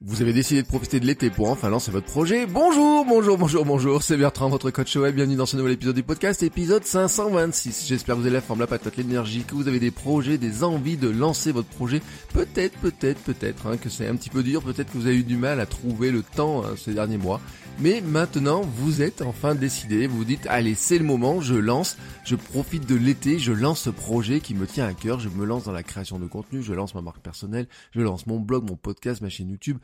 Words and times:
Vous 0.00 0.22
avez 0.22 0.32
décidé 0.32 0.62
de 0.62 0.66
profiter 0.68 1.00
de 1.00 1.06
l'été 1.06 1.28
pour 1.28 1.50
enfin 1.50 1.68
lancer 1.70 1.90
votre 1.90 2.06
projet. 2.06 2.46
Bonjour, 2.46 3.04
bonjour, 3.04 3.36
bonjour, 3.36 3.64
bonjour, 3.64 4.04
c'est 4.04 4.16
Bertrand, 4.16 4.48
votre 4.48 4.70
coach 4.70 4.94
web. 4.94 5.16
Bienvenue 5.16 5.34
dans 5.34 5.44
ce 5.44 5.56
nouvel 5.56 5.72
épisode 5.72 5.96
du 5.96 6.04
podcast, 6.04 6.40
épisode 6.44 6.84
526. 6.84 7.88
J'espère 7.88 8.14
que 8.14 8.20
vous 8.20 8.26
avez 8.26 8.36
la 8.36 8.40
forme, 8.40 8.60
la 8.60 8.68
patate, 8.68 8.96
l'énergie, 8.96 9.42
que 9.42 9.56
vous 9.56 9.66
avez 9.66 9.80
des 9.80 9.90
projets, 9.90 10.38
des 10.38 10.62
envies 10.62 10.98
de 10.98 11.08
lancer 11.08 11.50
votre 11.50 11.66
projet. 11.66 12.00
Peut-être, 12.32 12.78
peut-être, 12.78 13.20
peut-être 13.22 13.66
hein, 13.66 13.76
que 13.76 13.88
c'est 13.88 14.06
un 14.06 14.14
petit 14.14 14.30
peu 14.30 14.44
dur, 14.44 14.62
peut-être 14.62 14.92
que 14.92 14.98
vous 14.98 15.08
avez 15.08 15.16
eu 15.16 15.24
du 15.24 15.36
mal 15.36 15.58
à 15.58 15.66
trouver 15.66 16.12
le 16.12 16.22
temps 16.22 16.64
hein, 16.64 16.74
ces 16.76 16.94
derniers 16.94 17.18
mois. 17.18 17.40
Mais 17.80 18.00
maintenant, 18.00 18.62
vous 18.62 19.02
êtes 19.02 19.22
enfin 19.22 19.54
décidé, 19.54 20.08
vous 20.08 20.18
vous 20.18 20.24
dites, 20.24 20.46
allez, 20.48 20.74
c'est 20.74 20.98
le 20.98 21.04
moment, 21.04 21.40
je 21.40 21.54
lance, 21.54 21.96
je 22.24 22.34
profite 22.34 22.86
de 22.88 22.96
l'été, 22.96 23.38
je 23.38 23.52
lance 23.52 23.82
ce 23.82 23.90
projet 23.90 24.40
qui 24.40 24.54
me 24.54 24.66
tient 24.66 24.86
à 24.86 24.94
cœur, 24.94 25.20
je 25.20 25.28
me 25.28 25.44
lance 25.44 25.64
dans 25.64 25.72
la 25.72 25.84
création 25.84 26.18
de 26.18 26.26
contenu, 26.26 26.60
je 26.60 26.72
lance 26.72 26.96
ma 26.96 27.02
marque 27.02 27.20
personnelle, 27.20 27.68
je 27.92 28.00
lance 28.00 28.26
mon 28.26 28.40
blog, 28.40 28.68
mon 28.68 28.74
podcast, 28.74 29.20
ma 29.22 29.28
chaîne 29.28 29.50
YouTube. 29.50 29.78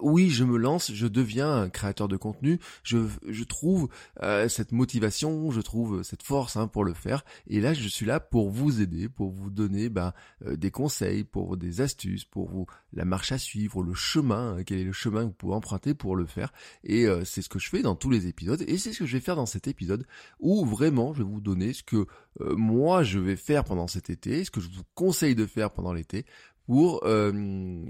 Oui, 0.00 0.30
je 0.30 0.44
me 0.44 0.56
lance, 0.56 0.92
je 0.92 1.06
deviens 1.06 1.52
un 1.52 1.68
créateur 1.68 2.08
de 2.08 2.16
contenu, 2.16 2.58
je, 2.82 3.44
trouve 3.44 3.88
euh, 4.22 4.48
cette 4.48 4.72
motivation, 4.72 5.50
je 5.50 5.60
trouve 5.60 6.02
cette 6.02 6.22
force 6.22 6.56
hein, 6.56 6.66
pour 6.66 6.84
le 6.84 6.94
faire. 6.94 7.24
Et 7.46 7.60
là, 7.60 7.74
je 7.74 7.86
suis 7.88 8.06
là 8.06 8.20
pour 8.20 8.50
vous 8.50 8.80
aider, 8.80 9.08
pour 9.08 9.30
vous 9.30 9.50
donner 9.50 9.88
ben, 9.88 10.12
euh, 10.44 10.56
des 10.56 10.70
conseils, 10.70 11.24
pour 11.24 11.56
des 11.56 11.80
astuces, 11.80 12.24
pour 12.24 12.48
vous 12.48 12.66
la 12.92 13.04
marche 13.04 13.32
à 13.32 13.38
suivre, 13.38 13.82
le 13.82 13.94
chemin, 13.94 14.56
hein, 14.56 14.64
quel 14.64 14.78
est 14.78 14.84
le 14.84 14.92
chemin 14.92 15.20
que 15.20 15.26
vous 15.26 15.32
pouvez 15.32 15.54
emprunter 15.54 15.94
pour 15.94 16.16
le 16.16 16.26
faire. 16.26 16.52
Et 16.84 17.06
euh, 17.06 17.24
c'est 17.24 17.42
ce 17.42 17.48
que 17.48 17.58
je 17.58 17.68
fais 17.68 17.82
dans 17.82 17.94
tous 17.94 18.10
les 18.10 18.26
épisodes 18.26 18.62
et 18.66 18.78
c'est 18.78 18.92
ce 18.92 19.00
que 19.00 19.06
je 19.06 19.16
vais 19.16 19.22
faire 19.22 19.36
dans 19.36 19.46
cet 19.46 19.68
épisode 19.68 20.06
où 20.40 20.64
vraiment 20.64 21.12
je 21.12 21.18
vais 21.18 21.28
vous 21.28 21.40
donner 21.40 21.72
ce 21.72 21.82
que 21.82 22.06
moi 22.40 23.02
je 23.02 23.18
vais 23.18 23.36
faire 23.36 23.64
pendant 23.64 23.86
cet 23.86 24.10
été, 24.10 24.44
ce 24.44 24.50
que 24.50 24.60
je 24.60 24.68
vous 24.68 24.82
conseille 24.94 25.34
de 25.34 25.46
faire 25.46 25.70
pendant 25.70 25.92
l'été 25.92 26.26
pour 26.66 27.00
euh, 27.04 27.32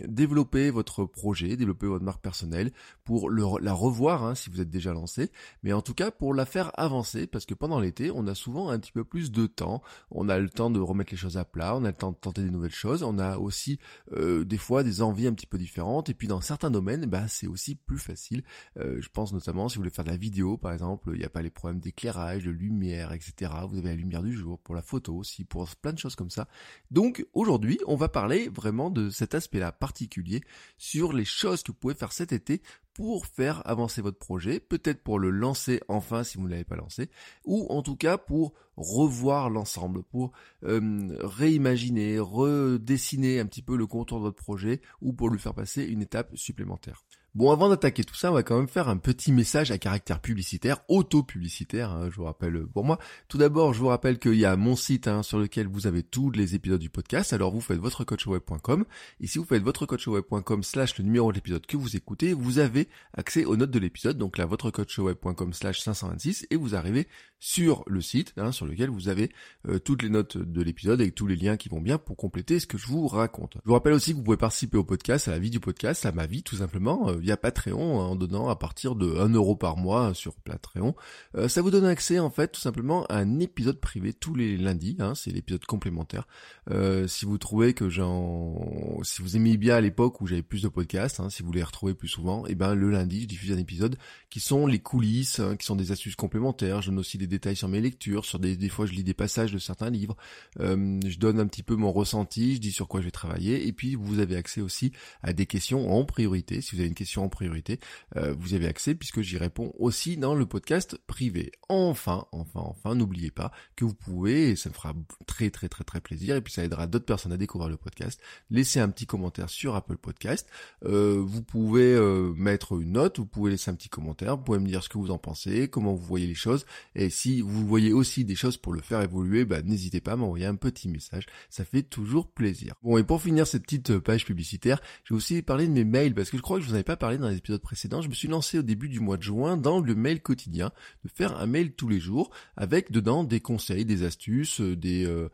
développer 0.07 0.71
votre 0.71 1.05
projet, 1.05 1.57
développer 1.57 1.87
votre 1.87 2.05
marque 2.05 2.23
personnelle, 2.23 2.73
pour 3.05 3.31
la 3.31 3.73
revoir 3.73 4.25
hein, 4.25 4.35
si 4.35 4.51
vous 4.51 4.61
êtes 4.61 4.71
déjà 4.71 4.93
lancé, 4.93 5.31
mais 5.63 5.73
en 5.73 5.83
tout 5.83 5.95
cas 5.95 6.11
pour 6.11 6.35
la 6.35 6.45
faire 6.45 6.71
avancer, 6.79 7.27
parce 7.27 7.47
que 7.47 7.55
pendant 7.55 7.81
l'été, 7.81 8.11
on 8.11 8.27
a 8.27 8.35
souvent 8.35 8.69
un 8.69 8.79
petit 8.79 8.93
peu 8.93 9.05
plus 9.05 9.33
de 9.33 9.47
temps, 9.47 9.83
on 10.11 10.29
a 10.29 10.39
le 10.39 10.51
temps 10.51 10.71
de 10.71 10.81
remettre 10.81 11.13
les 11.13 11.17
choses 11.17 11.39
à 11.39 11.45
plat, 11.45 11.75
on 11.77 11.85
a 11.85 11.89
le 11.89 11.97
temps 11.97 12.13
de 12.13 12.17
tenter 12.17 12.43
des 12.43 12.51
nouvelles 12.51 12.71
choses, 12.71 13.03
on 13.03 13.19
a 13.19 13.39
aussi 13.39 13.79
euh, 14.13 14.45
des 14.45 14.59
fois 14.59 14.83
des 14.83 15.03
envies 15.03 15.27
un 15.27 15.33
petit 15.33 15.47
peu 15.47 15.59
différentes, 15.59 16.11
et 16.11 16.15
puis 16.15 16.29
dans 16.29 16.41
certains 16.41 16.71
domaines, 16.71 17.07
bah, 17.07 17.29
c'est 17.29 17.47
aussi 17.47 17.75
plus 17.75 17.99
facile. 17.99 18.43
Euh, 18.79 19.01
je 19.01 19.09
pense 19.09 19.33
notamment 19.33 19.69
si 19.69 19.77
vous 19.77 19.81
voulez 19.83 19.91
faire 19.91 20.05
de 20.05 20.11
la 20.11 20.17
vidéo, 20.17 20.59
par 20.59 20.73
exemple, 20.73 21.11
il 21.15 21.19
n'y 21.19 21.25
a 21.25 21.31
pas 21.31 21.43
les 21.43 21.51
problèmes 21.51 21.81
d'éclairage, 21.81 22.45
de 22.45 22.51
lumière, 22.51 23.13
etc. 23.13 23.53
Vous 23.69 23.79
avez 23.79 23.89
la 23.89 23.95
lumière 23.95 24.23
du 24.23 24.33
jour, 24.33 24.59
pour 24.59 24.75
la 24.75 24.83
photo 24.83 25.15
aussi, 25.17 25.45
pour 25.45 25.67
plein 25.77 25.93
de 25.93 25.99
choses 25.99 26.17
comme 26.17 26.31
ça. 26.31 26.47
Donc 26.91 27.27
aujourd'hui, 27.33 27.79
on 27.87 27.97
va 27.97 28.09
parler 28.09 28.49
vraiment 28.49 28.66
de 28.73 29.11
cet 29.11 29.35
aspect-là 29.35 29.73
particulier 29.73 30.43
sur 30.79 31.13
les 31.13 31.25
choses 31.25 31.63
que 31.63 31.73
vous 31.73 31.79
pouvez 31.79 31.95
faire 31.95 32.13
cet 32.13 32.33
été 32.33 32.63
pour 32.95 33.27
faire 33.27 33.63
avancer 33.69 34.01
votre 34.01 34.19
projet, 34.19 34.59
peut-être 34.59 35.03
pour 35.03 35.19
le 35.19 35.31
lancer 35.31 35.81
enfin 35.89 36.25
si 36.25 36.39
vous 36.39 36.45
ne 36.45 36.51
l'avez 36.51 36.65
pas 36.65 36.77
lancé, 36.77 37.11
ou 37.45 37.67
en 37.69 37.83
tout 37.83 37.97
cas 37.97 38.17
pour 38.17 38.55
revoir 38.77 39.51
l'ensemble, 39.51 40.03
pour 40.03 40.33
euh, 40.65 41.17
réimaginer, 41.21 42.19
redessiner 42.19 43.39
un 43.39 43.47
petit 43.47 43.63
peu 43.63 43.77
le 43.77 43.87
contour 43.87 44.19
de 44.19 44.25
votre 44.25 44.43
projet, 44.43 44.81
ou 45.03 45.13
pour 45.13 45.29
lui 45.29 45.39
faire 45.39 45.55
passer 45.55 45.85
une 45.85 46.03
étape 46.03 46.35
supplémentaire. 46.37 47.05
Bon, 47.37 47.51
avant 47.53 47.69
d'attaquer 47.69 48.03
tout 48.03 48.15
ça, 48.15 48.31
on 48.31 48.35
va 48.35 48.43
quand 48.43 48.57
même 48.57 48.67
faire 48.67 48.89
un 48.89 48.97
petit 48.97 49.31
message 49.31 49.71
à 49.71 49.77
caractère 49.77 50.21
publicitaire, 50.21 50.79
auto-publicitaire, 50.89 51.91
hein, 51.91 52.09
je 52.11 52.17
vous 52.17 52.25
rappelle 52.25 52.67
pour 52.67 52.83
moi. 52.83 52.99
Tout 53.29 53.37
d'abord, 53.37 53.75
je 53.75 53.79
vous 53.79 53.89
rappelle 53.89 54.19
qu'il 54.19 54.37
y 54.37 54.47
a 54.47 54.57
mon 54.57 54.75
site 54.75 55.07
hein, 55.07 55.23
sur 55.23 55.39
lequel 55.39 55.67
vous 55.67 55.87
avez 55.87 56.03
tous 56.03 56.31
les 56.31 56.55
épisodes 56.55 56.81
du 56.81 56.89
podcast. 56.89 57.35
Alors 57.35 57.53
vous 57.53 57.61
faites 57.61 57.77
votrecoachweb.com 57.77 58.87
et 59.21 59.27
si 59.27 59.37
vous 59.37 59.45
faites 59.45 59.63
votrecoachweb.com 59.63 60.63
slash 60.63 60.97
le 60.97 61.05
numéro 61.05 61.31
de 61.31 61.37
l'épisode 61.37 61.67
que 61.67 61.77
vous 61.77 61.95
écoutez, 61.95 62.33
vous 62.33 62.59
avez 62.59 62.89
accès 63.13 63.45
aux 63.45 63.59
notes 63.59 63.71
de 63.71 63.81
l'épisode, 63.81 64.17
donc 64.17 64.39
là 64.39 64.47
votrecoachweb.com 64.47 65.53
slash 65.53 65.81
526 65.81 66.47
et 66.49 66.57
vous 66.57 66.75
arrivez 66.75 67.07
sur 67.39 67.85
le 67.87 68.01
site 68.01 68.33
hein, 68.37 68.53
sur 68.53 68.67
lequel 68.67 68.91
vous 68.91 69.09
avez 69.09 69.31
euh, 69.69 69.79
toutes 69.79 70.03
les 70.03 70.09
notes 70.09 70.37
de 70.37 70.63
l'épisode 70.63 71.01
avec 71.01 71.15
tous 71.15 71.27
les 71.27 71.37
liens 71.37 71.57
qui 71.57 71.69
vont 71.69 71.81
bien 71.81 71.99
pour 71.99 72.17
compléter 72.17 72.61
ce 72.61 72.67
que 72.67 72.79
je 72.79 72.87
vous 72.87 73.07
raconte. 73.07 73.55
Je 73.57 73.69
vous 73.69 73.75
rappelle 73.75 73.93
aussi 73.93 74.13
que 74.13 74.17
vous 74.17 74.23
pouvez 74.23 74.37
participer 74.37 74.79
au 74.79 74.85
podcast, 74.85 75.29
à 75.29 75.33
la 75.33 75.39
vie 75.39 75.51
du 75.51 75.61
podcast, 75.61 76.07
à 76.07 76.13
ma 76.13 76.27
vie 76.27 76.43
tout 76.43 76.57
simplement. 76.57 77.09
Euh, 77.09 77.17
via 77.17 77.37
Patreon 77.37 78.01
hein, 78.01 78.05
en 78.05 78.17
donnant 78.17 78.49
à 78.49 78.57
partir 78.57 78.95
de 78.95 79.17
1 79.17 79.31
euro 79.31 79.57
par 79.57 79.77
mois 79.77 80.15
sur 80.15 80.35
Patreon. 80.35 80.95
Euh, 81.37 81.49
ça 81.49 81.63
vous 81.63 81.71
donne 81.71 81.85
accès 81.85 82.19
en 82.19 82.31
fait 82.31 82.49
tout 82.49 82.61
simplement 82.61 83.05
à 83.07 83.17
un 83.17 83.39
épisode 83.41 83.81
privé 83.81 84.13
tous 84.13 84.35
les 84.35 84.57
lundis, 84.57 84.97
hein, 85.01 85.15
c'est 85.15 85.31
l'épisode 85.31 85.65
complémentaire. 85.65 86.27
Euh, 86.71 87.07
si 87.07 87.25
vous 87.25 87.39
trouvez 87.39 87.75
que 87.75 87.89
j'en, 87.89 89.01
si 89.03 89.23
vous 89.23 89.37
aimez 89.37 89.57
bien 89.57 89.77
à 89.77 89.81
l'époque 89.81 90.21
où 90.21 90.27
j'avais 90.27 90.43
plus 90.43 90.63
de 90.63 90.69
podcasts, 90.69 91.21
hein, 91.21 91.31
si 91.31 91.43
vous 91.43 91.53
les 91.53 91.63
retrouvez 91.63 91.95
plus 91.95 92.09
souvent, 92.09 92.47
et 92.47 92.53
eh 92.53 92.55
ben 92.55 92.75
le 92.75 92.91
lundi 92.91 93.23
je 93.23 93.27
diffuse 93.27 93.53
un 93.53 93.59
épisode 93.59 93.97
qui 94.31 94.41
sont 94.41 94.67
les 94.67 94.79
coulisses, 94.79 95.41
hein, 95.41 95.57
qui 95.57 95.67
sont 95.67 95.77
des 95.77 95.93
astuces 95.93 96.17
complémentaires. 96.17 96.83
Je 96.83 96.91
donne 96.91 96.99
aussi 96.99 97.19
des 97.19 97.26
détails 97.27 97.57
sur 97.57 97.69
mes 97.69 97.81
lectures, 97.81 98.25
sur 98.25 98.39
des, 98.39 98.57
des 98.57 98.69
fois 98.69 98.87
je 98.87 98.93
lis 98.93 99.05
des 99.05 99.15
passages 99.15 99.53
de 99.53 99.59
certains 99.59 99.91
livres. 99.91 100.17
Euh, 100.61 101.01
je 101.07 101.19
donne 101.19 101.41
un 101.41 101.47
petit 101.47 101.63
peu 101.63 101.77
mon 101.77 101.93
ressenti, 101.93 102.57
je 102.57 102.61
dis 102.61 102.73
sur 102.73 102.89
quoi 102.89 103.01
je 103.01 103.07
vais 103.07 103.11
travailler, 103.11 103.67
et 103.67 103.73
puis 103.73 103.95
vous 103.95 104.19
avez 104.19 104.37
accès 104.37 104.61
aussi 104.61 104.93
à 105.23 105.33
des 105.33 105.47
questions 105.47 105.93
en 105.93 106.05
priorité. 106.05 106.61
Si 106.61 106.75
vous 106.75 106.81
avez 106.81 106.89
une 106.89 106.95
question 106.95 107.25
en 107.25 107.29
priorité, 107.29 107.81
euh, 108.17 108.35
vous 108.39 108.55
avez 108.55 108.67
accès 108.67 108.95
puisque 108.95 109.21
j'y 109.21 109.39
réponds 109.39 109.73
aussi 109.79 110.17
dans 110.17 110.35
le 110.35 110.47
podcast 110.47 110.99
privé. 111.07 111.53
Enfin, 111.69 112.27
enfin, 112.33 112.61
enfin, 112.61 112.95
n'oubliez 112.95 113.31
pas 113.31 113.53
que 113.77 113.85
vous 113.85 113.95
pouvez, 113.95 114.51
et 114.51 114.57
ça 114.57 114.69
me 114.69 114.75
fera 114.75 114.95
très 115.27 115.51
très 115.51 115.69
très 115.69 115.85
très 115.85 116.01
plaisir, 116.01 116.37
et 116.37 116.41
puis 116.41 116.53
ça 116.53 116.65
aidera 116.65 116.87
d'autres 116.87 117.07
personnes 117.07 117.33
à 117.33 117.37
découvrir 117.37 117.69
le 117.69 117.77
podcast, 117.77 118.21
laisser 118.51 118.81
un 118.81 118.89
petit 118.89 119.07
commentaire 119.07 119.51
sur 119.51 119.75
Apple 119.75 119.97
Podcast. 119.97 120.49
Euh, 120.85 121.23
vous 121.25 121.43
pouvez 121.43 121.97
mettre 122.37 122.81
une 122.81 122.93
note, 122.93 123.19
vous 123.19 123.27
pouvez 123.27 123.51
laisser 123.51 123.71
un 123.71 123.75
petit 123.75 123.89
commentaire, 123.89 124.37
vous 124.37 124.43
pouvez 124.45 124.59
me 124.59 124.67
dire 124.67 124.83
ce 124.83 124.89
que 124.89 124.99
vous 124.99 125.11
en 125.11 125.19
pensez, 125.19 125.69
comment 125.69 125.95
vous 125.95 126.05
voyez 126.05 126.27
les 126.27 126.35
choses, 126.35 126.67
et 126.95 127.11
si 127.17 127.41
vous 127.41 127.67
voyez 127.67 127.95
aussi 127.95 128.25
des 128.25 128.35
choses 128.35 128.59
pour 128.59 128.75
le 128.75 128.83
faire 128.83 129.01
évoluer, 129.01 129.47
bah, 129.47 129.63
n'hésitez 129.63 130.01
pas 130.01 130.13
à 130.13 130.17
m'envoyer 130.17 130.45
un 130.45 130.55
petit 130.55 130.89
message, 130.89 131.25
ça 131.49 131.65
fait 131.65 131.83
toujours 131.83 132.31
plaisir. 132.31 132.75
Bon, 132.83 132.99
et 132.99 133.05
pour 133.05 133.23
finir 133.23 133.47
cette 133.47 133.63
petite 133.63 133.99
page 133.99 134.27
publicitaire, 134.27 134.83
je 135.05 135.15
vais 135.15 135.17
aussi 135.17 135.41
parler 135.41 135.67
de 135.67 135.73
mes 135.73 135.85
mails, 135.85 136.15
parce 136.15 136.31
que 136.31 136.37
je 136.37 136.43
crois 136.43 136.59
que 136.59 136.65
je 136.65 136.69
vous 136.69 136.75
avais 136.75 136.85
pas 136.85 136.97
parlé 136.97 137.17
dans 137.17 137.29
les 137.29 137.39
épisodes 137.39 137.63
précédents, 137.63 138.03
je 138.03 138.09
me 138.09 138.15
suis 138.15 138.29
lancé 138.29 138.59
au 138.59 138.63
début 138.63 138.91
du 138.91 139.01
mois 139.01 139.17
de 139.17 139.23
juin 139.23 139.57
dans 139.57 139.81
le 139.81 139.95
mail 139.95 140.21
quotidien, 140.21 140.73
de 141.05 141.09
faire 141.09 141.39
un 141.39 141.47
mail 141.47 141.73
tous 141.73 141.89
les 141.89 142.01
jours 142.01 142.31
avec 142.57 142.93
dedans 142.93 143.25
des 143.25 143.41
conseils, 143.41 143.87
des 143.87 144.03
astuces, 144.03 144.61
euh, 144.61 144.77
des 144.77 145.07
euh, 145.07 145.17
euh, 145.17 145.29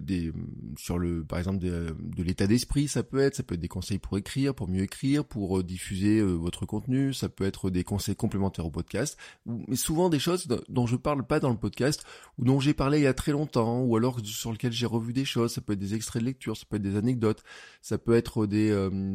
des 0.00 0.32
sur 0.76 0.98
le 0.98 1.24
par 1.24 1.38
exemple 1.38 1.58
de, 1.58 1.94
l'état 2.22 2.46
d'esprit 2.46 2.88
ça 2.88 3.02
peut 3.02 3.20
être 3.20 3.36
ça 3.36 3.42
peut 3.42 3.54
être 3.54 3.60
des 3.60 3.68
conseils 3.68 3.98
pour 3.98 4.18
écrire 4.18 4.54
pour 4.54 4.68
mieux 4.68 4.82
écrire 4.82 5.24
pour 5.24 5.58
euh, 5.58 5.62
diffuser 5.62 6.18
euh, 6.18 6.32
votre 6.32 6.66
contenu 6.66 7.14
ça 7.14 7.28
peut 7.28 7.44
être 7.44 7.70
des 7.70 7.84
conseils 7.84 8.16
complémentaires 8.16 8.66
au 8.66 8.70
podcast 8.70 9.16
mais 9.46 9.76
souvent 9.76 10.10
des 10.10 10.18
choses 10.18 10.48
dont 10.68 10.86
je 10.86 10.96
parle 10.96 11.26
pas 11.26 11.40
dans 11.40 11.50
le 11.50 11.56
podcast 11.56 12.04
ou 12.38 12.44
dont 12.44 12.60
j'ai 12.60 12.74
parlé 12.74 12.98
il 12.98 13.04
y 13.04 13.06
a 13.06 13.14
très 13.14 13.32
longtemps 13.32 13.80
ou 13.82 13.96
alors 13.96 14.20
sur 14.24 14.52
lequel 14.52 14.72
j'ai 14.72 14.86
revu 14.86 15.12
des 15.12 15.24
choses 15.24 15.52
ça 15.52 15.60
peut 15.60 15.72
être 15.72 15.78
des 15.78 15.94
extraits 15.94 16.22
de 16.22 16.26
lecture 16.26 16.56
ça 16.56 16.64
peut 16.68 16.76
être 16.76 16.82
des 16.82 16.96
anecdotes 16.96 17.42
ça 17.80 17.96
peut 17.96 18.14
être 18.14 18.46
des 18.46 18.70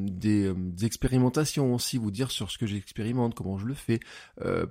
des, 0.09 0.51
des, 0.53 0.85
expérimentations 0.85 1.73
aussi 1.73 1.97
vous 1.97 2.11
dire 2.11 2.31
sur 2.31 2.51
ce 2.51 2.57
que 2.57 2.65
j'expérimente 2.65 3.35
comment 3.35 3.57
je 3.57 3.65
le 3.65 3.73
fais. 3.73 3.99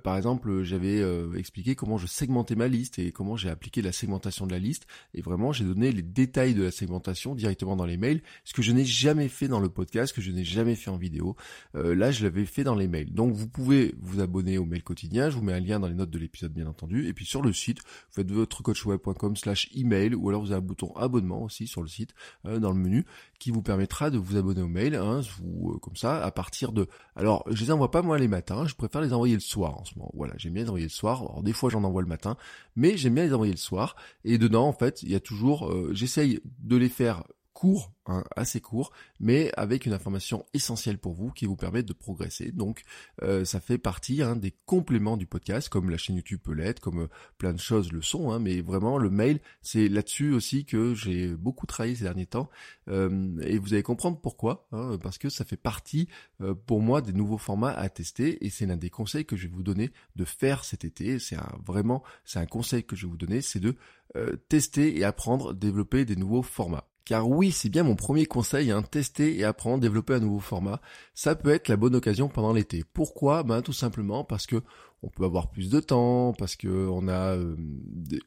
Par 0.03 0.17
exemple 0.17 0.63
j'avais 0.63 1.01
expliqué 1.37 1.75
comment 1.75 1.97
je 1.97 2.07
segmentais 2.07 2.55
ma 2.55 2.67
liste 2.67 2.99
et 2.99 3.11
comment 3.11 3.35
j'ai 3.35 3.49
appliqué 3.49 3.81
la 3.81 3.91
segmentation 3.91 4.45
de 4.45 4.51
la 4.51 4.59
liste 4.59 4.87
et 5.13 5.21
vraiment 5.21 5.51
j'ai 5.51 5.65
donné 5.65 5.84
les 5.91 6.01
détails 6.01 6.53
de 6.53 6.63
la 6.63 6.71
segmentation 6.71 7.35
directement 7.35 7.75
dans 7.75 7.85
les 7.85 7.97
mails, 7.97 8.21
ce 8.43 8.53
que 8.53 8.61
je 8.61 8.71
n'ai 8.71 8.85
jamais 8.85 9.27
fait 9.27 9.47
dans 9.47 9.59
le 9.59 9.69
podcast, 9.69 10.13
que 10.13 10.21
je 10.21 10.31
n'ai 10.31 10.43
jamais 10.43 10.75
fait 10.75 10.89
en 10.89 10.97
vidéo. 10.97 11.35
Euh, 11.75 11.95
là, 11.95 12.11
je 12.11 12.23
l'avais 12.23 12.45
fait 12.45 12.63
dans 12.63 12.75
les 12.75 12.87
mails. 12.87 13.13
Donc, 13.13 13.33
vous 13.33 13.47
pouvez 13.47 13.95
vous 13.99 14.21
abonner 14.21 14.57
au 14.57 14.65
mail 14.65 14.83
quotidien. 14.83 15.29
Je 15.29 15.35
vous 15.35 15.43
mets 15.43 15.53
un 15.53 15.59
lien 15.59 15.79
dans 15.79 15.87
les 15.87 15.93
notes 15.93 16.09
de 16.09 16.19
l'épisode, 16.19 16.53
bien 16.53 16.67
entendu. 16.67 17.07
Et 17.07 17.13
puis 17.13 17.25
sur 17.25 17.41
le 17.41 17.53
site, 17.53 17.79
vous 17.79 18.13
faites 18.13 18.31
votre 18.31 18.63
coachweb.com 18.63 19.35
slash 19.35 19.69
email 19.75 20.15
ou 20.15 20.29
alors 20.29 20.41
vous 20.41 20.51
avez 20.51 20.57
un 20.57 20.65
bouton 20.65 20.93
abonnement 20.95 21.43
aussi 21.43 21.67
sur 21.67 21.81
le 21.81 21.87
site, 21.87 22.13
euh, 22.45 22.59
dans 22.59 22.71
le 22.71 22.77
menu, 22.77 23.05
qui 23.39 23.51
vous 23.51 23.61
permettra 23.61 24.09
de 24.09 24.17
vous 24.17 24.37
abonner 24.37 24.61
au 24.61 24.67
mail. 24.67 24.95
Hein, 24.95 25.21
euh, 25.21 25.77
comme 25.79 25.95
ça, 25.95 26.23
à 26.23 26.31
partir 26.31 26.71
de... 26.71 26.87
Alors, 27.15 27.43
je 27.49 27.63
les 27.63 27.71
envoie 27.71 27.91
pas 27.91 28.01
moi 28.01 28.17
les 28.17 28.27
matins. 28.27 28.65
Je 28.67 28.75
préfère 28.75 29.01
les 29.01 29.13
envoyer 29.13 29.35
le 29.35 29.41
soir 29.41 29.77
en 29.79 29.85
ce 29.85 29.97
moment. 29.97 30.11
Voilà, 30.13 30.33
j'aime 30.37 30.53
bien 30.53 30.63
les 30.63 30.69
envoyer 30.69 30.85
le 30.85 30.91
soir. 30.91 31.21
Alors, 31.21 31.43
des 31.43 31.53
fois, 31.53 31.69
j'en 31.69 31.83
envoie 31.83 32.01
le 32.01 32.07
matin, 32.07 32.37
mais 32.75 32.97
j'aime 32.97 33.15
bien 33.15 33.25
les 33.25 33.33
envoyer 33.33 33.53
le 33.53 33.57
soir. 33.57 33.95
Et 34.23 34.37
dedans, 34.37 34.67
en 34.67 34.73
fait, 34.73 35.03
il 35.03 35.11
y 35.11 35.15
a 35.15 35.19
toujours 35.19 35.64
j'essaye 35.91 36.39
de 36.59 36.75
les 36.75 36.89
faire 36.89 37.23
court, 37.55 37.93
hein, 38.05 38.25
assez 38.35 38.59
court, 38.59 38.91
mais 39.21 39.49
avec 39.55 39.85
une 39.85 39.93
information 39.93 40.45
essentielle 40.53 40.97
pour 40.97 41.13
vous 41.13 41.31
qui 41.31 41.45
vous 41.45 41.55
permet 41.55 41.83
de 41.83 41.93
progresser. 41.93 42.51
Donc 42.51 42.83
euh, 43.23 43.45
ça 43.45 43.61
fait 43.61 43.77
partie 43.77 44.21
hein, 44.21 44.35
des 44.35 44.53
compléments 44.65 45.15
du 45.15 45.25
podcast, 45.25 45.69
comme 45.69 45.89
la 45.89 45.97
chaîne 45.97 46.17
YouTube 46.17 46.41
peut 46.43 46.53
l'être, 46.53 46.81
comme 46.81 47.03
euh, 47.03 47.09
plein 47.37 47.53
de 47.53 47.59
choses 47.59 47.93
le 47.93 48.01
sont, 48.01 48.29
hein, 48.31 48.39
mais 48.39 48.59
vraiment 48.59 48.97
le 48.97 49.09
mail, 49.09 49.39
c'est 49.61 49.87
là-dessus 49.87 50.33
aussi 50.33 50.65
que 50.65 50.93
j'ai 50.93 51.29
beaucoup 51.29 51.65
travaillé 51.65 51.95
ces 51.95 52.03
derniers 52.03 52.25
temps, 52.25 52.49
euh, 52.89 53.39
et 53.41 53.57
vous 53.57 53.73
allez 53.73 53.83
comprendre 53.83 54.19
pourquoi, 54.19 54.67
hein, 54.73 54.97
parce 55.01 55.17
que 55.17 55.29
ça 55.29 55.45
fait 55.45 55.55
partie 55.55 56.09
pour 56.65 56.81
moi 56.81 57.01
des 57.01 57.13
nouveaux 57.13 57.37
formats 57.37 57.71
à 57.71 57.87
tester, 57.87 58.45
et 58.45 58.49
c'est 58.49 58.65
l'un 58.65 58.75
des 58.75 58.89
conseils 58.89 59.25
que 59.25 59.37
je 59.37 59.47
vais 59.47 59.53
vous 59.53 59.63
donner 59.63 59.91
de 60.17 60.25
faire 60.25 60.65
cet 60.65 60.83
été. 60.83 61.19
C'est 61.19 61.37
vraiment, 61.65 62.03
c'est 62.25 62.39
un 62.39 62.45
conseil 62.45 62.83
que 62.83 62.97
je 62.97 63.05
vais 63.05 63.11
vous 63.11 63.17
donner, 63.17 63.41
c'est 63.41 63.61
de 63.61 63.77
tester 64.49 64.97
et 64.97 65.05
apprendre, 65.05 65.53
développer 65.53 66.03
des 66.03 66.17
nouveaux 66.17 66.41
formats. 66.41 66.85
Car 67.05 67.29
oui, 67.29 67.51
c'est 67.51 67.69
bien 67.69 67.83
mon 67.83 67.95
premier 67.95 68.25
conseil, 68.25 68.71
hein, 68.71 68.81
tester 68.81 69.37
et 69.37 69.43
apprendre, 69.43 69.79
développer 69.79 70.15
un 70.15 70.19
nouveau 70.19 70.39
format. 70.39 70.81
Ça 71.13 71.35
peut 71.35 71.51
être 71.51 71.67
la 71.67 71.77
bonne 71.77 71.95
occasion 71.95 72.29
pendant 72.29 72.51
l'été. 72.51 72.83
Pourquoi? 72.93 73.43
Ben 73.43 73.61
tout 73.61 73.73
simplement 73.73 74.23
parce 74.23 74.47
que 74.47 74.63
on 75.05 75.09
peut 75.09 75.23
avoir 75.23 75.51
plus 75.51 75.69
de 75.69 75.79
temps 75.79 76.33
parce 76.33 76.55
que 76.55 76.67
on 76.67 77.07
a 77.07 77.35
euh, 77.35 77.55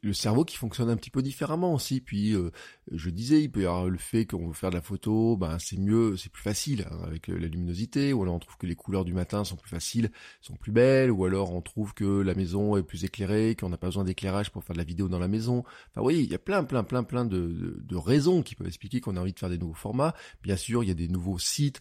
le 0.00 0.12
cerveau 0.12 0.44
qui 0.44 0.56
fonctionne 0.56 0.88
un 0.88 0.96
petit 0.96 1.10
peu 1.10 1.22
différemment 1.22 1.74
aussi. 1.74 2.00
Puis 2.00 2.34
euh, 2.34 2.50
je 2.92 3.10
disais, 3.10 3.42
il 3.42 3.50
peut 3.50 3.62
y 3.62 3.66
avoir 3.66 3.88
le 3.88 3.98
fait 3.98 4.26
qu'on 4.26 4.46
veut 4.46 4.52
faire 4.52 4.70
de 4.70 4.76
la 4.76 4.80
photo, 4.80 5.36
ben 5.36 5.58
c'est 5.58 5.76
mieux, 5.76 6.16
c'est 6.16 6.30
plus 6.30 6.42
facile 6.42 6.86
hein, 6.90 6.98
avec 7.04 7.28
euh, 7.28 7.38
la 7.38 7.48
luminosité. 7.48 8.12
Ou 8.12 8.22
alors 8.22 8.36
on 8.36 8.38
trouve 8.38 8.56
que 8.58 8.66
les 8.66 8.76
couleurs 8.76 9.04
du 9.04 9.12
matin 9.12 9.42
sont 9.42 9.56
plus 9.56 9.68
faciles, 9.68 10.10
sont 10.40 10.54
plus 10.54 10.70
belles. 10.70 11.10
Ou 11.10 11.24
alors 11.24 11.52
on 11.52 11.62
trouve 11.62 11.94
que 11.94 12.20
la 12.20 12.34
maison 12.34 12.76
est 12.76 12.84
plus 12.84 13.04
éclairée, 13.04 13.56
qu'on 13.58 13.70
n'a 13.70 13.76
pas 13.76 13.88
besoin 13.88 14.04
d'éclairage 14.04 14.50
pour 14.50 14.62
faire 14.62 14.74
de 14.74 14.78
la 14.78 14.84
vidéo 14.84 15.08
dans 15.08 15.18
la 15.18 15.28
maison. 15.28 15.64
Enfin 15.90 16.06
oui, 16.06 16.20
il 16.22 16.30
y 16.30 16.34
a 16.34 16.38
plein, 16.38 16.62
plein, 16.62 16.84
plein, 16.84 17.02
plein 17.02 17.24
de, 17.24 17.82
de, 17.82 17.96
raisons 17.96 18.42
qui 18.42 18.54
peuvent 18.54 18.68
expliquer 18.68 19.00
qu'on 19.00 19.16
a 19.16 19.20
envie 19.20 19.32
de 19.32 19.38
faire 19.38 19.50
des 19.50 19.58
nouveaux 19.58 19.74
formats. 19.74 20.14
Bien 20.42 20.56
sûr, 20.56 20.84
il 20.84 20.88
y 20.88 20.92
a 20.92 20.94
des 20.94 21.08
nouveaux 21.08 21.38
sites 21.38 21.80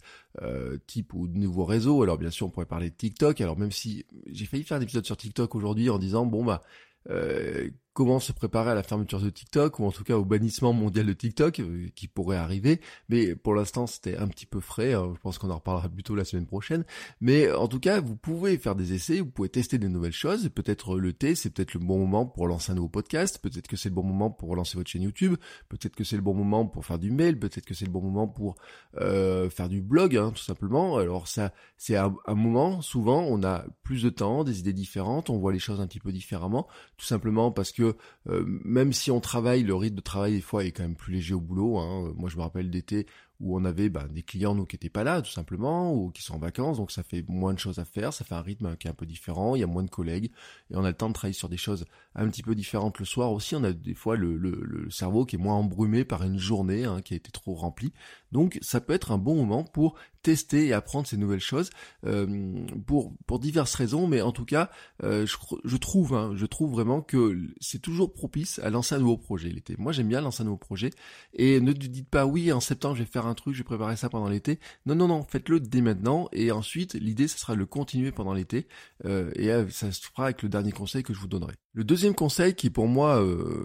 type 0.86 1.14
ou 1.14 1.28
de 1.28 1.38
nouveaux 1.38 1.64
réseaux. 1.64 2.02
Alors 2.02 2.18
bien 2.18 2.30
sûr, 2.30 2.46
on 2.46 2.50
pourrait 2.50 2.66
parler 2.66 2.90
de 2.90 2.94
TikTok. 2.94 3.40
Alors 3.40 3.58
même 3.58 3.72
si 3.72 4.06
j'ai 4.26 4.46
failli 4.46 4.64
faire 4.64 4.80
des 4.80 4.86
sur 5.02 5.16
TikTok 5.16 5.54
aujourd'hui 5.54 5.90
en 5.90 5.98
disant 5.98 6.26
bon 6.26 6.44
bah 6.44 6.62
euh, 7.10 7.70
comment 7.98 8.20
se 8.20 8.30
préparer 8.30 8.70
à 8.70 8.74
la 8.76 8.84
fermeture 8.84 9.20
de 9.20 9.28
TikTok 9.28 9.80
ou 9.80 9.84
en 9.84 9.90
tout 9.90 10.04
cas 10.04 10.16
au 10.16 10.24
bannissement 10.24 10.72
mondial 10.72 11.04
de 11.04 11.12
TikTok 11.12 11.58
euh, 11.58 11.88
qui 11.96 12.06
pourrait 12.06 12.36
arriver. 12.36 12.80
Mais 13.08 13.34
pour 13.34 13.56
l'instant, 13.56 13.88
c'était 13.88 14.16
un 14.16 14.28
petit 14.28 14.46
peu 14.46 14.60
frais. 14.60 14.94
Hein. 14.94 15.14
je 15.16 15.20
pense 15.20 15.36
qu'on 15.36 15.50
en 15.50 15.56
reparlera 15.56 15.88
plutôt 15.88 16.14
la 16.14 16.24
semaine 16.24 16.46
prochaine. 16.46 16.84
Mais 17.20 17.50
en 17.50 17.66
tout 17.66 17.80
cas, 17.80 18.00
vous 18.00 18.14
pouvez 18.14 18.56
faire 18.56 18.76
des 18.76 18.94
essais, 18.94 19.18
vous 19.18 19.32
pouvez 19.32 19.48
tester 19.48 19.78
des 19.78 19.88
nouvelles 19.88 20.12
choses. 20.12 20.48
Peut-être 20.48 20.96
le 20.96 21.12
thé, 21.12 21.34
c'est 21.34 21.50
peut-être 21.50 21.74
le 21.74 21.80
bon 21.80 21.98
moment 21.98 22.24
pour 22.24 22.46
lancer 22.46 22.70
un 22.70 22.76
nouveau 22.76 22.88
podcast. 22.88 23.40
Peut-être 23.42 23.66
que 23.66 23.76
c'est 23.76 23.88
le 23.88 23.96
bon 23.96 24.04
moment 24.04 24.30
pour 24.30 24.54
lancer 24.54 24.78
votre 24.78 24.88
chaîne 24.88 25.02
YouTube. 25.02 25.34
Peut-être 25.68 25.96
que 25.96 26.04
c'est 26.04 26.14
le 26.14 26.22
bon 26.22 26.34
moment 26.34 26.66
pour 26.66 26.86
faire 26.86 27.00
du 27.00 27.10
mail. 27.10 27.36
Peut-être 27.36 27.66
que 27.66 27.74
c'est 27.74 27.86
le 27.86 27.90
bon 27.90 28.02
moment 28.02 28.28
pour 28.28 28.54
euh, 29.00 29.50
faire 29.50 29.68
du 29.68 29.82
blog, 29.82 30.16
hein, 30.16 30.30
tout 30.32 30.44
simplement. 30.44 30.98
Alors 30.98 31.26
ça, 31.26 31.52
c'est 31.76 31.96
un 31.96 32.14
moment. 32.28 32.80
Souvent, 32.80 33.24
on 33.24 33.42
a 33.42 33.64
plus 33.88 34.02
de 34.02 34.10
temps, 34.10 34.44
des 34.44 34.58
idées 34.58 34.74
différentes, 34.74 35.30
on 35.30 35.38
voit 35.38 35.50
les 35.50 35.58
choses 35.58 35.80
un 35.80 35.86
petit 35.86 35.98
peu 35.98 36.12
différemment, 36.12 36.68
tout 36.98 37.06
simplement 37.06 37.50
parce 37.50 37.72
que 37.72 37.96
euh, 38.28 38.44
même 38.46 38.92
si 38.92 39.10
on 39.10 39.18
travaille, 39.18 39.62
le 39.62 39.74
rythme 39.74 39.96
de 39.96 40.02
travail 40.02 40.34
des 40.34 40.42
fois 40.42 40.62
est 40.62 40.72
quand 40.72 40.82
même 40.82 40.94
plus 40.94 41.14
léger 41.14 41.32
au 41.32 41.40
boulot. 41.40 41.78
Hein. 41.78 42.12
Moi, 42.14 42.28
je 42.28 42.36
me 42.36 42.42
rappelle 42.42 42.68
d'été 42.68 43.06
où 43.40 43.56
on 43.56 43.64
avait 43.64 43.88
bah, 43.88 44.06
des 44.10 44.22
clients 44.22 44.54
nous 44.54 44.66
qui 44.66 44.76
étaient 44.76 44.88
pas 44.88 45.04
là 45.04 45.22
tout 45.22 45.30
simplement 45.30 45.94
ou 45.94 46.10
qui 46.10 46.22
sont 46.22 46.34
en 46.34 46.38
vacances 46.38 46.78
donc 46.78 46.90
ça 46.90 47.04
fait 47.04 47.24
moins 47.28 47.54
de 47.54 47.58
choses 47.58 47.78
à 47.78 47.84
faire 47.84 48.12
ça 48.12 48.24
fait 48.24 48.34
un 48.34 48.42
rythme 48.42 48.76
qui 48.76 48.88
est 48.88 48.90
un 48.90 48.94
peu 48.94 49.06
différent 49.06 49.54
il 49.54 49.60
y 49.60 49.62
a 49.62 49.68
moins 49.68 49.84
de 49.84 49.90
collègues 49.90 50.32
et 50.70 50.76
on 50.76 50.84
a 50.84 50.88
le 50.88 50.96
temps 50.96 51.08
de 51.08 51.14
travailler 51.14 51.34
sur 51.34 51.48
des 51.48 51.56
choses 51.56 51.84
un 52.16 52.28
petit 52.28 52.42
peu 52.42 52.56
différentes 52.56 52.98
le 52.98 53.04
soir 53.04 53.32
aussi 53.32 53.54
on 53.54 53.62
a 53.62 53.72
des 53.72 53.94
fois 53.94 54.16
le, 54.16 54.36
le, 54.36 54.90
cerveau 54.90 55.24
qui 55.24 55.36
est 55.36 55.38
moins 55.38 55.54
embrumé 55.54 56.04
par 56.04 56.24
une 56.24 56.38
journée 56.38 56.84
hein, 56.84 57.00
qui 57.00 57.14
a 57.14 57.16
été 57.16 57.30
trop 57.30 57.54
remplie 57.54 57.92
donc 58.32 58.58
ça 58.60 58.80
peut 58.80 58.92
être 58.92 59.12
un 59.12 59.18
bon 59.18 59.36
moment 59.36 59.62
pour 59.62 59.94
tester 60.22 60.66
et 60.66 60.72
apprendre 60.72 61.06
ces 61.06 61.16
nouvelles 61.16 61.40
choses 61.40 61.70
euh, 62.06 62.66
pour 62.86 63.12
pour 63.26 63.38
diverses 63.38 63.74
raisons 63.74 64.06
mais 64.06 64.20
en 64.20 64.32
tout 64.32 64.44
cas 64.44 64.70
euh, 65.02 65.26
je, 65.26 65.36
je, 65.64 65.76
trouve 65.76 66.14
hein, 66.14 66.32
je 66.34 66.46
trouve 66.46 66.72
vraiment 66.72 67.00
que 67.00 67.38
c'est 67.60 67.80
toujours 67.80 68.12
propice 68.12 68.58
à 68.60 68.70
lancer 68.70 68.94
un 68.94 68.98
nouveau 68.98 69.16
projet 69.16 69.48
l'été 69.48 69.76
moi 69.78 69.92
j'aime 69.92 70.08
bien 70.08 70.20
lancer 70.20 70.42
un 70.42 70.46
nouveau 70.46 70.56
projet 70.56 70.90
et 71.34 71.60
ne 71.60 71.72
dites 71.72 72.08
pas 72.08 72.26
oui 72.26 72.52
en 72.52 72.60
septembre 72.60 72.88
je 72.94 73.02
vais 73.02 73.08
faire 73.08 73.26
un 73.26 73.34
truc, 73.34 73.54
je 73.54 73.58
vais 73.58 73.64
préparer 73.64 73.96
ça 73.96 74.08
pendant 74.08 74.28
l'été. 74.28 74.58
Non, 74.86 74.94
non, 74.94 75.08
non, 75.08 75.22
faites-le 75.22 75.60
dès 75.60 75.80
maintenant. 75.80 76.28
Et 76.32 76.50
ensuite, 76.50 76.94
l'idée, 76.94 77.28
ce 77.28 77.38
sera 77.38 77.54
de 77.54 77.58
le 77.58 77.66
continuer 77.66 78.12
pendant 78.12 78.34
l'été. 78.34 78.66
Euh, 79.04 79.30
et 79.34 79.50
euh, 79.50 79.68
ça 79.70 79.92
se 79.92 80.02
fera 80.02 80.24
avec 80.24 80.42
le 80.42 80.48
dernier 80.48 80.72
conseil 80.72 81.02
que 81.02 81.14
je 81.14 81.20
vous 81.20 81.28
donnerai. 81.28 81.54
Le 81.74 81.84
deuxième 81.84 82.14
conseil 82.14 82.54
qui 82.54 82.70
pour 82.70 82.88
moi 82.88 83.22
euh, 83.22 83.64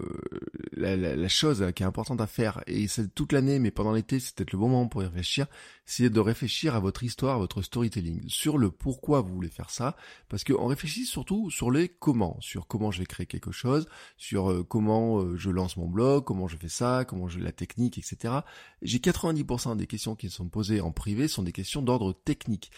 la, 0.76 1.28
chose 1.28 1.66
qui 1.74 1.82
est 1.82 1.86
importante 1.86 2.20
à 2.20 2.26
faire, 2.26 2.62
et 2.66 2.86
c'est 2.86 3.12
toute 3.12 3.32
l'année, 3.32 3.58
mais 3.58 3.70
pendant 3.70 3.92
l'été, 3.92 4.20
c'est 4.20 4.34
peut-être 4.34 4.52
le 4.52 4.58
bon 4.58 4.68
moment 4.68 4.86
pour 4.86 5.02
y 5.02 5.06
réfléchir, 5.06 5.46
c'est 5.86 6.10
de 6.10 6.20
réfléchir 6.20 6.74
à 6.74 6.80
votre 6.80 7.02
histoire, 7.02 7.36
à 7.36 7.38
votre 7.38 7.62
storytelling, 7.62 8.28
sur 8.28 8.58
le 8.58 8.70
pourquoi 8.70 9.20
vous 9.20 9.34
voulez 9.34 9.48
faire 9.48 9.70
ça, 9.70 9.96
parce 10.28 10.44
qu'on 10.44 10.66
réfléchit 10.66 11.06
surtout 11.06 11.50
sur 11.50 11.70
les 11.70 11.88
comment, 11.88 12.36
sur 12.40 12.66
comment 12.66 12.90
je 12.90 13.00
vais 13.00 13.06
créer 13.06 13.26
quelque 13.26 13.52
chose, 13.52 13.88
sur 14.16 14.50
euh, 14.50 14.64
comment 14.64 15.20
euh, 15.20 15.36
je 15.36 15.50
lance 15.50 15.76
mon 15.76 15.88
blog, 15.88 16.24
comment 16.24 16.48
je 16.48 16.56
fais 16.56 16.68
ça, 16.68 17.04
comment 17.06 17.28
je 17.28 17.38
la 17.38 17.52
technique, 17.52 17.98
etc. 17.98 18.34
J'ai 18.82 18.98
90% 18.98 19.76
des 19.76 19.86
questions 19.86 20.14
qui 20.14 20.30
sont 20.30 20.48
posées 20.48 20.80
en 20.80 20.92
privé 20.92 21.28
sont 21.28 21.42
des 21.42 21.52
questions 21.52 21.82
d'ordre 21.82 22.12
technique. 22.12 22.70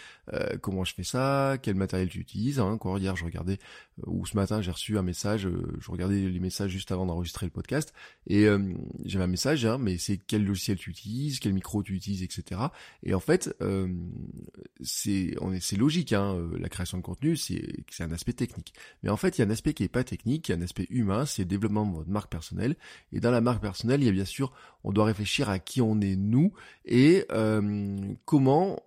comment 0.61 0.85
je 0.85 0.95
fais 0.95 1.05
ça, 1.05 1.57
quel 1.63 1.75
matériel 1.75 2.09
tu 2.09 2.19
utilises, 2.19 2.59
hein, 2.59 2.65
encore 2.65 2.99
hier 2.99 3.17
je 3.17 3.25
regardais, 3.25 3.59
ou 4.07 4.27
ce 4.27 4.37
matin 4.37 4.61
j'ai 4.61 4.71
reçu 4.71 4.99
un 4.99 5.03
message 5.03 5.47
euh, 5.47 5.77
je 5.81 5.91
regardais 5.91 6.29
les 6.29 6.41
messages 6.41 6.71
juste 6.71 6.93
avant 6.93 7.07
d'enregistrer 7.07 7.47
le 7.47 7.51
podcast, 7.51 7.93
et 8.27 8.45
euh, 8.45 8.75
j'avais 9.05 9.25
un 9.25 9.29
message, 9.29 9.65
hein, 9.65 9.79
mais 9.79 9.99
c'est 9.99 10.19
quel 10.19 10.45
logiciel 10.45 10.77
tu 10.77 10.91
utilises, 10.91 11.41
quel 11.41 11.53
micro 11.53 11.83
tu 11.83 11.95
utilises, 11.95 12.23
etc. 12.23 12.61
Et 13.03 13.15
en 13.15 13.21
fait, 13.21 13.55
euh, 13.63 13.89
c'est 14.83 15.37
logique, 15.77 16.13
hein, 16.13 16.49
la 16.59 16.69
création 16.69 16.99
de 16.99 17.03
contenu, 17.03 17.37
c'est 17.37 17.85
un 18.01 18.13
aspect 18.13 18.33
technique. 18.33 18.75
Mais 19.03 19.11
en 19.11 19.17
fait, 19.17 19.39
il 19.39 19.41
y 19.41 19.45
a 19.45 19.47
un 19.47 19.51
aspect 19.51 19.75
qui 19.75 19.85
est 19.85 19.89
pas 19.89 20.05
technique, 20.05 20.49
il 20.49 20.53
y 20.53 20.55
a 20.55 20.59
un 20.59 20.63
aspect 20.63 20.87
humain, 20.91 21.27
c'est 21.27 21.43
le 21.43 21.49
développement 21.49 21.87
de 21.87 21.97
votre 21.97 22.11
marque 22.11 22.31
personnelle. 22.31 22.77
Et 23.13 23.21
dans 23.21 23.31
la 23.31 23.41
marque 23.41 23.63
personnelle, 23.63 24.03
il 24.03 24.07
y 24.07 24.11
a 24.11 24.13
bien 24.13 24.25
sûr, 24.25 24.53
on 24.85 24.93
doit 24.93 25.05
réfléchir 25.05 25.49
à 25.49 25.59
qui 25.59 25.81
on 25.81 26.01
est 26.01 26.17
nous 26.17 26.53
et 26.85 27.27
comment 28.25 28.81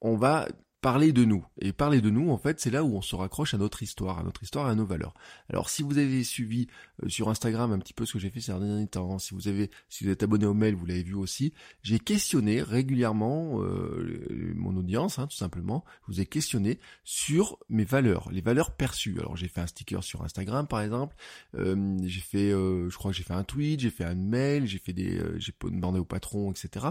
on 0.00 0.16
va 0.16 0.46
parler 0.86 1.12
de 1.12 1.24
nous. 1.24 1.44
Et 1.60 1.72
parler 1.72 2.00
de 2.00 2.10
nous, 2.10 2.30
en 2.30 2.38
fait, 2.38 2.60
c'est 2.60 2.70
là 2.70 2.84
où 2.84 2.96
on 2.96 3.02
se 3.02 3.16
raccroche 3.16 3.54
à 3.54 3.58
notre 3.58 3.82
histoire, 3.82 4.20
à 4.20 4.22
notre 4.22 4.44
histoire, 4.44 4.66
à 4.66 4.76
nos 4.76 4.86
valeurs. 4.86 5.14
Alors, 5.50 5.68
si 5.68 5.82
vous 5.82 5.98
avez 5.98 6.22
suivi 6.22 6.68
euh, 7.02 7.08
sur 7.08 7.28
Instagram 7.28 7.72
un 7.72 7.80
petit 7.80 7.92
peu 7.92 8.06
ce 8.06 8.12
que 8.12 8.20
j'ai 8.20 8.30
fait 8.30 8.40
ces 8.40 8.52
derniers 8.52 8.86
temps, 8.86 9.18
si 9.18 9.34
vous 9.34 9.48
avez, 9.48 9.68
si 9.88 10.04
vous 10.04 10.10
êtes 10.10 10.22
abonné 10.22 10.46
au 10.46 10.54
mail, 10.54 10.76
vous 10.76 10.86
l'avez 10.86 11.02
vu 11.02 11.14
aussi, 11.14 11.52
j'ai 11.82 11.98
questionné 11.98 12.62
régulièrement 12.62 13.60
euh, 13.64 14.52
mon 14.54 14.76
audience, 14.76 15.18
hein, 15.18 15.26
tout 15.26 15.36
simplement. 15.36 15.84
Je 16.06 16.12
vous 16.12 16.20
ai 16.20 16.26
questionné 16.26 16.78
sur 17.02 17.58
mes 17.68 17.84
valeurs, 17.84 18.30
les 18.30 18.40
valeurs 18.40 18.70
perçues. 18.70 19.16
Alors, 19.18 19.36
j'ai 19.36 19.48
fait 19.48 19.62
un 19.62 19.66
sticker 19.66 20.04
sur 20.04 20.22
Instagram, 20.22 20.68
par 20.68 20.82
exemple. 20.82 21.16
Euh, 21.56 21.98
j'ai 22.04 22.20
fait, 22.20 22.50
je 22.50 22.96
crois 22.96 23.10
que 23.10 23.16
j'ai 23.16 23.24
fait 23.24 23.34
un 23.34 23.42
tweet, 23.42 23.80
j'ai 23.80 23.90
fait 23.90 24.04
un 24.04 24.14
mail, 24.14 24.68
j'ai 24.68 24.78
fait 24.78 24.92
des, 24.92 25.20
j'ai 25.38 25.52
demandé 25.64 25.98
au 25.98 26.04
patron, 26.04 26.52
etc. 26.52 26.86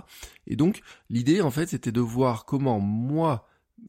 Et 0.47 0.57
donc, 0.57 0.81
l'idée, 1.09 1.39
en 1.39 1.49
fait, 1.49 1.67
c'était 1.67 1.93
de 1.93 2.01
voir 2.01 2.43
comment 2.43 2.81
moi 2.81 3.47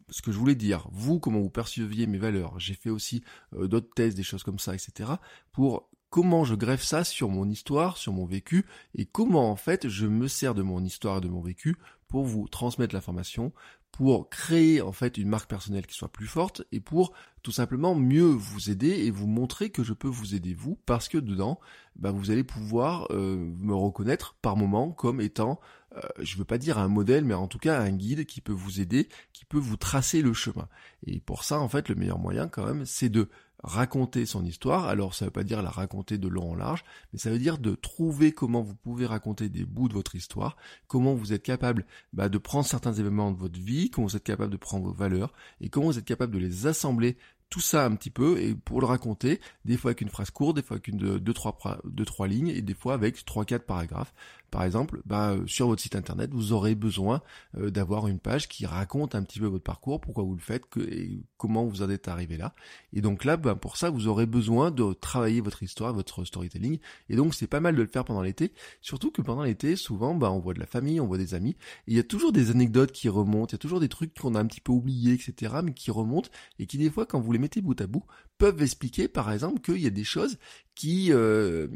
ce 0.08 0.22
que 0.22 0.32
je 0.32 0.38
voulais 0.38 0.54
dire, 0.54 0.88
vous, 0.92 1.18
comment 1.18 1.40
vous 1.40 1.50
perceviez 1.50 2.06
mes 2.06 2.18
valeurs. 2.18 2.58
J'ai 2.58 2.74
fait 2.74 2.90
aussi 2.90 3.22
euh, 3.54 3.68
d'autres 3.68 3.92
tests, 3.94 4.16
des 4.16 4.22
choses 4.22 4.42
comme 4.42 4.58
ça, 4.58 4.74
etc. 4.74 5.10
pour 5.52 5.88
comment 6.10 6.44
je 6.44 6.54
greffe 6.54 6.84
ça 6.84 7.04
sur 7.04 7.28
mon 7.28 7.48
histoire, 7.48 7.96
sur 7.96 8.12
mon 8.12 8.24
vécu, 8.24 8.64
et 8.94 9.06
comment 9.06 9.50
en 9.50 9.56
fait 9.56 9.88
je 9.88 10.06
me 10.06 10.28
sers 10.28 10.54
de 10.54 10.62
mon 10.62 10.84
histoire 10.84 11.18
et 11.18 11.20
de 11.20 11.28
mon 11.28 11.40
vécu 11.40 11.76
pour 12.08 12.24
vous 12.24 12.48
transmettre 12.48 12.94
l'information, 12.94 13.52
pour 13.96 14.28
créer 14.28 14.82
en 14.82 14.92
fait 14.92 15.16
une 15.16 15.28
marque 15.28 15.48
personnelle 15.48 15.86
qui 15.86 15.94
soit 15.94 16.12
plus 16.12 16.26
forte 16.26 16.62
et 16.70 16.80
pour 16.80 17.14
tout 17.42 17.50
simplement 17.50 17.94
mieux 17.94 18.26
vous 18.26 18.68
aider 18.68 18.90
et 18.90 19.10
vous 19.10 19.26
montrer 19.26 19.70
que 19.70 19.82
je 19.82 19.94
peux 19.94 20.08
vous 20.08 20.34
aider 20.34 20.52
vous 20.52 20.78
parce 20.84 21.08
que 21.08 21.16
dedans 21.16 21.58
bah, 21.94 22.10
vous 22.10 22.30
allez 22.30 22.44
pouvoir 22.44 23.06
euh, 23.10 23.36
me 23.58 23.74
reconnaître 23.74 24.36
par 24.42 24.54
moment 24.54 24.90
comme 24.90 25.22
étant 25.22 25.58
euh, 25.96 26.00
je 26.20 26.36
veux 26.36 26.44
pas 26.44 26.58
dire 26.58 26.76
un 26.76 26.88
modèle 26.88 27.24
mais 27.24 27.32
en 27.32 27.48
tout 27.48 27.58
cas 27.58 27.80
un 27.80 27.90
guide 27.90 28.26
qui 28.26 28.42
peut 28.42 28.52
vous 28.52 28.80
aider 28.82 29.08
qui 29.32 29.46
peut 29.46 29.56
vous 29.56 29.78
tracer 29.78 30.20
le 30.20 30.34
chemin. 30.34 30.68
Et 31.06 31.20
pour 31.20 31.42
ça 31.42 31.58
en 31.58 31.68
fait 31.68 31.88
le 31.88 31.94
meilleur 31.94 32.18
moyen 32.18 32.48
quand 32.48 32.66
même 32.66 32.84
c'est 32.84 33.08
de 33.08 33.30
raconter 33.62 34.26
son 34.26 34.44
histoire. 34.44 34.86
Alors 34.86 35.14
ça 35.14 35.26
veut 35.26 35.30
pas 35.30 35.44
dire 35.44 35.62
la 35.62 35.70
raconter 35.70 36.18
de 36.18 36.28
long 36.28 36.52
en 36.52 36.54
large, 36.54 36.84
mais 37.12 37.18
ça 37.18 37.30
veut 37.30 37.38
dire 37.38 37.58
de 37.58 37.74
trouver 37.74 38.32
comment 38.32 38.62
vous 38.62 38.74
pouvez 38.74 39.06
raconter 39.06 39.48
des 39.48 39.64
bouts 39.64 39.88
de 39.88 39.94
votre 39.94 40.14
histoire, 40.14 40.56
comment 40.86 41.14
vous 41.14 41.32
êtes 41.32 41.42
capable 41.42 41.84
bah, 42.12 42.28
de 42.28 42.38
prendre 42.38 42.66
certains 42.66 42.92
événements 42.92 43.32
de 43.32 43.38
votre 43.38 43.58
vie, 43.58 43.90
comment 43.90 44.06
vous 44.06 44.16
êtes 44.16 44.24
capable 44.24 44.52
de 44.52 44.56
prendre 44.56 44.86
vos 44.86 44.92
valeurs, 44.92 45.32
et 45.60 45.68
comment 45.68 45.86
vous 45.86 45.98
êtes 45.98 46.04
capable 46.04 46.32
de 46.32 46.38
les 46.38 46.66
assembler 46.66 47.16
tout 47.48 47.60
ça 47.60 47.84
un 47.84 47.94
petit 47.94 48.10
peu 48.10 48.40
et 48.40 48.54
pour 48.54 48.80
le 48.80 48.86
raconter, 48.86 49.40
des 49.64 49.76
fois 49.76 49.90
avec 49.90 50.00
une 50.00 50.08
phrase 50.08 50.30
courte, 50.30 50.56
des 50.56 50.62
fois 50.62 50.76
avec 50.76 50.88
une 50.88 51.18
deux 51.18 51.32
trois 51.32 51.56
deux 51.84 52.04
trois 52.04 52.26
lignes 52.26 52.48
et 52.48 52.60
des 52.60 52.74
fois 52.74 52.94
avec 52.94 53.24
trois 53.24 53.44
quatre 53.44 53.66
paragraphes 53.66 54.12
par 54.50 54.64
exemple, 54.64 55.00
bah, 55.04 55.36
sur 55.46 55.66
votre 55.68 55.82
site 55.82 55.96
internet, 55.96 56.30
vous 56.32 56.52
aurez 56.52 56.74
besoin 56.74 57.22
d'avoir 57.54 58.08
une 58.08 58.18
page 58.18 58.48
qui 58.48 58.66
raconte 58.66 59.14
un 59.14 59.22
petit 59.22 59.40
peu 59.40 59.46
votre 59.46 59.64
parcours, 59.64 60.00
pourquoi 60.00 60.24
vous 60.24 60.34
le 60.34 60.40
faites, 60.40 60.64
et 60.76 61.20
comment 61.36 61.64
vous 61.64 61.82
en 61.82 61.90
êtes 61.90 62.08
arrivé 62.08 62.36
là. 62.36 62.54
Et 62.92 63.00
donc 63.00 63.24
là, 63.24 63.36
bah, 63.36 63.54
pour 63.54 63.76
ça, 63.76 63.90
vous 63.90 64.08
aurez 64.08 64.26
besoin 64.26 64.70
de 64.70 64.92
travailler 64.92 65.40
votre 65.40 65.62
histoire, 65.62 65.92
votre 65.92 66.24
storytelling. 66.24 66.78
Et 67.08 67.16
donc 67.16 67.34
c'est 67.34 67.46
pas 67.46 67.60
mal 67.60 67.76
de 67.76 67.82
le 67.82 67.88
faire 67.88 68.04
pendant 68.04 68.22
l'été, 68.22 68.52
surtout 68.80 69.10
que 69.10 69.22
pendant 69.22 69.42
l'été, 69.42 69.76
souvent, 69.76 70.14
bah, 70.14 70.30
on 70.30 70.38
voit 70.38 70.54
de 70.54 70.60
la 70.60 70.66
famille, 70.66 71.00
on 71.00 71.06
voit 71.06 71.18
des 71.18 71.34
amis, 71.34 71.56
et 71.86 71.92
il 71.92 71.96
y 71.96 72.00
a 72.00 72.04
toujours 72.04 72.32
des 72.32 72.50
anecdotes 72.50 72.92
qui 72.92 73.08
remontent, 73.08 73.50
il 73.50 73.52
y 73.52 73.56
a 73.56 73.58
toujours 73.58 73.80
des 73.80 73.88
trucs 73.88 74.14
qu'on 74.18 74.34
a 74.34 74.40
un 74.40 74.46
petit 74.46 74.60
peu 74.60 74.72
oubliés, 74.72 75.12
etc., 75.12 75.56
mais 75.62 75.72
qui 75.72 75.90
remontent, 75.90 76.30
et 76.58 76.66
qui 76.66 76.78
des 76.78 76.90
fois, 76.90 77.06
quand 77.06 77.20
vous 77.20 77.32
les 77.32 77.38
mettez 77.38 77.60
bout 77.60 77.80
à 77.80 77.86
bout, 77.86 78.04
peuvent 78.38 78.62
expliquer, 78.62 79.08
par 79.08 79.32
exemple, 79.32 79.60
qu'il 79.60 79.80
y 79.82 79.86
a 79.86 79.90
des 79.90 80.04
choses 80.04 80.38
qui, 80.76 81.08
euh, 81.10 81.66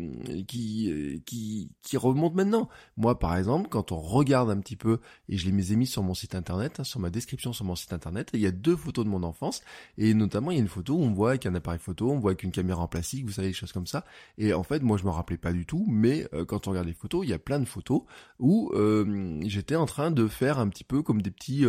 qui, 0.47 1.23
qui, 1.25 1.71
qui 1.83 1.97
remontent 1.97 2.37
maintenant. 2.37 2.69
Moi, 2.99 3.19
par 3.19 3.37
exemple, 3.37 3.69
quand 3.71 3.93
on 3.93 3.99
regarde 3.99 4.51
un 4.51 4.59
petit 4.61 4.77
peu, 4.77 5.01
et 5.29 5.39
je 5.39 5.51
les 5.51 5.73
ai 5.73 5.77
mis 5.77 5.87
sur 5.87 6.03
mon 6.03 6.13
site 6.13 6.35
internet, 6.35 6.79
hein, 6.79 6.85
sur 6.85 7.01
ma 7.01 7.09
description 7.09 7.55
sur 7.55 7.65
mon 7.65 7.75
site 7.75 7.95
internet, 7.95 8.31
il 8.35 8.41
y 8.41 8.47
a 8.47 8.53
deux 8.53 8.77
photos 8.77 9.07
de 9.07 9.11
mon 9.11 9.23
enfance, 9.23 9.63
et 9.97 10.13
notamment 10.13 10.51
il 10.51 10.59
y 10.59 10.59
a 10.59 10.63
une 10.63 10.69
photo 10.69 10.95
où 10.95 11.03
on 11.03 11.13
voit 11.13 11.31
avec 11.31 11.47
un 11.47 11.55
appareil 11.55 11.81
photo, 11.81 12.11
on 12.11 12.19
voit 12.19 12.33
avec 12.33 12.43
une 12.43 12.53
caméra 12.53 12.83
en 12.83 12.89
plastique, 12.89 13.25
vous 13.25 13.33
savez, 13.33 13.49
des 13.49 13.55
choses 13.55 13.73
comme 13.73 13.87
ça. 13.87 14.05
Et 14.37 14.53
en 14.53 14.63
fait, 14.63 14.83
moi, 14.83 14.99
je 14.99 15.05
me 15.05 15.11
rappelais 15.11 15.39
pas 15.39 15.53
du 15.53 15.65
tout, 15.65 15.87
mais 15.89 16.29
euh, 16.35 16.45
quand 16.45 16.69
on 16.69 16.71
regarde 16.73 16.87
les 16.87 16.93
photos, 16.93 17.25
il 17.25 17.31
y 17.31 17.35
a 17.35 17.39
plein 17.39 17.59
de 17.59 17.65
photos 17.65 18.03
où 18.39 18.71
euh, 18.75 19.41
j'étais 19.47 19.77
en 19.77 19.87
train 19.87 20.11
de 20.11 20.29
faire 20.29 20.59
un 20.59 20.69
petit 20.69 20.85
peu 20.85 21.03
comme 21.03 21.23
des 21.23 21.31
petits. 21.31 21.65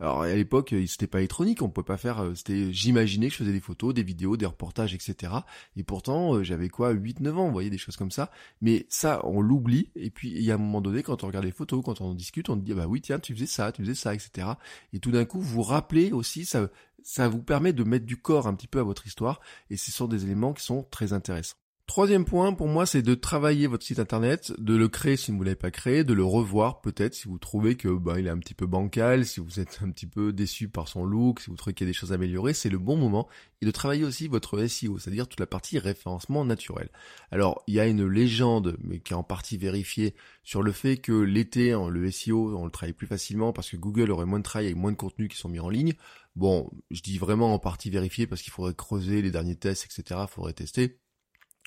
alors 0.00 0.22
à 0.22 0.34
l'époque, 0.34 0.74
c'était 0.86 1.06
pas 1.06 1.18
électronique, 1.18 1.62
on 1.62 1.70
pouvait 1.70 1.84
pas 1.84 1.96
faire. 1.96 2.32
c'était, 2.34 2.74
j'imaginais 2.74 3.28
que 3.28 3.32
je 3.32 3.38
faisais 3.38 3.52
des 3.52 3.60
photos, 3.60 3.94
des 3.94 4.02
vidéos, 4.02 4.33
des 4.36 4.46
reportages, 4.46 4.94
etc. 4.94 5.32
Et 5.76 5.82
pourtant, 5.82 6.42
j'avais 6.42 6.68
quoi 6.68 6.92
8-9 6.94 7.30
ans, 7.32 7.46
vous 7.46 7.52
voyez, 7.52 7.70
des 7.70 7.78
choses 7.78 7.96
comme 7.96 8.10
ça. 8.10 8.30
Mais 8.60 8.86
ça, 8.88 9.20
on 9.24 9.40
l'oublie. 9.40 9.90
Et 9.96 10.10
puis, 10.10 10.30
il 10.30 10.42
y 10.42 10.50
a 10.50 10.54
un 10.54 10.58
moment 10.58 10.80
donné, 10.80 11.02
quand 11.02 11.24
on 11.24 11.26
regarde 11.26 11.44
les 11.44 11.52
photos, 11.52 11.82
quand 11.84 12.00
on 12.00 12.14
discute, 12.14 12.48
on 12.48 12.56
dit, 12.56 12.74
bah 12.74 12.86
oui, 12.86 13.00
tiens, 13.00 13.18
tu 13.18 13.34
faisais 13.34 13.46
ça, 13.46 13.72
tu 13.72 13.82
faisais 13.82 13.94
ça, 13.94 14.14
etc. 14.14 14.48
Et 14.92 14.98
tout 14.98 15.10
d'un 15.10 15.24
coup, 15.24 15.40
vous 15.40 15.62
rappelez 15.62 16.12
aussi, 16.12 16.44
ça, 16.44 16.68
ça 17.02 17.28
vous 17.28 17.42
permet 17.42 17.72
de 17.72 17.84
mettre 17.84 18.06
du 18.06 18.16
corps 18.16 18.46
un 18.46 18.54
petit 18.54 18.68
peu 18.68 18.80
à 18.80 18.84
votre 18.84 19.06
histoire. 19.06 19.40
Et 19.70 19.76
ce 19.76 19.92
sont 19.92 20.08
des 20.08 20.24
éléments 20.24 20.52
qui 20.52 20.64
sont 20.64 20.82
très 20.90 21.12
intéressants. 21.12 21.56
Troisième 21.86 22.24
point 22.24 22.54
pour 22.54 22.66
moi, 22.66 22.86
c'est 22.86 23.02
de 23.02 23.14
travailler 23.14 23.66
votre 23.66 23.84
site 23.84 23.98
internet, 23.98 24.54
de 24.58 24.74
le 24.74 24.88
créer 24.88 25.18
si 25.18 25.30
vous 25.30 25.38
ne 25.40 25.44
l'avez 25.44 25.54
pas 25.54 25.70
créé, 25.70 26.02
de 26.02 26.14
le 26.14 26.24
revoir 26.24 26.80
peut-être 26.80 27.12
si 27.14 27.28
vous 27.28 27.38
trouvez 27.38 27.76
que 27.76 27.88
bah, 27.88 28.18
il 28.18 28.26
est 28.26 28.30
un 28.30 28.38
petit 28.38 28.54
peu 28.54 28.66
bancal, 28.66 29.26
si 29.26 29.38
vous 29.38 29.60
êtes 29.60 29.80
un 29.82 29.90
petit 29.90 30.06
peu 30.06 30.32
déçu 30.32 30.68
par 30.68 30.88
son 30.88 31.04
look, 31.04 31.40
si 31.40 31.50
vous 31.50 31.56
trouvez 31.56 31.74
qu'il 31.74 31.86
y 31.86 31.88
a 31.88 31.92
des 31.92 31.96
choses 31.96 32.10
à 32.12 32.14
améliorer, 32.14 32.54
c'est 32.54 32.70
le 32.70 32.78
bon 32.78 32.96
moment. 32.96 33.28
Et 33.60 33.66
de 33.66 33.70
travailler 33.70 34.04
aussi 34.04 34.28
votre 34.28 34.66
SEO, 34.66 34.98
c'est-à-dire 34.98 35.28
toute 35.28 35.38
la 35.38 35.46
partie 35.46 35.78
référencement 35.78 36.46
naturel. 36.46 36.88
Alors 37.30 37.62
il 37.66 37.74
y 37.74 37.80
a 37.80 37.86
une 37.86 38.06
légende, 38.06 38.78
mais 38.82 39.00
qui 39.00 39.12
est 39.12 39.16
en 39.16 39.22
partie 39.22 39.58
vérifiée, 39.58 40.14
sur 40.42 40.62
le 40.62 40.72
fait 40.72 40.96
que 40.96 41.12
l'été, 41.12 41.76
le 41.90 42.10
SEO, 42.10 42.56
on 42.56 42.64
le 42.64 42.70
travaille 42.70 42.94
plus 42.94 43.06
facilement 43.06 43.52
parce 43.52 43.68
que 43.68 43.76
Google 43.76 44.10
aurait 44.10 44.26
moins 44.26 44.38
de 44.38 44.44
travail 44.44 44.68
et 44.68 44.74
moins 44.74 44.90
de 44.90 44.96
contenus 44.96 45.28
qui 45.28 45.36
sont 45.36 45.50
mis 45.50 45.60
en 45.60 45.68
ligne. 45.68 45.92
Bon, 46.34 46.70
je 46.90 47.02
dis 47.02 47.18
vraiment 47.18 47.52
en 47.52 47.58
partie 47.58 47.90
vérifié 47.90 48.26
parce 48.26 48.40
qu'il 48.40 48.52
faudrait 48.52 48.74
creuser 48.74 49.20
les 49.20 49.30
derniers 49.30 49.54
tests, 49.54 49.84
etc. 49.84 50.22
Il 50.24 50.32
faudrait 50.32 50.54
tester. 50.54 50.98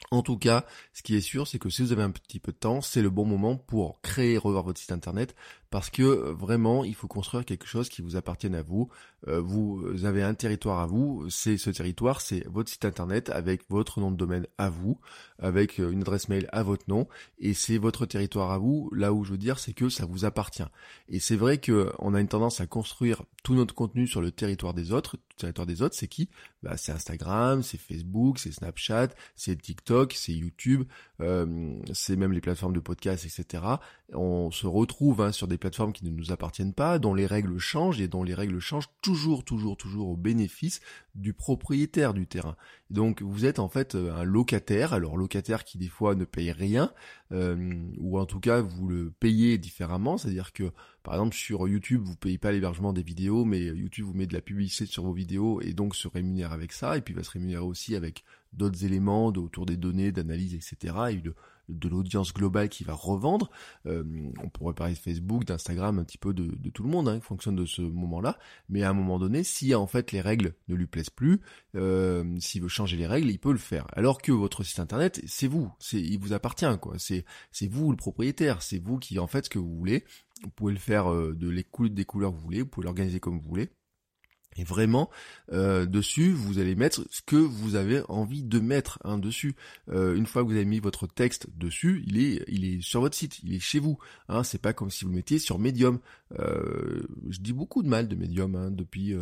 En 0.10 0.22
tout 0.22 0.38
cas, 0.38 0.66
ce 0.94 1.04
qui 1.04 1.16
est 1.16 1.22
sûr, 1.22 1.48
c'est 1.48 1.60
que 1.60 1.70
si 1.70 1.82
vous 1.82 1.92
avez 1.92 2.04
un 2.04 2.12
petit 2.12 2.40
peu 2.40 2.54
de 2.54 2.58
temps, 2.58 2.80
c'est 2.82 3.02
le 3.02 3.10
bon 3.10 3.26
moment 3.26 3.58
pour 3.58 4.00
créer 4.02 4.34
et 4.34 4.38
revoir 4.38 4.64
votre 4.64 4.80
site 4.80 4.94
internet 4.94 5.36
parce 5.70 5.90
que 5.90 6.02
euh, 6.02 6.34
vraiment, 6.34 6.86
il 6.86 6.96
faut 6.96 7.08
construire 7.08 7.44
quelque 7.44 7.68
chose 7.68 7.90
qui 7.90 8.02
vous 8.02 8.16
appartienne 8.16 8.56
à 8.56 8.62
vous. 8.62 8.90
Euh, 9.28 9.42
vous 9.42 10.06
avez 10.06 10.22
un 10.24 10.34
territoire 10.36 10.80
à 10.80 10.86
vous, 10.86 11.28
c'est 11.30 11.58
ce 11.58 11.70
territoire, 11.70 12.22
c'est 12.22 12.46
votre 12.48 12.70
site 12.70 12.86
internet 12.86 13.30
avec 13.30 13.62
votre 13.70 14.00
nom 14.00 14.12
de 14.12 14.16
domaine 14.16 14.46
à 14.58 14.70
vous, 14.70 15.00
avec 15.40 15.80
euh, 15.80 15.90
une 15.92 16.02
adresse 16.02 16.30
mail 16.30 16.48
à 16.52 16.64
votre 16.64 16.84
nom, 16.88 17.08
et 17.40 17.54
c'est 17.54 17.78
votre 17.78 18.06
territoire 18.06 18.52
à 18.52 18.58
vous. 18.58 18.90
Là 18.94 19.14
où 19.14 19.24
je 19.24 19.32
veux 19.32 19.38
dire, 19.38 19.60
c'est 19.60 19.74
que 19.74 19.90
ça 19.90 20.06
vous 20.06 20.26
appartient. 20.26 20.64
Et 21.10 21.20
c'est 21.20 21.36
vrai 21.36 21.58
que 21.58 21.92
on 22.00 22.14
a 22.14 22.22
une 22.22 22.28
tendance 22.28 22.62
à 22.62 22.68
construire 22.68 23.24
tout 23.44 23.56
notre 23.56 23.74
contenu 23.74 24.08
sur 24.08 24.22
le 24.22 24.32
territoire 24.32 24.74
des 24.74 24.92
autres. 24.92 25.16
Le 25.16 25.42
territoire 25.42 25.68
des 25.68 25.82
autres, 25.82 25.96
c'est 25.96 26.08
qui? 26.08 26.30
Bah, 26.64 26.78
C'est 26.78 26.92
Instagram, 26.92 27.64
c'est 27.64 27.78
Facebook, 27.78 28.40
c'est 28.40 28.52
Snapchat, 28.52 29.10
c'est 29.36 29.60
TikTok, 29.60 30.14
c'est 30.14 30.34
YouTube, 30.34 30.84
c'est 31.94 32.16
même 32.16 32.34
les 32.34 32.42
plateformes 32.42 32.74
de 32.74 32.80
podcast, 32.80 33.26
etc. 33.26 33.64
On 34.14 34.52
se 34.52 34.68
retrouve 34.68 35.22
hein, 35.22 35.32
sur 35.32 35.48
des 35.48 35.58
plateformes 35.58 35.94
qui 35.94 36.06
ne 36.06 36.10
nous 36.10 36.32
appartiennent 36.32 36.74
pas, 36.74 37.00
dont 37.00 37.14
les 37.14 37.26
règles 37.26 37.58
changent 37.58 38.02
et 38.02 38.08
dont 38.08 38.24
les 38.24 38.34
règles 38.34 38.60
changent 38.60 38.90
toujours, 39.08 39.46
toujours, 39.46 39.78
toujours 39.78 40.10
au 40.10 40.18
bénéfice 40.18 40.82
du 41.16 41.32
propriétaire 41.32 42.14
du 42.14 42.28
terrain. 42.28 42.58
Donc 42.90 43.22
vous 43.22 43.46
êtes 43.46 43.58
en 43.58 43.70
fait 43.70 43.96
euh, 43.96 44.14
un 44.14 44.26
locataire, 44.26 44.92
alors 44.92 45.16
locataire 45.16 45.64
qui 45.64 45.78
des 45.78 45.88
fois 45.88 46.14
ne 46.14 46.26
paye 46.26 46.52
rien, 46.52 46.92
euh, 47.32 47.74
ou 48.00 48.20
en 48.20 48.26
tout 48.26 48.42
cas 48.42 48.60
vous 48.60 48.90
le 48.90 49.12
payez 49.12 49.58
différemment, 49.58 50.18
c'est-à-dire 50.18 50.52
que 50.52 50.74
par 51.04 51.14
exemple 51.14 51.38
sur 51.38 51.70
YouTube 51.70 52.02
vous 52.04 52.18
payez 52.18 52.38
pas 52.38 52.52
l'hébergement 52.52 52.92
des 52.92 53.02
vidéos, 53.02 53.46
mais 53.46 53.62
YouTube 53.62 54.08
vous 54.08 54.14
met 54.14 54.28
de 54.28 54.34
la 54.34 54.42
publicité 54.42 54.86
sur 54.86 55.04
vos 55.04 55.14
vidéos 55.14 55.62
et 55.62 55.72
donc 55.72 55.96
se 55.96 56.10
rémunère 56.10 56.52
avec 56.52 56.74
ça, 56.74 56.98
et 56.98 57.02
puis 57.02 57.14
va 57.14 57.24
se 57.24 57.32
rémunérer 57.32 57.64
aussi 57.64 57.96
avec 57.96 58.26
d'autres 58.52 58.84
éléments 58.84 59.28
autour 59.28 59.66
des 59.66 59.78
données, 59.78 60.12
d'analyse, 60.12 60.54
etc. 60.54 60.96
de 61.70 61.88
l'audience 61.88 62.34
globale 62.34 62.70
qui 62.70 62.84
va 62.84 62.94
revendre. 62.94 63.50
Euh, 63.86 64.04
on 64.44 64.50
pourrait 64.50 64.74
parler 64.74 64.94
de 64.94 65.00
Facebook, 65.00 65.46
d'Instagram, 65.46 66.00
un 66.00 66.04
petit 66.04 66.18
peu 66.18 66.34
de, 66.34 66.70
tout 66.70 66.84
le 66.84 66.90
monde 66.90 67.08
hein, 67.08 67.20
qui 67.20 67.26
fonctionne 67.26 67.56
de 67.56 67.66
ce 67.66 67.82
moment-là. 67.82 68.38
Mais 68.70 68.84
à 68.84 68.90
un 68.90 68.94
moment 68.94 69.20
donné, 69.20 69.44
si 69.44 69.74
en 69.76 69.88
fait 69.88 70.12
les 70.12 70.22
règles 70.22 70.54
ne 70.68 70.76
lui 70.76 70.88
plaisent 70.88 71.10
plus, 71.10 71.42
euh, 71.76 72.24
s'il 72.40 72.62
veut 72.62 72.68
changer 72.68 72.98
les 72.98 73.08
règles, 73.08 73.30
il 73.30 73.40
peut 73.40 73.52
le 73.52 73.58
faire. 73.58 73.88
Alors 73.94 74.22
que 74.22 74.32
votre 74.32 74.64
site 74.64 74.80
internet, 74.80 75.22
c'est 75.26 75.48
vous, 75.48 75.72
c'est 75.80 76.02
il 76.02 76.20
vous 76.20 76.34
appartient 76.34 76.66
quoi. 76.82 76.96
C'est 76.98 77.26
c'est 77.52 77.68
vous 77.68 77.92
le 77.92 77.98
propriétaire, 77.98 78.62
c'est 78.62 78.80
vous 78.80 78.98
qui 78.98 79.20
en 79.20 79.28
fait 79.28 79.46
ce 79.46 79.50
que 79.50 79.60
vous 79.60 79.76
voulez. 79.76 80.04
Vous 80.44 80.50
pouvez 80.52 80.74
le 80.74 80.80
faire 80.80 81.12
euh, 81.12 81.34
de 81.36 81.50
les 81.50 81.66
des 81.90 82.06
couleurs 82.06 82.32
que 82.32 82.38
vous 82.38 82.44
voulez, 82.44 82.62
vous 82.62 82.68
pouvez 82.68 82.86
l'organiser 82.86 83.20
comme 83.20 83.40
vous 83.40 83.50
voulez. 83.50 83.70
Et 84.58 84.64
vraiment, 84.64 85.10
euh, 85.54 85.86
dessus, 85.86 86.32
vous 86.32 86.60
allez 86.60 86.76
mettre 86.76 87.06
ce 87.12 87.22
que 87.22 87.36
vous 87.36 87.76
avez 87.76 88.02
envie 88.10 88.44
de 88.44 88.60
mettre 88.60 89.00
hein, 89.04 89.18
dessus. 89.18 89.56
Euh, 89.90 90.16
une 90.16 90.26
fois 90.26 90.44
que 90.44 90.48
vous 90.48 90.56
avez 90.56 90.66
mis 90.66 90.80
votre 90.80 91.08
texte 91.08 91.48
dessus, 91.56 92.04
il 92.08 92.20
est, 92.20 92.44
il 92.48 92.66
est 92.66 92.82
sur 92.82 93.02
votre 93.02 93.16
site, 93.16 93.40
il 93.44 93.54
est 93.54 93.60
chez 93.60 93.80
vous. 93.80 93.98
Hein, 94.30 94.44
c'est 94.44 94.62
pas 94.62 94.74
comme 94.74 94.90
si 94.90 95.06
vous 95.06 95.12
le 95.12 95.16
mettiez 95.18 95.40
sur 95.40 95.60
Medium. 95.60 96.00
Euh, 96.40 97.08
je 97.30 97.40
dis 97.40 97.54
beaucoup 97.54 97.84
de 97.84 97.88
mal 97.88 98.08
de 98.08 98.16
Medium 98.16 98.56
hein, 98.56 98.72
depuis. 98.72 99.16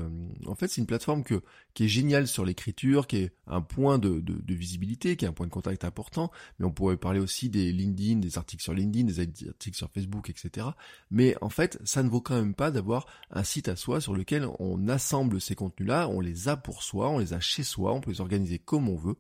en 0.46 0.56
fait, 0.56 0.68
c'est 0.68 0.82
une 0.82 0.88
plateforme 0.88 1.24
que, 1.24 1.42
qui 1.74 1.86
est 1.86 1.90
géniale 1.90 2.28
sur 2.28 2.46
l'écriture, 2.46 3.08
qui 3.08 3.18
est 3.18 3.34
un 3.48 3.62
point 3.62 4.00
de, 4.00 4.20
de, 4.22 4.34
de, 4.34 4.54
visibilité, 4.54 5.18
qui 5.18 5.26
est 5.26 5.28
un 5.28 5.34
point 5.34 5.48
de 5.48 5.52
contact 5.52 5.84
important. 5.84 6.32
Mais 6.60 6.66
on 6.66 6.72
pourrait 6.72 6.98
parler 6.98 7.20
aussi 7.20 7.50
des 7.50 7.72
LinkedIn, 7.72 8.20
des 8.20 8.38
articles 8.38 8.64
sur 8.64 8.74
LinkedIn, 8.74 9.06
des 9.06 9.20
articles 9.20 9.78
sur 9.78 9.90
Facebook, 9.92 10.30
etc. 10.30 10.68
Mais 11.12 11.36
en 11.42 11.50
fait, 11.50 11.80
ça 11.84 12.04
ne 12.04 12.10
vaut 12.10 12.22
quand 12.22 12.36
même 12.36 12.56
pas 12.56 12.72
d'avoir 12.72 13.06
un 13.32 13.44
site 13.44 13.68
à 13.68 13.76
soi 13.76 14.02
sur 14.02 14.14
lequel 14.14 14.48
on 14.60 14.88
assemble 14.88 15.25
ces 15.40 15.56
contenus-là, 15.56 16.08
on 16.10 16.20
les 16.20 16.48
a 16.48 16.58
pour 16.58 16.84
soi, 16.84 17.10
on 17.10 17.20
les 17.20 17.34
a 17.34 17.40
chez 17.40 17.64
soi, 17.64 17.94
on 17.94 18.02
peut 18.02 18.12
les 18.12 18.22
organiser 18.22 18.60
comme 18.60 18.90
on 18.90 18.96
veut, 18.96 19.16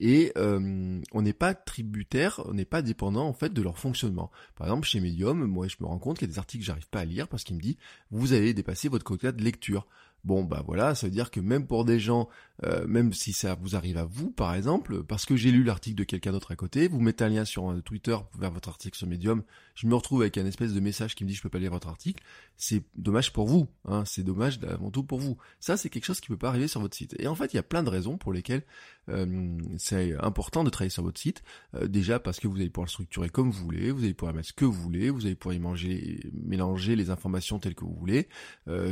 et 0.00 0.32
euh, 0.36 1.00
on 1.12 1.22
n'est 1.22 1.32
pas 1.32 1.54
tributaire, 1.54 2.40
on 2.46 2.54
n'est 2.54 2.64
pas 2.64 2.82
dépendant 2.82 3.26
en 3.26 3.32
fait 3.32 3.52
de 3.52 3.62
leur 3.62 3.78
fonctionnement. 3.78 4.30
Par 4.54 4.66
exemple, 4.66 4.86
chez 4.86 5.00
Medium, 5.00 5.44
moi 5.44 5.66
je 5.68 5.76
me 5.80 5.86
rends 5.86 5.98
compte 5.98 6.18
qu'il 6.18 6.28
y 6.28 6.30
a 6.30 6.32
des 6.32 6.38
articles 6.38 6.62
que 6.62 6.66
j'arrive 6.66 6.88
pas 6.88 7.00
à 7.00 7.04
lire 7.04 7.28
parce 7.28 7.44
qu'il 7.44 7.56
me 7.56 7.60
dit 7.60 7.78
vous 8.10 8.32
allez 8.32 8.54
dépasser 8.54 8.88
votre 8.88 9.04
quota 9.04 9.32
de 9.32 9.42
lecture. 9.42 9.86
Bon 10.24 10.44
bah 10.44 10.62
voilà, 10.66 10.94
ça 10.94 11.06
veut 11.06 11.12
dire 11.12 11.30
que 11.30 11.40
même 11.40 11.66
pour 11.66 11.84
des 11.84 12.00
gens, 12.00 12.28
euh, 12.64 12.86
même 12.88 13.12
si 13.12 13.32
ça 13.32 13.54
vous 13.54 13.76
arrive 13.76 13.98
à 13.98 14.04
vous 14.04 14.30
par 14.30 14.54
exemple, 14.54 15.04
parce 15.04 15.24
que 15.24 15.36
j'ai 15.36 15.52
lu 15.52 15.62
l'article 15.62 15.96
de 15.96 16.04
quelqu'un 16.04 16.32
d'autre 16.32 16.50
à 16.50 16.56
côté, 16.56 16.88
vous 16.88 17.00
mettez 17.00 17.22
un 17.22 17.28
lien 17.28 17.44
sur 17.44 17.70
euh, 17.70 17.80
Twitter 17.82 18.16
vers 18.36 18.50
votre 18.50 18.68
article 18.68 18.98
sur 18.98 19.06
Medium, 19.06 19.44
je 19.76 19.86
me 19.86 19.94
retrouve 19.94 20.22
avec 20.22 20.36
un 20.36 20.44
espèce 20.44 20.74
de 20.74 20.80
message 20.80 21.14
qui 21.14 21.22
me 21.22 21.28
dit 21.28 21.36
je 21.36 21.42
peux 21.42 21.48
pas 21.48 21.60
lire 21.60 21.70
votre 21.70 21.86
article, 21.86 22.22
c'est 22.56 22.82
dommage 22.96 23.32
pour 23.32 23.46
vous, 23.46 23.68
hein, 23.84 24.02
c'est 24.06 24.24
dommage 24.24 24.58
avant 24.68 24.90
tout 24.90 25.04
pour 25.04 25.20
vous. 25.20 25.38
Ça 25.60 25.76
c'est 25.76 25.88
quelque 25.88 26.04
chose 26.04 26.20
qui 26.20 26.28
peut 26.28 26.36
pas 26.36 26.48
arriver 26.48 26.66
sur 26.66 26.80
votre 26.80 26.96
site. 26.96 27.14
Et 27.20 27.28
en 27.28 27.36
fait 27.36 27.52
il 27.52 27.56
y 27.56 27.60
a 27.60 27.62
plein 27.62 27.84
de 27.84 27.90
raisons 27.90 28.18
pour 28.18 28.32
lesquelles 28.32 28.64
euh, 29.08 29.56
c'est 29.78 30.14
important 30.18 30.64
de 30.64 30.70
travailler 30.70 30.90
sur 30.90 31.04
votre 31.04 31.20
site. 31.20 31.44
déjà 31.84 32.18
parce 32.18 32.40
que 32.40 32.48
vous 32.48 32.56
allez 32.56 32.70
pouvoir 32.70 32.86
le 32.86 32.90
structurer 32.90 33.28
comme 33.28 33.52
vous 33.52 33.64
voulez, 33.64 33.92
vous 33.92 34.02
allez 34.02 34.14
pouvoir 34.14 34.34
mettre 34.34 34.48
ce 34.48 34.52
que 34.52 34.64
vous 34.64 34.72
voulez, 34.72 35.10
vous 35.10 35.26
allez 35.26 35.36
pouvoir 35.36 35.54
y 35.54 35.60
manger, 35.60 36.28
mélanger 36.32 36.96
les 36.96 37.10
informations 37.10 37.60
telles 37.60 37.76
que 37.76 37.84
vous 37.84 37.94
voulez. 37.94 38.28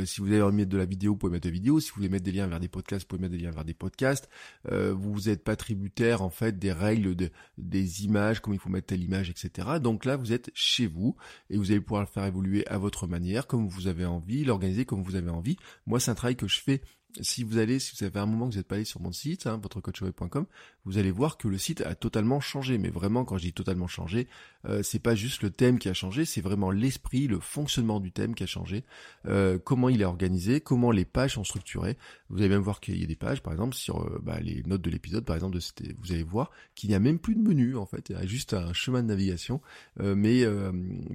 si 0.05 0.21
vous 0.21 0.31
avez 0.31 0.49
mettre 0.53 0.69
de 0.69 0.77
la 0.77 0.85
vidéo 0.85 1.16
vous 1.17 1.21
pouvez 1.21 1.33
mettre 1.33 1.47
des 1.47 1.51
vidéos. 1.51 1.79
Si 1.79 1.89
vous 1.89 1.95
voulez 1.95 2.09
mettre 2.09 2.23
des 2.23 2.31
liens 2.31 2.47
vers 2.47 2.59
des 2.59 2.67
podcasts, 2.67 3.03
vous 3.03 3.07
pouvez 3.09 3.21
mettre 3.21 3.35
des 3.35 3.43
liens 3.43 3.51
vers 3.51 3.65
des 3.65 3.73
podcasts. 3.73 4.29
Euh, 4.71 4.93
vous 4.93 5.21
n'êtes 5.21 5.43
pas 5.43 5.55
tributaire 5.55 6.21
en 6.21 6.29
fait 6.29 6.57
des 6.57 6.71
règles 6.71 7.15
de, 7.15 7.29
des 7.57 8.05
images, 8.05 8.39
comme 8.39 8.53
il 8.53 8.59
faut 8.59 8.69
mettre 8.69 8.87
telle 8.87 9.03
image, 9.03 9.29
etc. 9.29 9.79
Donc 9.81 10.05
là, 10.05 10.15
vous 10.15 10.31
êtes 10.31 10.51
chez 10.53 10.87
vous 10.87 11.15
et 11.49 11.57
vous 11.57 11.71
allez 11.71 11.81
pouvoir 11.81 12.01
le 12.01 12.07
faire 12.07 12.25
évoluer 12.25 12.67
à 12.67 12.77
votre 12.77 13.07
manière, 13.07 13.47
comme 13.47 13.67
vous 13.67 13.87
avez 13.87 14.05
envie, 14.05 14.45
l'organiser 14.45 14.85
comme 14.85 15.01
vous 15.01 15.15
avez 15.15 15.29
envie. 15.29 15.57
Moi, 15.85 15.99
c'est 15.99 16.11
un 16.11 16.15
travail 16.15 16.35
que 16.35 16.47
je 16.47 16.59
fais 16.59 16.81
si 17.21 17.43
vous 17.43 17.57
allez, 17.57 17.79
si 17.79 17.95
vous 17.97 18.05
avez 18.05 18.19
un 18.19 18.25
moment 18.25 18.47
que 18.47 18.53
vous 18.53 18.57
n'êtes 18.57 18.67
pas 18.67 18.75
allé 18.75 18.85
sur 18.85 19.01
mon 19.01 19.11
site, 19.11 19.47
hein, 19.47 19.59
votrecoachway.com, 19.61 20.45
vous 20.85 20.97
allez 20.97 21.11
voir 21.11 21.37
que 21.37 21.47
le 21.47 21.57
site 21.57 21.81
a 21.81 21.95
totalement 21.95 22.39
changé. 22.39 22.77
Mais 22.77 22.89
vraiment, 22.89 23.25
quand 23.25 23.37
je 23.37 23.43
dis 23.43 23.53
totalement 23.53 23.87
changé, 23.87 24.27
euh, 24.65 24.83
c'est 24.83 24.99
pas 24.99 25.15
juste 25.15 25.43
le 25.43 25.49
thème 25.49 25.79
qui 25.79 25.89
a 25.89 25.93
changé, 25.93 26.25
c'est 26.25 26.41
vraiment 26.41 26.71
l'esprit, 26.71 27.27
le 27.27 27.39
fonctionnement 27.39 27.99
du 27.99 28.11
thème 28.11 28.35
qui 28.35 28.43
a 28.43 28.47
changé, 28.47 28.83
euh, 29.27 29.57
comment 29.57 29.89
il 29.89 30.01
est 30.01 30.05
organisé, 30.05 30.61
comment 30.61 30.91
les 30.91 31.05
pages 31.05 31.35
sont 31.35 31.43
structurées. 31.43 31.97
Vous 32.29 32.39
allez 32.39 32.49
même 32.49 32.61
voir 32.61 32.79
qu'il 32.79 32.99
y 32.99 33.03
a 33.03 33.07
des 33.07 33.15
pages, 33.15 33.41
par 33.41 33.53
exemple, 33.53 33.75
sur 33.75 34.01
euh, 34.01 34.19
bah, 34.21 34.39
les 34.39 34.63
notes 34.63 34.81
de 34.81 34.89
l'épisode, 34.89 35.25
par 35.25 35.35
exemple, 35.35 35.57
de 35.57 35.61
vous 35.99 36.11
allez 36.11 36.23
voir 36.23 36.51
qu'il 36.75 36.89
n'y 36.89 36.95
a 36.95 36.99
même 36.99 37.19
plus 37.19 37.35
de 37.35 37.41
menu 37.41 37.75
en 37.77 37.85
fait, 37.85 38.09
il 38.09 38.15
y 38.15 38.19
a 38.19 38.25
juste 38.25 38.53
un 38.53 38.73
chemin 38.73 39.01
de 39.01 39.07
navigation, 39.07 39.61
mais 39.99 40.45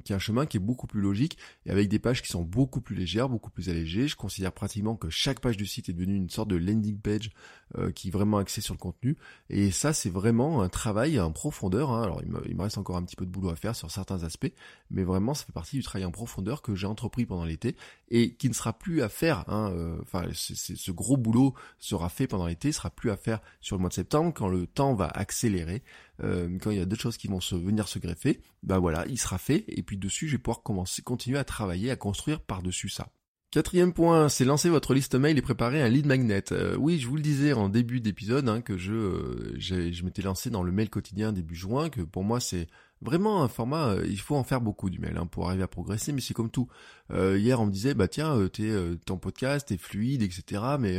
qui 0.05 0.13
est 0.13 0.17
un 0.17 0.19
chemin 0.19 0.47
qui 0.47 0.57
est 0.57 0.61
beaucoup 0.61 0.87
plus 0.87 1.01
logique 1.01 1.39
et 1.67 1.71
avec 1.71 1.89
des 1.89 1.99
pages 1.99 2.23
qui 2.23 2.29
sont 2.29 2.43
beaucoup 2.43 2.81
plus 2.81 2.97
légères, 2.97 3.29
beaucoup 3.29 3.51
plus 3.51 3.69
allégées. 3.69 4.09
Je 4.09 4.17
considère 4.17 4.53
pratiquement 4.53 4.97
que 4.97 5.11
chaque 5.11 5.41
page 5.41 5.57
du 5.57 5.67
site 5.67 5.89
est 5.89 5.92
devenue 5.93 6.17
une 6.17 6.31
sorte 6.31 6.49
de 6.49 6.57
landing 6.57 6.99
page 6.99 7.31
qui 7.95 8.09
est 8.09 8.11
vraiment 8.11 8.37
axée 8.37 8.61
sur 8.61 8.75
le 8.75 8.79
contenu. 8.79 9.17
Et 9.49 9.71
ça, 9.71 9.95
c'est 9.95 10.11
vraiment 10.11 10.61
un 10.61 10.69
travail 10.69 11.19
en 11.19 11.33
profondeur. 11.33 11.91
Hein. 11.91 12.03
Alors, 12.03 12.21
il 12.23 12.31
me, 12.31 12.43
il 12.47 12.55
me 12.55 12.63
reste 12.63 12.77
encore 12.77 12.99
un 12.99 13.03
petit 13.03 13.17
peu 13.17 13.25
de 13.25 13.31
boulot 13.31 13.49
à 13.49 13.57
faire 13.57 13.75
sur 13.75 13.91
certains 13.91 14.25
aspects, 14.25 14.53
mais 14.91 15.05
vraiment 15.05 15.33
ça 15.35 15.45
fait 15.45 15.53
partie 15.53 15.77
du 15.77 15.83
travail 15.83 16.05
en 16.05 16.11
profondeur 16.11 16.63
que 16.63 16.75
j'ai 16.75 16.87
entrepris 16.87 17.27
pendant 17.27 17.45
l'été 17.45 17.77
et 18.11 18.35
qui 18.35 18.49
ne 18.49 18.55
sera 18.55 18.73
plus 18.73 19.03
à 19.03 19.09
faire. 19.09 19.45
Hein, 19.49 19.71
euh, 19.73 19.99
enfin, 20.03 20.25
ce 20.33 20.91
gros 20.91 21.17
boulot 21.17 21.55
sera 21.79 22.09
fait 22.09 22.27
pendant 22.27 22.47
l'été, 22.47 22.73
sera 22.73 22.91
plus 22.91 23.11
à 23.11 23.17
faire 23.17 23.41
sur 23.61 23.77
le 23.77 23.81
mois 23.81 23.89
de 23.89 23.95
septembre 23.95 24.33
quand 24.35 24.49
le 24.49 24.67
temps 24.67 24.95
va 24.95 25.09
accélérer, 25.09 25.83
euh, 26.23 26.59
quand 26.61 26.71
il 26.71 26.79
y 26.79 26.81
a 26.81 26.85
d'autres 26.85 27.03
choses 27.03 27.17
qui 27.17 27.29
vont 27.29 27.41
se 27.41 27.55
venir 27.55 27.89
se 27.89 27.99
greffer. 27.99 28.41
Ben 28.63 28.79
voilà, 28.79 29.07
il 29.09 29.19
sera 29.19 29.39
fait 29.39 29.65
et 29.69 29.83
puis 29.83 29.97
dessus 29.97 30.29
je 30.29 30.33
vais 30.33 30.43
pouvoir 30.43 30.63
commencer, 30.63 31.03
continuer 31.03 31.39
à 31.39 31.45
travailler, 31.45 31.91
à 31.91 31.97
construire 31.97 32.41
par 32.41 32.63
dessus 32.63 32.89
ça. 32.89 33.09
Quatrième 33.53 33.93
point, 33.93 34.31
c'est 34.31 34.47
lancer 34.47 34.71
votre 34.71 34.95
liste 34.95 35.15
mail 35.15 35.37
et 35.37 35.43
préparer 35.43 35.83
un 35.83 35.89
lead 35.91 36.07
magnet. 36.07 36.43
Euh, 36.53 36.75
oui, 36.79 36.99
je 36.99 37.07
vous 37.07 37.17
le 37.17 37.23
disais 37.23 37.53
en 37.53 37.69
début 37.69 38.01
d'épisode 38.01 38.49
hein, 38.49 38.63
que 38.63 38.79
je, 38.79 39.55
je 39.59 40.05
m'étais 40.05 40.23
lancé 40.23 40.49
dans 40.49 40.63
le 40.63 40.73
mail 40.73 40.89
quotidien 40.89 41.33
début 41.33 41.55
juin, 41.55 41.91
que 41.91 42.01
pour 42.01 42.25
moi 42.25 42.41
c'est 42.41 42.67
Vraiment 43.03 43.43
un 43.43 43.49
format, 43.49 43.89
euh, 43.89 44.07
il 44.09 44.21
faut 44.21 44.37
en 44.37 44.45
faire 44.45 44.61
beaucoup 44.61 44.89
du 44.89 45.01
mail 45.01 45.17
hein, 45.17 45.27
pour 45.27 45.49
arriver 45.49 45.65
à 45.65 45.67
progresser, 45.67 46.13
mais 46.13 46.21
c'est 46.21 46.35
comme 46.35 46.51
tout. 46.51 46.69
Euh, 47.11 47.37
hier 47.37 47.61
on 47.61 47.67
me 47.67 47.73
disait 47.73 47.95
bah 47.95 48.07
tiens 48.07 48.37
euh, 48.37 48.49
t'es 48.49 48.71
ton 49.05 49.19
podcast 49.19 49.71
est 49.73 49.77
fluide 49.77 50.23
etc 50.23 50.63
mais 50.79 50.99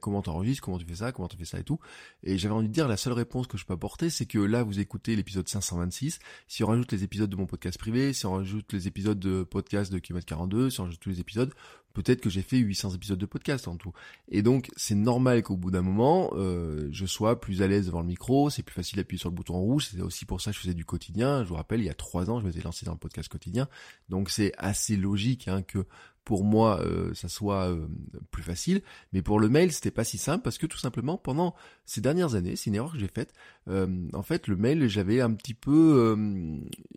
comment 0.00 0.22
t'enregistres 0.22 0.62
comment 0.62 0.78
tu 0.78 0.86
fais 0.86 0.94
ça 0.94 1.12
comment 1.12 1.28
tu 1.28 1.36
fais 1.36 1.44
ça 1.44 1.58
et 1.58 1.64
tout 1.64 1.78
et 2.22 2.38
j'avais 2.38 2.54
envie 2.54 2.68
de 2.68 2.72
dire 2.72 2.88
la 2.88 2.96
seule 2.96 3.12
réponse 3.12 3.48
que 3.48 3.58
je 3.58 3.66
peux 3.66 3.74
apporter 3.74 4.08
c'est 4.08 4.24
que 4.24 4.38
là 4.38 4.62
vous 4.62 4.80
écoutez 4.80 5.14
l'épisode 5.14 5.46
526 5.46 6.20
si 6.46 6.64
on 6.64 6.68
rajoute 6.68 6.90
les 6.92 7.04
épisodes 7.04 7.28
de 7.28 7.36
mon 7.36 7.44
podcast 7.44 7.76
privé 7.76 8.14
si 8.14 8.24
on 8.24 8.34
rajoute 8.34 8.72
les 8.72 8.86
épisodes 8.86 9.18
de 9.18 9.42
podcast 9.42 9.92
de 9.92 9.98
Kilomètre 9.98 10.26
42 10.26 10.70
si 10.70 10.80
on 10.80 10.84
rajoute 10.84 11.00
tous 11.00 11.10
les 11.10 11.20
épisodes 11.20 11.52
peut-être 11.92 12.20
que 12.20 12.30
j'ai 12.30 12.42
fait 12.42 12.58
800 12.58 12.90
épisodes 12.94 13.18
de 13.18 13.26
podcast 13.26 13.68
en 13.68 13.76
tout. 13.76 13.92
Et 14.28 14.42
donc 14.42 14.70
c'est 14.76 14.94
normal 14.94 15.42
qu'au 15.42 15.56
bout 15.56 15.70
d'un 15.70 15.82
moment, 15.82 16.30
euh, 16.34 16.88
je 16.92 17.06
sois 17.06 17.40
plus 17.40 17.62
à 17.62 17.66
l'aise 17.66 17.86
devant 17.86 18.00
le 18.00 18.06
micro, 18.06 18.50
c'est 18.50 18.62
plus 18.62 18.74
facile 18.74 18.96
d'appuyer 18.96 19.18
sur 19.18 19.30
le 19.30 19.34
bouton 19.34 19.54
rouge, 19.54 19.88
c'est 19.92 20.00
aussi 20.00 20.24
pour 20.24 20.40
ça 20.40 20.50
que 20.50 20.56
je 20.56 20.60
faisais 20.62 20.74
du 20.74 20.84
quotidien. 20.84 21.42
Je 21.44 21.48
vous 21.48 21.56
rappelle, 21.56 21.80
il 21.80 21.86
y 21.86 21.90
a 21.90 21.94
trois 21.94 22.30
ans, 22.30 22.40
je 22.40 22.46
m'étais 22.46 22.62
lancé 22.62 22.86
dans 22.86 22.92
le 22.92 22.98
podcast 22.98 23.28
quotidien, 23.28 23.68
donc 24.08 24.30
c'est 24.30 24.52
assez 24.58 24.96
logique 24.96 25.48
hein, 25.48 25.62
que 25.62 25.86
pour 26.24 26.44
moi 26.44 26.80
euh, 26.80 27.12
ça 27.14 27.28
soit 27.28 27.68
euh, 27.68 27.86
plus 28.30 28.42
facile, 28.42 28.82
mais 29.12 29.22
pour 29.22 29.40
le 29.40 29.48
mail 29.48 29.72
c'était 29.72 29.90
pas 29.90 30.04
si 30.04 30.18
simple 30.18 30.42
parce 30.42 30.58
que 30.58 30.66
tout 30.66 30.78
simplement 30.78 31.18
pendant 31.18 31.54
ces 31.84 32.00
dernières 32.00 32.34
années, 32.34 32.56
c'est 32.56 32.70
une 32.70 32.76
erreur 32.76 32.92
que 32.92 32.98
j'ai 32.98 33.08
faite. 33.08 33.32
Euh, 33.68 34.08
en 34.12 34.22
fait, 34.22 34.46
le 34.46 34.56
mail 34.56 34.88
j'avais 34.88 35.20
un 35.20 35.32
petit 35.34 35.54
peu, 35.54 36.16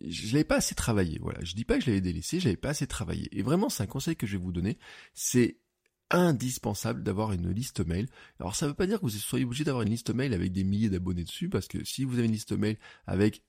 je 0.05 0.33
l'avais 0.33 0.43
pas 0.43 0.57
assez 0.57 0.75
travaillé. 0.75 1.19
Voilà, 1.21 1.39
je 1.43 1.55
dis 1.55 1.65
pas 1.65 1.77
que 1.77 1.83
je 1.83 1.87
l'avais 1.87 2.01
délaissé, 2.01 2.39
j'avais 2.39 2.55
pas 2.55 2.69
assez 2.69 2.87
travaillé. 2.87 3.27
Et 3.37 3.41
vraiment, 3.41 3.69
c'est 3.69 3.83
un 3.83 3.87
conseil 3.87 4.15
que 4.15 4.27
je 4.27 4.37
vais 4.37 4.43
vous 4.43 4.51
donner, 4.51 4.77
c'est 5.13 5.57
indispensable 6.11 7.03
d'avoir 7.03 7.31
une 7.31 7.49
liste 7.51 7.85
mail. 7.85 8.07
Alors 8.39 8.55
ça 8.55 8.67
veut 8.67 8.73
pas 8.73 8.87
dire 8.87 8.99
que 8.99 9.05
vous 9.05 9.09
soyez 9.09 9.45
obligé 9.45 9.63
d'avoir 9.63 9.83
une 9.83 9.89
liste 9.89 10.13
mail 10.13 10.33
avec 10.33 10.51
des 10.51 10.63
milliers 10.63 10.89
d'abonnés 10.89 11.23
dessus, 11.23 11.49
parce 11.49 11.67
que 11.67 11.83
si 11.83 12.03
vous 12.03 12.17
avez 12.17 12.27
une 12.27 12.33
liste 12.33 12.51
mail 12.51 12.77
avec 13.07 13.43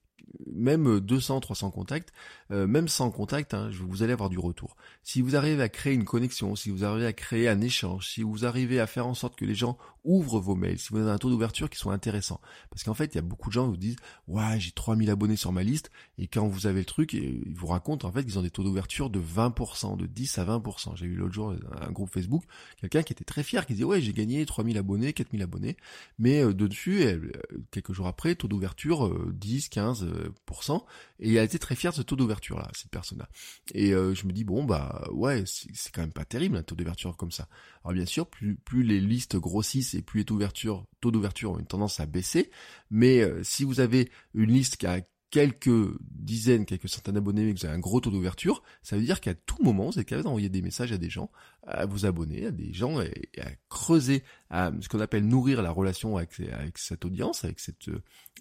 même 0.46 1.00
200, 1.00 1.40
300 1.40 1.70
contacts, 1.70 2.12
euh, 2.50 2.66
même 2.66 2.88
sans 2.88 3.10
contact, 3.10 3.54
hein, 3.54 3.70
vous 3.72 4.02
allez 4.02 4.12
avoir 4.12 4.30
du 4.30 4.38
retour. 4.38 4.76
Si 5.02 5.20
vous 5.20 5.36
arrivez 5.36 5.62
à 5.62 5.68
créer 5.68 5.94
une 5.94 6.04
connexion, 6.04 6.56
si 6.56 6.70
vous 6.70 6.84
arrivez 6.84 7.06
à 7.06 7.12
créer 7.12 7.48
un 7.48 7.60
échange, 7.60 8.08
si 8.08 8.22
vous 8.22 8.44
arrivez 8.44 8.80
à 8.80 8.86
faire 8.86 9.06
en 9.06 9.14
sorte 9.14 9.36
que 9.36 9.44
les 9.44 9.54
gens 9.54 9.76
ouvrent 10.04 10.38
vos 10.38 10.54
mails, 10.54 10.78
si 10.78 10.90
vous 10.90 10.98
avez 10.98 11.10
un 11.10 11.18
taux 11.18 11.30
d'ouverture 11.30 11.68
qui 11.68 11.78
soit 11.78 11.92
intéressant. 11.92 12.40
Parce 12.70 12.84
qu'en 12.84 12.94
fait, 12.94 13.14
il 13.14 13.16
y 13.16 13.18
a 13.18 13.22
beaucoup 13.22 13.48
de 13.48 13.54
gens 13.54 13.64
qui 13.64 13.70
vous 13.70 13.76
disent, 13.76 13.96
ouais, 14.28 14.58
j'ai 14.60 14.70
3000 14.70 15.10
abonnés 15.10 15.36
sur 15.36 15.52
ma 15.52 15.62
liste, 15.62 15.90
et 16.18 16.28
quand 16.28 16.46
vous 16.46 16.66
avez 16.66 16.80
le 16.80 16.84
truc, 16.84 17.12
ils 17.12 17.54
vous 17.54 17.66
racontent 17.66 18.06
en 18.06 18.12
fait 18.12 18.24
qu'ils 18.24 18.38
ont 18.38 18.42
des 18.42 18.50
taux 18.50 18.62
d'ouverture 18.62 19.10
de 19.10 19.20
20%, 19.20 19.96
de 19.96 20.06
10 20.06 20.38
à 20.38 20.44
20%. 20.44 20.96
J'ai 20.96 21.06
eu 21.06 21.16
l'autre 21.16 21.34
jour 21.34 21.54
un 21.80 21.90
groupe 21.90 22.10
Facebook, 22.10 22.44
quelqu'un 22.80 23.02
qui 23.02 23.12
était 23.12 23.24
très 23.24 23.42
fier, 23.42 23.66
qui 23.66 23.74
disait, 23.74 23.84
ouais, 23.84 24.00
j'ai 24.00 24.12
gagné 24.12 24.46
3000 24.46 24.78
abonnés, 24.78 25.12
4000 25.12 25.42
abonnés, 25.42 25.76
mais 26.18 26.42
euh, 26.42 26.54
dessus, 26.54 27.02
euh, 27.04 27.20
quelques 27.70 27.92
jours 27.92 28.06
après, 28.06 28.34
taux 28.36 28.48
d'ouverture 28.48 29.12
10, 29.32 29.68
15, 29.68 30.05
et 31.18 31.34
elle 31.34 31.44
était 31.44 31.58
très 31.58 31.74
fière 31.74 31.92
de 31.92 31.96
ce 31.96 32.02
taux 32.02 32.16
d'ouverture 32.16 32.58
là, 32.58 32.68
cette 32.74 32.90
personne-là. 32.90 33.28
Et 33.74 33.92
euh, 33.92 34.14
je 34.14 34.26
me 34.26 34.32
dis 34.32 34.44
bon 34.44 34.64
bah 34.64 35.06
ouais, 35.12 35.44
c'est 35.46 35.92
quand 35.92 36.02
même 36.02 36.12
pas 36.12 36.24
terrible 36.24 36.56
un 36.56 36.62
taux 36.62 36.74
d'ouverture 36.74 37.16
comme 37.16 37.32
ça. 37.32 37.48
Alors 37.84 37.94
bien 37.94 38.06
sûr, 38.06 38.28
plus, 38.28 38.56
plus 38.56 38.82
les 38.82 39.00
listes 39.00 39.36
grossissent 39.36 39.94
et 39.94 40.02
plus 40.02 40.18
les 40.18 40.24
taux 40.24 40.34
d'ouverture 41.10 41.52
ont 41.52 41.58
une 41.58 41.66
tendance 41.66 42.00
à 42.00 42.06
baisser, 42.06 42.50
mais 42.90 43.20
euh, 43.20 43.42
si 43.42 43.64
vous 43.64 43.80
avez 43.80 44.10
une 44.34 44.52
liste 44.52 44.76
qui 44.76 44.86
a 44.86 45.00
quelques 45.30 45.98
dizaines, 46.00 46.64
quelques 46.64 46.88
centaines 46.88 47.14
d'abonnés, 47.14 47.44
mais 47.44 47.52
que 47.52 47.60
vous 47.60 47.66
avez 47.66 47.74
un 47.74 47.80
gros 47.80 48.00
taux 48.00 48.10
d'ouverture, 48.10 48.62
ça 48.82 48.96
veut 48.96 49.02
dire 49.02 49.20
qu'à 49.20 49.34
tout 49.34 49.62
moment, 49.62 49.90
vous 49.90 49.98
êtes 49.98 50.06
capable 50.06 50.24
d'envoyer 50.24 50.48
des 50.48 50.62
messages 50.62 50.92
à 50.92 50.98
des 50.98 51.10
gens, 51.10 51.30
à 51.66 51.86
vous 51.86 52.06
abonner, 52.06 52.46
à 52.46 52.50
des 52.50 52.72
gens, 52.72 53.00
et, 53.00 53.12
à 53.38 53.50
creuser, 53.68 54.22
à 54.50 54.70
ce 54.80 54.88
qu'on 54.88 55.00
appelle 55.00 55.26
nourrir 55.26 55.62
la 55.62 55.70
relation 55.70 56.16
avec, 56.16 56.30
cette 56.76 57.04
audience, 57.04 57.44
avec 57.44 57.58
cette, 57.60 57.88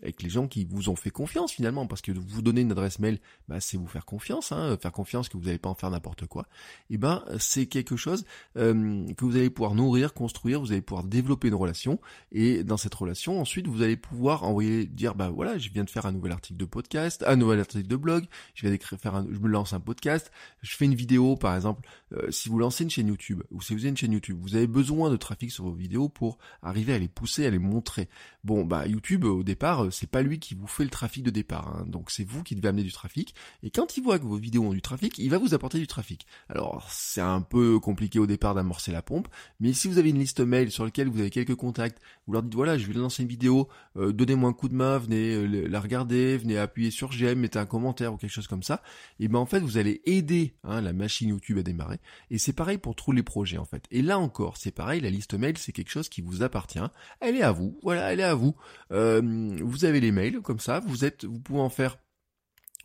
avec 0.02 0.22
les 0.22 0.30
gens 0.30 0.48
qui 0.48 0.66
vous 0.66 0.90
ont 0.90 0.96
fait 0.96 1.10
confiance 1.10 1.52
finalement, 1.52 1.88
parce 1.88 2.02
que 2.02 2.12
vous 2.12 2.42
donner 2.42 2.62
une 2.62 2.72
adresse 2.72 3.00
mail, 3.00 3.20
bah, 3.48 3.60
c'est 3.60 3.78
vous 3.78 3.88
faire 3.88 4.06
confiance, 4.06 4.52
hein, 4.52 4.78
faire 4.82 4.92
confiance 4.92 5.30
que 5.30 5.38
vous 5.38 5.46
n'allez 5.46 5.58
pas 5.58 5.70
en 5.70 5.76
faire 5.76 5.90
n'importe 5.90 6.28
quoi. 6.28 6.48
Et 6.90 6.98
ben 6.98 7.24
c'est 7.40 7.66
quelque 7.66 7.96
chose 7.96 8.26
euh, 8.58 9.06
que 9.14 9.26
vous 9.26 9.36
allez 9.36 9.50
pouvoir 9.50 9.74
nourrir, 9.74 10.14
construire, 10.14 10.60
vous 10.60 10.72
allez 10.72 10.82
pouvoir 10.82 11.04
développer 11.06 11.48
une 11.48 11.56
relation, 11.56 12.00
et 12.32 12.64
dans 12.64 12.78
cette 12.78 12.94
relation, 12.94 13.40
ensuite 13.40 13.68
vous 13.68 13.82
allez 13.82 13.98
pouvoir 13.98 14.44
envoyer, 14.44 14.86
dire 14.86 15.16
bah 15.16 15.30
voilà, 15.30 15.58
je 15.58 15.70
viens 15.70 15.84
de 15.84 15.90
faire 15.90 16.06
un 16.06 16.12
nouvel 16.12 16.32
article 16.32 16.58
de 16.58 16.66
podcast, 16.66 17.24
un 17.26 17.36
nouvel 17.36 17.60
article 17.60 17.88
de 17.88 17.96
blog, 17.96 18.26
je 18.54 18.62
viens 18.62 18.72
d'écrire, 18.72 19.00
faire 19.00 19.16
un, 19.16 19.26
je 19.32 19.40
me 19.40 19.48
lance 19.48 19.74
un 19.74 19.80
podcast, 19.80 20.32
je 20.62 20.76
fais 20.76 20.86
une 20.86 20.96
vidéo 20.96 21.36
par 21.36 21.56
exemple. 21.56 21.88
Euh, 22.14 22.30
si 22.32 22.50
vous 22.50 22.60
lancez 22.60 22.84
une 22.84 22.90
chaîne 22.90 23.10
YouTube 23.15 23.43
ou 23.51 23.62
si 23.62 23.73
vous 23.73 23.82
avez 23.82 23.89
une 23.89 23.97
chaîne 23.97 24.12
YouTube, 24.12 24.38
vous 24.39 24.56
avez 24.56 24.67
besoin 24.67 25.10
de 25.10 25.15
trafic 25.15 25.51
sur 25.51 25.63
vos 25.63 25.73
vidéos 25.73 26.10
pour 26.10 26.38
arriver 26.62 26.93
à 26.93 26.99
les 26.99 27.08
pousser, 27.08 27.45
à 27.45 27.49
les 27.49 27.60
montrer. 27.60 28.10
Bon 28.43 28.65
bah 28.65 28.86
YouTube 28.86 29.23
au 29.23 29.43
départ 29.43 29.86
euh, 29.86 29.91
c'est 29.91 30.10
pas 30.10 30.21
lui 30.21 30.39
qui 30.39 30.54
vous 30.54 30.67
fait 30.67 30.84
le 30.84 30.89
trafic 30.89 31.23
de 31.23 31.32
départ. 31.32 31.67
Hein. 31.69 31.86
Donc 31.88 32.12
c'est 32.12 32.23
vous 32.23 32.43
qui 32.43 32.56
devez 32.56 32.67
amener 32.67 32.84
du 32.84 32.91
trafic. 32.91 33.34
Et 33.63 33.71
quand 33.71 33.97
il 33.97 34.04
voit 34.04 34.19
que 34.19 34.25
vos 34.25 34.38
vidéos 34.38 34.63
ont 34.63 34.73
du 34.73 34.82
trafic, 34.82 35.17
il 35.17 35.30
va 35.30 35.38
vous 35.38 35.54
apporter 35.54 35.80
du 35.80 35.88
trafic. 35.88 36.25
Alors 36.49 36.88
c'est 36.91 37.21
un 37.21 37.41
peu 37.41 37.80
compliqué 37.80 38.19
au 38.19 38.28
départ 38.28 38.54
d'amorcer 38.54 38.91
la 38.91 39.01
pompe, 39.01 39.28
mais 39.60 39.73
si 39.73 39.88
vous 39.88 39.97
avez 39.97 40.10
une 40.10 40.19
liste 40.19 40.41
mail 40.41 40.71
sur 40.71 40.84
laquelle 40.84 41.08
vous 41.08 41.19
avez 41.19 41.30
quelques 41.30 41.56
contacts, 41.56 42.01
vous 42.28 42.34
leur 42.34 42.44
dites 42.44 42.56
voilà, 42.56 42.78
je 42.78 42.88
vais 42.88 42.94
lancer 42.94 43.24
une 43.24 43.30
vidéo, 43.30 43.68
euh, 43.98 44.12
donnez-moi 44.12 44.50
un 44.50 44.54
coup 44.54 44.70
de 44.70 44.76
main, 44.76 44.98
venez 44.98 45.36
euh, 45.36 45.68
la 45.68 45.80
regarder, 45.80 46.38
venez 46.38 46.58
appuyer 46.58 46.92
sur 46.92 47.12
j'aime, 47.12 47.40
mettez 47.40 47.60
un 47.60 47.66
commentaire 47.66 48.14
ou 48.14 48.18
quelque 48.18 48.32
chose 48.32 48.48
comme 48.48 48.64
ça, 48.64 48.82
et 49.20 49.28
ben 49.28 49.40
en 49.40 49.46
fait 49.46 49.60
vous 49.60 49.78
allez 49.78 50.02
aider 50.06 50.56
hein, 50.64 50.82
la 50.82 50.94
machine 50.94 51.30
YouTube 51.30 51.58
à 51.58 51.64
démarrer. 51.64 52.00
Et 52.32 52.38
c'est 52.38 52.54
pareil 52.54 52.78
pour 52.78 52.96
tous 52.96 53.12
les 53.12 53.24
projets 53.24 53.58
en 53.58 53.66
fait. 53.66 53.84
Et 53.92 54.02
là 54.02 54.20
encore, 54.20 54.58
c'est 54.58 54.72
pareil, 54.72 55.02
la 55.02 55.10
liste 55.10 55.34
mail 55.34 55.58
c'est 55.58 55.72
quelque 55.72 55.92
chose 55.92 56.10
qui 56.10 56.22
vous 56.22 56.44
appartient. 56.44 56.80
Elle 57.20 57.36
est 57.36 57.44
à 57.44 57.52
vous, 57.52 57.80
voilà, 57.84 58.12
elle 58.12 58.20
est 58.20 58.24
à 58.24 58.36
vous. 58.36 58.56
Euh, 58.92 59.22
vous 59.62 59.86
avez 59.86 60.00
les 60.00 60.12
mails 60.12 60.42
comme 60.42 60.60
ça, 60.60 60.80
vous 60.80 61.06
êtes, 61.06 61.26
vous 61.26 61.40
pouvez 61.40 61.60
en 61.60 61.70
faire 61.70 61.98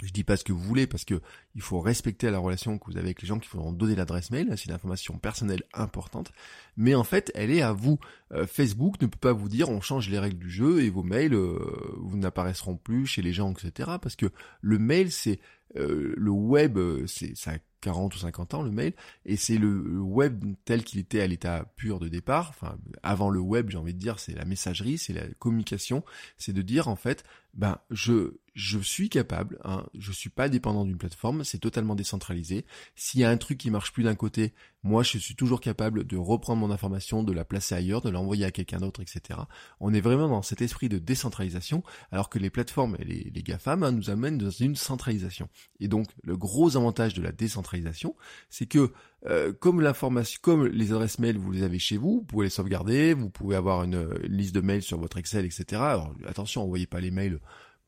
je 0.03 0.13
dis 0.13 0.25
pas 0.25 0.37
ce 0.37 0.45
que 0.45 0.53
vous 0.53 0.61
voulez 0.61 0.87
parce 0.87 1.05
que 1.05 1.21
il 1.55 1.63
faut 1.63 1.81
respecter 1.81 2.31
la 2.31 2.39
relation 2.39 2.79
que 2.79 2.87
vous 2.87 2.97
avez 2.97 3.09
avec 3.09 3.23
les 3.23 3.29
gens 3.29 3.39
qui 3.39 3.49
vont 3.51 3.73
donner 3.73 3.95
l'adresse 3.95 4.31
mail. 4.31 4.53
C'est 4.57 4.67
une 4.67 4.73
information 4.73 5.19
personnelle 5.19 5.63
importante, 5.75 6.33
mais 6.77 6.95
en 6.95 7.05
fait, 7.05 7.31
elle 7.35 7.51
est 7.51 7.63
à 7.63 7.73
vous. 7.73 7.99
Euh, 8.33 8.47
Facebook 8.47 9.01
ne 9.01 9.07
peut 9.07 9.19
pas 9.19 9.33
vous 9.33 9.49
dire 9.49 9.69
on 9.69 9.81
change 9.81 10.09
les 10.09 10.19
règles 10.19 10.39
du 10.39 10.51
jeu 10.51 10.83
et 10.83 10.91
vos 10.91 11.03
mails 11.03 11.35
euh, 11.35 11.59
vous 11.99 12.17
n'apparaîtront 12.17 12.77
plus 12.77 13.07
chez 13.07 13.23
les 13.23 13.33
gens, 13.33 13.53
etc. 13.53 13.91
Parce 14.01 14.17
que 14.17 14.27
le 14.61 14.79
mail, 14.79 15.11
c'est 15.13 15.41
euh, 15.77 16.15
le 16.17 16.31
web, 16.31 16.79
c'est 17.07 17.37
ça 17.37 17.53
40 17.81 18.15
ou 18.15 18.19
50 18.19 18.55
ans 18.55 18.63
le 18.63 18.71
mail, 18.71 18.93
et 19.25 19.37
c'est 19.37 19.57
le 19.57 20.01
web 20.01 20.45
tel 20.65 20.85
qu'il 20.85 21.01
était 21.01 21.21
à 21.21 21.27
l'état 21.27 21.65
pur 21.77 21.99
de 21.99 22.09
départ, 22.09 22.51
enfin 22.51 22.77
avant 23.03 23.31
le 23.31 23.41
web 23.41 23.71
j'ai 23.71 23.79
envie 23.79 23.95
de 23.95 23.99
dire 23.99 24.19
c'est 24.19 24.35
la 24.35 24.45
messagerie, 24.45 24.99
c'est 24.99 25.13
la 25.13 25.27
communication, 25.39 26.05
c'est 26.37 26.53
de 26.53 26.63
dire 26.63 26.89
en 26.89 26.97
fait 26.97 27.25
ben 27.55 27.79
je 27.91 28.35
je 28.55 28.79
suis 28.79 29.09
capable, 29.09 29.59
hein, 29.65 29.87
je 29.95 30.13
suis 30.13 30.29
pas 30.29 30.49
dépendant 30.49 30.85
d'une 30.85 30.99
plateforme, 30.99 31.45
c'est 31.45 31.59
totalement 31.59 31.95
décentralisé. 31.95 32.67
S'il 32.97 33.21
y 33.21 33.25
a 33.25 33.31
un 33.31 33.37
truc 33.37 33.59
qui 33.59 33.71
marche 33.71 33.93
plus 33.93 34.03
d'un 34.03 34.17
côté, 34.17 34.53
moi 34.83 35.03
je 35.03 35.19
suis 35.19 35.35
toujours 35.37 35.61
capable 35.61 36.05
de 36.05 36.17
reprendre 36.17 36.61
mon 36.61 36.71
information, 36.71 37.23
de 37.23 37.33
la 37.33 37.45
placer 37.45 37.75
ailleurs, 37.75 38.03
de 38.03 38.11
l'envoyer 38.11 38.45
à 38.45 38.51
quelqu'un 38.51 38.79
d'autre, 38.79 39.01
etc. 39.01 39.41
On 39.79 39.95
est 39.95 40.01
vraiment 40.01 40.29
dans 40.29 40.43
cet 40.43 40.63
esprit 40.63 40.89
de 40.89 40.99
décentralisation, 40.99 41.83
alors 42.11 42.29
que 42.29 42.39
les 42.39 42.51
plateformes 42.51 42.97
et 42.99 43.05
les, 43.05 43.43
GAFAM 43.43 43.83
hein, 43.83 43.93
nous 43.93 44.11
amènent 44.11 44.39
dans 44.39 44.51
une 44.51 44.77
centralisation. 44.77 45.49
Et 45.79 45.89
donc 45.89 46.09
le 46.23 46.37
gros 46.37 46.77
avantage 46.77 47.15
de 47.15 47.23
la 47.23 47.33
décentralisation, 47.33 48.17
c'est 48.51 48.67
que 48.67 48.93
euh, 49.27 49.53
comme 49.53 49.81
l'information, 49.81 50.39
comme 50.43 50.67
les 50.67 50.93
adresses 50.93 51.19
mail, 51.19 51.37
vous 51.37 51.53
les 51.53 51.63
avez 51.63 51.79
chez 51.79 51.97
vous, 51.97 52.21
vous 52.21 52.25
pouvez 52.25 52.47
les 52.47 52.51
sauvegarder, 52.51 53.13
vous 53.15 53.31
pouvez 53.31 53.57
avoir 53.57 53.85
une, 53.85 54.09
une 54.23 54.37
liste 54.37 54.55
de 54.55 54.61
mails 54.61 54.83
sur 54.83 54.99
votre 54.99 55.19
Excel, 55.19 55.45
etc. 55.45 55.65
Alors 55.73 56.15
attention, 56.27 56.63
envoyez 56.63 56.87
pas 56.87 57.01
les 57.01 57.11
mails 57.11 57.39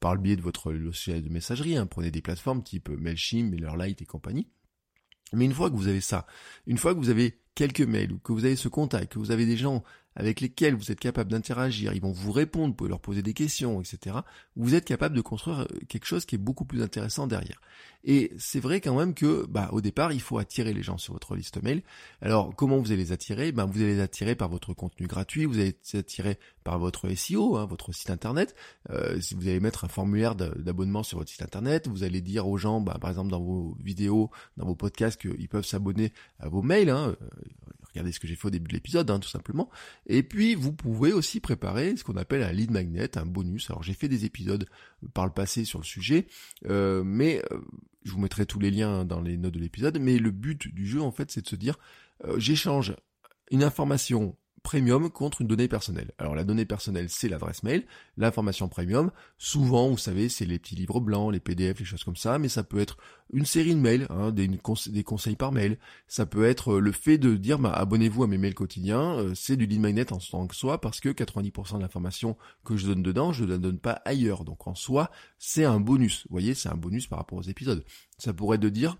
par 0.01 0.14
le 0.14 0.21
biais 0.21 0.37
de 0.37 0.42
votre 0.42 0.73
logiciel 0.73 1.23
de 1.23 1.31
messagerie. 1.31 1.77
Hein. 1.77 1.87
Prenez 1.87 2.11
des 2.11 2.21
plateformes 2.21 2.62
type 2.62 2.90
Mailchimp, 2.90 3.51
MailerLite 3.51 4.03
et 4.03 4.07
compagnie. 4.07 4.49
Mais 5.33 5.47
une 5.47 5.55
fois 5.55 5.71
que 5.71 5.77
vous 5.77 5.88
avez 5.88 6.03
ça, 6.03 6.27
une 6.66 6.77
fois 6.77 6.95
que 6.95 6.99
vous 6.99 7.09
avez 7.09 7.38
quelques 7.55 7.81
mails 7.81 8.12
ou 8.12 8.18
que 8.18 8.33
vous 8.33 8.45
avez 8.45 8.57
ce 8.57 8.68
contact, 8.68 9.14
que 9.14 9.18
vous 9.18 9.31
avez 9.31 9.47
des 9.47 9.57
gens 9.57 9.83
avec 10.16 10.40
lesquels 10.40 10.75
vous 10.75 10.92
êtes 10.92 11.01
capable 11.01 11.31
d'interagir, 11.31 11.92
ils 11.92 12.01
vont 12.01 12.12
vous 12.12 12.33
répondre, 12.33 12.68
vous 12.68 12.75
pouvez 12.75 12.90
leur 12.90 13.01
poser 13.01 13.22
des 13.22 13.35
questions, 13.35 13.81
etc. 13.81 14.16
Vous 14.57 14.75
êtes 14.75 14.85
capable 14.85 15.16
de 15.16 15.20
construire 15.20 15.61
euh, 15.61 15.66
quelque 15.88 16.07
chose 16.07 16.25
qui 16.25 16.35
est 16.35 16.38
beaucoup 16.38 16.64
plus 16.64 16.83
intéressant 16.83 17.27
derrière. 17.27 17.61
Et 18.05 18.33
c'est 18.37 18.61
vrai 18.61 18.81
quand 18.81 18.96
même 18.96 19.14
que, 19.14 19.46
bah, 19.46 19.68
au 19.72 19.81
départ, 19.81 20.12
il 20.12 20.20
faut 20.20 20.38
attirer 20.38 20.75
les 20.75 20.83
gens 20.83 20.98
sur 20.98 21.12
votre 21.12 21.37
liste 21.37 21.62
mail. 21.62 21.83
Alors, 22.20 22.55
comment 22.55 22.79
vous 22.79 22.90
allez 22.90 23.05
les 23.05 23.12
attirer? 23.12 23.53
Ben, 23.53 23.64
vous 23.64 23.81
allez 23.81 23.94
les 23.94 24.01
attirer 24.01 24.35
par 24.35 24.48
votre 24.48 24.75
contenu 24.75 25.07
gratuit, 25.07 25.44
vous 25.44 25.59
allez 25.59 25.77
les 25.92 25.98
attirer 25.98 26.38
par 26.64 26.79
votre 26.79 27.09
SEO, 27.09 27.57
hein, 27.57 27.66
votre 27.66 27.92
site 27.92 28.11
internet. 28.11 28.57
Euh, 28.90 29.18
vous 29.37 29.48
allez 29.48 29.61
mettre 29.61 29.85
un 29.85 29.88
formulaire 29.88 30.35
d'abonnement 30.35 31.03
sur 31.03 31.18
votre 31.18 31.31
site 31.31 31.42
internet, 31.42 31.87
vous 31.87 32.03
allez 32.03 32.20
dire 32.20 32.48
aux 32.48 32.57
gens, 32.57 32.81
bah, 32.81 32.98
par 33.01 33.11
exemple 33.11 33.31
dans 33.31 33.40
vos 33.40 33.77
vidéos, 33.81 34.31
dans 34.57 34.66
vos 34.66 34.77
podcasts, 34.77 35.20
qu'ils 35.20 35.48
peuvent 35.48 35.66
s'abonner 35.66 36.12
à 36.40 36.48
vos 36.48 36.62
mails. 36.62 36.90
Hein, 36.90 37.16
regardez 37.92 38.12
ce 38.12 38.20
que 38.20 38.26
j'ai 38.26 38.37
fait 38.37 38.48
au 38.48 38.50
début 38.50 38.68
de 38.68 38.74
l'épisode, 38.74 39.11
hein, 39.11 39.18
tout 39.18 39.28
simplement. 39.28 39.70
Et 40.07 40.22
puis, 40.22 40.55
vous 40.55 40.72
pouvez 40.72 41.12
aussi 41.12 41.40
préparer 41.40 41.96
ce 41.96 42.05
qu'on 42.05 42.16
appelle 42.16 42.42
un 42.42 42.52
lead 42.52 42.70
magnet, 42.70 43.16
un 43.18 43.26
bonus. 43.26 43.70
Alors, 43.70 43.83
j'ai 43.83 43.94
fait 43.94 44.09
des 44.09 44.24
épisodes 44.24 44.66
par 45.14 45.26
le 45.26 45.33
passé 45.33 45.64
sur 45.64 45.78
le 45.78 45.85
sujet, 45.85 46.26
euh, 46.66 47.02
mais 47.05 47.42
euh, 47.52 47.59
je 48.05 48.12
vous 48.12 48.20
mettrai 48.20 48.46
tous 48.46 48.59
les 48.59 48.70
liens 48.70 49.05
dans 49.05 49.20
les 49.20 49.37
notes 49.37 49.55
de 49.55 49.61
l'épisode. 49.61 49.98
Mais 50.00 50.18
le 50.18 50.31
but 50.31 50.72
du 50.72 50.87
jeu, 50.87 51.00
en 51.00 51.12
fait, 51.12 51.31
c'est 51.31 51.42
de 51.42 51.48
se 51.48 51.57
dire, 51.57 51.78
euh, 52.24 52.38
j'échange 52.38 52.94
une 53.50 53.62
information 53.62 54.37
premium 54.62 55.11
contre 55.11 55.40
une 55.40 55.48
donnée 55.48 55.68
personnelle. 55.68 56.12
Alors 56.18 56.35
la 56.35 56.44
donnée 56.44 56.64
personnelle, 56.64 57.09
c'est 57.09 57.29
l'adresse 57.29 57.62
mail. 57.62 57.85
L'information 58.16 58.68
premium, 58.68 59.11
souvent, 59.38 59.88
vous 59.88 59.98
savez, 59.98 60.29
c'est 60.29 60.44
les 60.44 60.59
petits 60.59 60.75
livres 60.75 61.01
blancs, 61.01 61.33
les 61.33 61.40
PDF, 61.40 61.81
les 61.81 61.85
choses 61.85 62.05
comme 62.05 62.16
ça, 62.16 62.38
mais 62.38 62.48
ça 62.48 62.62
peut 62.62 62.79
être 62.79 62.96
une 63.33 63.46
série 63.46 63.75
de 63.75 63.81
mails, 63.81 64.07
hein, 64.11 64.31
des, 64.31 64.48
conseils 65.03 65.37
par 65.37 65.53
mail. 65.53 65.79
Ça 66.07 66.27
peut 66.27 66.44
être 66.44 66.75
euh, 66.75 66.81
le 66.81 66.92
fait 66.92 67.18
de 67.18 67.37
dire, 67.37 67.59
bah, 67.59 67.72
abonnez-vous 67.72 68.22
à 68.25 68.27
mes 68.27 68.38
mails 68.38 68.55
quotidiens. 68.55 69.18
Euh, 69.18 69.35
c'est 69.35 69.57
du 69.57 69.66
lead 69.66 69.81
magnet 69.81 70.12
en 70.12 70.18
tant 70.18 70.46
que 70.46 70.55
soi, 70.55 70.81
parce 70.81 71.01
que 71.01 71.09
90% 71.09 71.77
de 71.77 71.83
l'information 71.83 72.37
que 72.64 72.77
je 72.77 72.87
donne 72.87 73.03
dedans, 73.03 73.33
je 73.33 73.44
ne 73.44 73.51
la 73.51 73.59
donne 73.59 73.79
pas 73.79 74.01
ailleurs. 74.05 74.44
Donc 74.44 74.66
en 74.66 74.75
soi, 74.75 75.11
c'est 75.38 75.64
un 75.64 75.81
bonus. 75.81 76.25
Vous 76.29 76.35
voyez, 76.35 76.55
c'est 76.55 76.68
un 76.68 76.77
bonus 76.77 77.07
par 77.07 77.18
rapport 77.18 77.38
aux 77.38 77.42
épisodes. 77.42 77.85
Ça 78.18 78.33
pourrait 78.33 78.57
être 78.57 78.62
de 78.62 78.68
dire, 78.68 78.96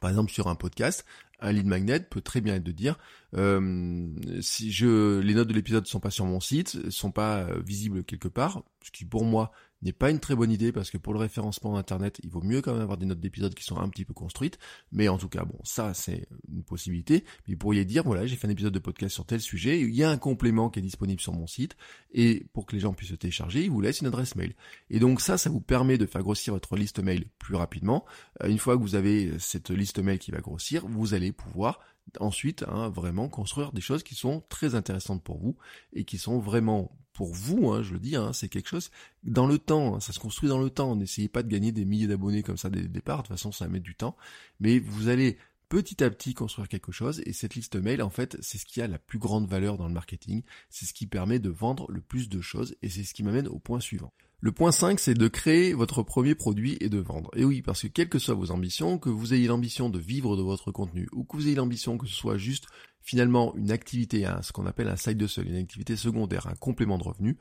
par 0.00 0.10
exemple 0.10 0.32
sur 0.32 0.48
un 0.48 0.56
podcast, 0.56 1.04
un 1.40 1.52
lead 1.52 1.66
magnet 1.66 2.00
peut 2.00 2.20
très 2.20 2.40
bien 2.40 2.54
être 2.54 2.64
de 2.64 2.72
dire 2.72 2.98
euh, 3.34 4.08
si 4.40 4.72
je 4.72 5.20
les 5.20 5.34
notes 5.34 5.48
de 5.48 5.54
l'épisode 5.54 5.86
sont 5.86 6.00
pas 6.00 6.10
sur 6.10 6.26
mon 6.26 6.40
site, 6.40 6.90
sont 6.90 7.10
pas 7.10 7.40
euh, 7.40 7.60
visibles 7.60 8.04
quelque 8.04 8.28
part, 8.28 8.62
ce 8.82 8.90
qui 8.90 9.04
pour 9.04 9.24
moi 9.24 9.52
n'est 9.82 9.92
pas 9.92 10.10
une 10.10 10.20
très 10.20 10.34
bonne 10.34 10.50
idée 10.50 10.72
parce 10.72 10.90
que 10.90 10.98
pour 10.98 11.12
le 11.12 11.18
référencement 11.18 11.76
internet, 11.76 12.18
il 12.22 12.30
vaut 12.30 12.42
mieux 12.42 12.62
quand 12.62 12.72
même 12.72 12.82
avoir 12.82 12.96
des 12.96 13.06
notes 13.06 13.20
d'épisodes 13.20 13.54
qui 13.54 13.64
sont 13.64 13.78
un 13.78 13.88
petit 13.88 14.04
peu 14.04 14.14
construites. 14.14 14.58
Mais 14.90 15.08
en 15.08 15.18
tout 15.18 15.28
cas, 15.28 15.44
bon, 15.44 15.58
ça 15.64 15.92
c'est 15.94 16.26
une 16.50 16.64
possibilité. 16.64 17.24
Mais 17.46 17.54
vous 17.54 17.58
pourriez 17.58 17.84
dire, 17.84 18.02
voilà, 18.04 18.26
j'ai 18.26 18.36
fait 18.36 18.46
un 18.46 18.50
épisode 18.50 18.72
de 18.72 18.78
podcast 18.78 19.14
sur 19.14 19.26
tel 19.26 19.40
sujet, 19.40 19.80
il 19.80 19.94
y 19.94 20.02
a 20.02 20.10
un 20.10 20.18
complément 20.18 20.70
qui 20.70 20.78
est 20.78 20.82
disponible 20.82 21.20
sur 21.20 21.32
mon 21.32 21.46
site, 21.46 21.76
et 22.12 22.46
pour 22.52 22.66
que 22.66 22.74
les 22.74 22.80
gens 22.80 22.94
puissent 22.94 23.10
le 23.10 23.16
télécharger, 23.18 23.64
il 23.64 23.70
vous 23.70 23.80
laisse 23.80 24.00
une 24.00 24.06
adresse 24.06 24.34
mail. 24.34 24.54
Et 24.90 24.98
donc 24.98 25.20
ça, 25.20 25.36
ça 25.36 25.50
vous 25.50 25.60
permet 25.60 25.98
de 25.98 26.06
faire 26.06 26.22
grossir 26.22 26.54
votre 26.54 26.76
liste 26.76 27.00
mail 27.00 27.26
plus 27.38 27.54
rapidement. 27.54 28.04
Euh, 28.42 28.48
une 28.48 28.58
fois 28.58 28.76
que 28.76 28.82
vous 28.82 28.94
avez 28.94 29.38
cette 29.38 29.70
liste 29.70 29.98
mail 29.98 30.18
qui 30.18 30.30
va 30.30 30.40
grossir, 30.40 30.86
vous 30.86 31.14
allez 31.14 31.32
pouvoir 31.32 31.80
ensuite 32.20 32.64
hein, 32.68 32.88
vraiment 32.88 33.28
construire 33.28 33.72
des 33.72 33.80
choses 33.80 34.02
qui 34.02 34.14
sont 34.14 34.42
très 34.48 34.74
intéressantes 34.74 35.22
pour 35.22 35.38
vous 35.38 35.56
et 35.92 36.04
qui 36.04 36.18
sont 36.18 36.38
vraiment 36.38 36.96
pour 37.12 37.32
vous, 37.32 37.70
hein, 37.70 37.82
je 37.82 37.94
le 37.94 37.98
dis, 37.98 38.14
hein, 38.14 38.32
c'est 38.34 38.48
quelque 38.48 38.68
chose 38.68 38.90
dans 39.22 39.46
le 39.46 39.58
temps, 39.58 40.00
ça 40.00 40.12
se 40.12 40.18
construit 40.18 40.50
dans 40.50 40.60
le 40.60 40.68
temps. 40.68 40.94
N'essayez 40.96 41.28
pas 41.28 41.42
de 41.42 41.48
gagner 41.48 41.72
des 41.72 41.86
milliers 41.86 42.06
d'abonnés 42.06 42.42
comme 42.42 42.58
ça 42.58 42.68
dès 42.68 42.82
le 42.82 42.88
départ, 42.88 43.18
de 43.18 43.22
toute 43.28 43.36
façon 43.36 43.52
ça 43.52 43.68
mettre 43.68 43.84
du 43.84 43.94
temps, 43.94 44.16
mais 44.60 44.78
vous 44.78 45.08
allez 45.08 45.38
petit 45.68 46.02
à 46.02 46.10
petit 46.10 46.34
construire 46.34 46.68
quelque 46.68 46.92
chose 46.92 47.22
et 47.26 47.32
cette 47.32 47.54
liste 47.54 47.76
mail 47.76 48.02
en 48.02 48.10
fait 48.10 48.36
c'est 48.40 48.58
ce 48.58 48.66
qui 48.66 48.80
a 48.80 48.86
la 48.86 48.98
plus 48.98 49.18
grande 49.18 49.48
valeur 49.48 49.76
dans 49.76 49.88
le 49.88 49.94
marketing, 49.94 50.42
c'est 50.70 50.86
ce 50.86 50.94
qui 50.94 51.06
permet 51.06 51.38
de 51.38 51.50
vendre 51.50 51.90
le 51.90 52.00
plus 52.00 52.28
de 52.28 52.40
choses 52.40 52.76
et 52.82 52.88
c'est 52.88 53.04
ce 53.04 53.14
qui 53.14 53.22
m'amène 53.22 53.48
au 53.48 53.58
point 53.58 53.80
suivant. 53.80 54.12
Le 54.40 54.52
point 54.52 54.70
5, 54.70 55.00
c'est 55.00 55.14
de 55.14 55.28
créer 55.28 55.72
votre 55.72 56.02
premier 56.02 56.34
produit 56.34 56.76
et 56.80 56.90
de 56.90 56.98
vendre. 56.98 57.30
Et 57.34 57.44
oui, 57.44 57.62
parce 57.62 57.82
que 57.82 57.86
quelles 57.88 58.10
que 58.10 58.18
soient 58.18 58.34
vos 58.34 58.50
ambitions, 58.50 58.98
que 58.98 59.08
vous 59.08 59.32
ayez 59.32 59.46
l'ambition 59.46 59.88
de 59.88 59.98
vivre 59.98 60.36
de 60.36 60.42
votre 60.42 60.70
contenu, 60.72 61.08
ou 61.12 61.24
que 61.24 61.36
vous 61.36 61.46
ayez 61.46 61.56
l'ambition 61.56 61.96
que 61.96 62.06
ce 62.06 62.14
soit 62.14 62.36
juste 62.36 62.66
finalement 63.00 63.54
une 63.56 63.70
activité, 63.70 64.28
ce 64.42 64.52
qu'on 64.52 64.66
appelle 64.66 64.88
un 64.88 64.96
side 64.96 65.22
hustle, 65.22 65.48
une 65.48 65.56
activité 65.56 65.96
secondaire, 65.96 66.48
un 66.48 66.54
complément 66.54 66.98
de 66.98 67.04
revenu, 67.04 67.38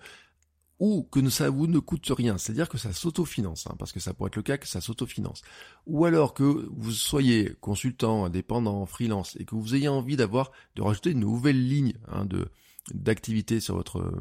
ou 0.80 1.04
que 1.04 1.30
ça 1.30 1.50
vous 1.50 1.68
ne 1.68 1.80
coûte 1.80 2.08
rien, 2.10 2.38
c'est-à-dire 2.38 2.68
que 2.68 2.78
ça 2.78 2.92
s'autofinance, 2.92 3.68
hein, 3.68 3.76
parce 3.80 3.92
que 3.92 4.00
ça 4.00 4.14
pourrait 4.14 4.28
être 4.28 4.36
le 4.36 4.42
cas 4.44 4.58
que 4.58 4.68
ça 4.68 4.82
s'autofinance, 4.82 5.42
ou 5.86 6.06
alors 6.06 6.34
que 6.34 6.44
vous 6.44 6.92
soyez 6.92 7.56
consultant, 7.62 8.26
indépendant, 8.26 8.86
freelance, 8.86 9.38
et 9.40 9.46
que 9.46 9.56
vous 9.56 9.76
ayez 9.76 9.88
envie 9.88 10.18
d'avoir, 10.18 10.52
de 10.76 10.82
rajouter 10.82 11.12
une 11.12 11.22
nouvelle 11.22 11.66
ligne 11.68 11.94
hein, 12.08 12.26
de, 12.26 12.50
d'activité 12.94 13.60
sur 13.60 13.76
votre 13.76 14.00
euh, 14.00 14.20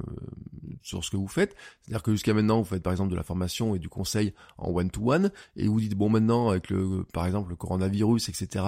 sur 0.83 1.05
ce 1.05 1.11
que 1.11 1.17
vous 1.17 1.29
faites. 1.29 1.57
C'est-à-dire 1.83 2.03
que 2.03 2.13
jusqu'à 2.13 2.35
maintenant, 2.35 2.59
vous 2.59 2.65
faites 2.65 2.83
par 2.83 2.93
exemple 2.93 3.11
de 3.11 3.17
la 3.17 3.23
formation 3.23 3.75
et 3.75 3.79
du 3.79 3.89
conseil 3.89 4.33
en 4.59 4.71
one-to-one, 4.71 5.31
et 5.57 5.69
vous 5.69 5.81
dites 5.81 5.95
bon 5.95 6.09
maintenant 6.09 6.51
avec 6.51 6.71
le 6.71 7.05
par 7.13 7.27
exemple 7.27 7.51
le 7.51 7.57
coronavirus, 7.57 8.29
etc. 8.29 8.65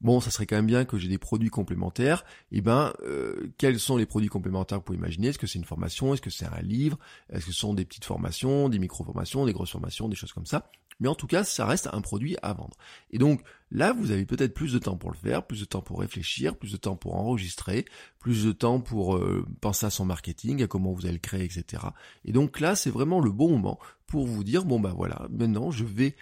Bon, 0.00 0.20
ça 0.20 0.30
serait 0.30 0.44
quand 0.44 0.56
même 0.56 0.66
bien 0.66 0.84
que 0.84 0.98
j'ai 0.98 1.08
des 1.08 1.18
produits 1.18 1.48
complémentaires. 1.48 2.24
Et 2.52 2.58
eh 2.58 2.60
ben, 2.60 2.92
euh, 3.04 3.50
quels 3.56 3.80
sont 3.80 3.96
les 3.96 4.04
produits 4.04 4.28
complémentaires 4.28 4.78
que 4.78 4.82
vous 4.82 4.86
pouvez 4.86 4.98
imaginer? 4.98 5.28
Est-ce 5.28 5.38
que 5.38 5.46
c'est 5.46 5.58
une 5.58 5.64
formation? 5.64 6.12
Est-ce 6.12 6.20
que 6.20 6.28
c'est 6.28 6.44
un 6.44 6.60
livre? 6.60 6.98
Est-ce 7.32 7.46
que 7.46 7.52
ce 7.52 7.58
sont 7.58 7.72
des 7.72 7.86
petites 7.86 8.04
formations, 8.04 8.68
des 8.68 8.78
micro-formations, 8.78 9.46
des 9.46 9.54
grosses 9.54 9.70
formations, 9.70 10.08
des 10.08 10.16
choses 10.16 10.32
comme 10.32 10.44
ça? 10.44 10.70
Mais 11.00 11.08
en 11.08 11.14
tout 11.14 11.26
cas, 11.26 11.44
ça 11.44 11.66
reste 11.66 11.88
un 11.92 12.00
produit 12.00 12.36
à 12.42 12.52
vendre. 12.52 12.76
Et 13.10 13.18
donc 13.18 13.42
là, 13.70 13.92
vous 13.92 14.10
avez 14.10 14.24
peut-être 14.26 14.54
plus 14.54 14.72
de 14.72 14.78
temps 14.78 14.96
pour 14.96 15.10
le 15.10 15.16
faire, 15.16 15.46
plus 15.46 15.60
de 15.60 15.64
temps 15.64 15.82
pour 15.82 16.00
réfléchir, 16.00 16.56
plus 16.56 16.72
de 16.72 16.76
temps 16.76 16.96
pour 16.96 17.16
enregistrer, 17.16 17.84
plus 18.18 18.44
de 18.44 18.52
temps 18.52 18.80
pour 18.80 19.16
euh, 19.16 19.46
penser 19.60 19.86
à 19.86 19.90
son 19.90 20.04
marketing, 20.04 20.62
à 20.62 20.66
comment 20.66 20.92
vous 20.92 21.06
allez 21.06 21.14
le 21.14 21.18
créer, 21.18 21.44
etc. 21.44 21.82
Et 22.24 22.32
donc 22.32 22.60
là, 22.60 22.74
c'est 22.74 22.90
vraiment 22.90 23.20
le 23.20 23.30
bon 23.30 23.50
moment 23.50 23.78
pour 24.06 24.26
vous 24.26 24.44
dire, 24.44 24.64
bon 24.64 24.80
bah 24.80 24.92
voilà, 24.94 25.26
maintenant 25.30 25.70
je 25.70 25.84
vais 25.84 26.14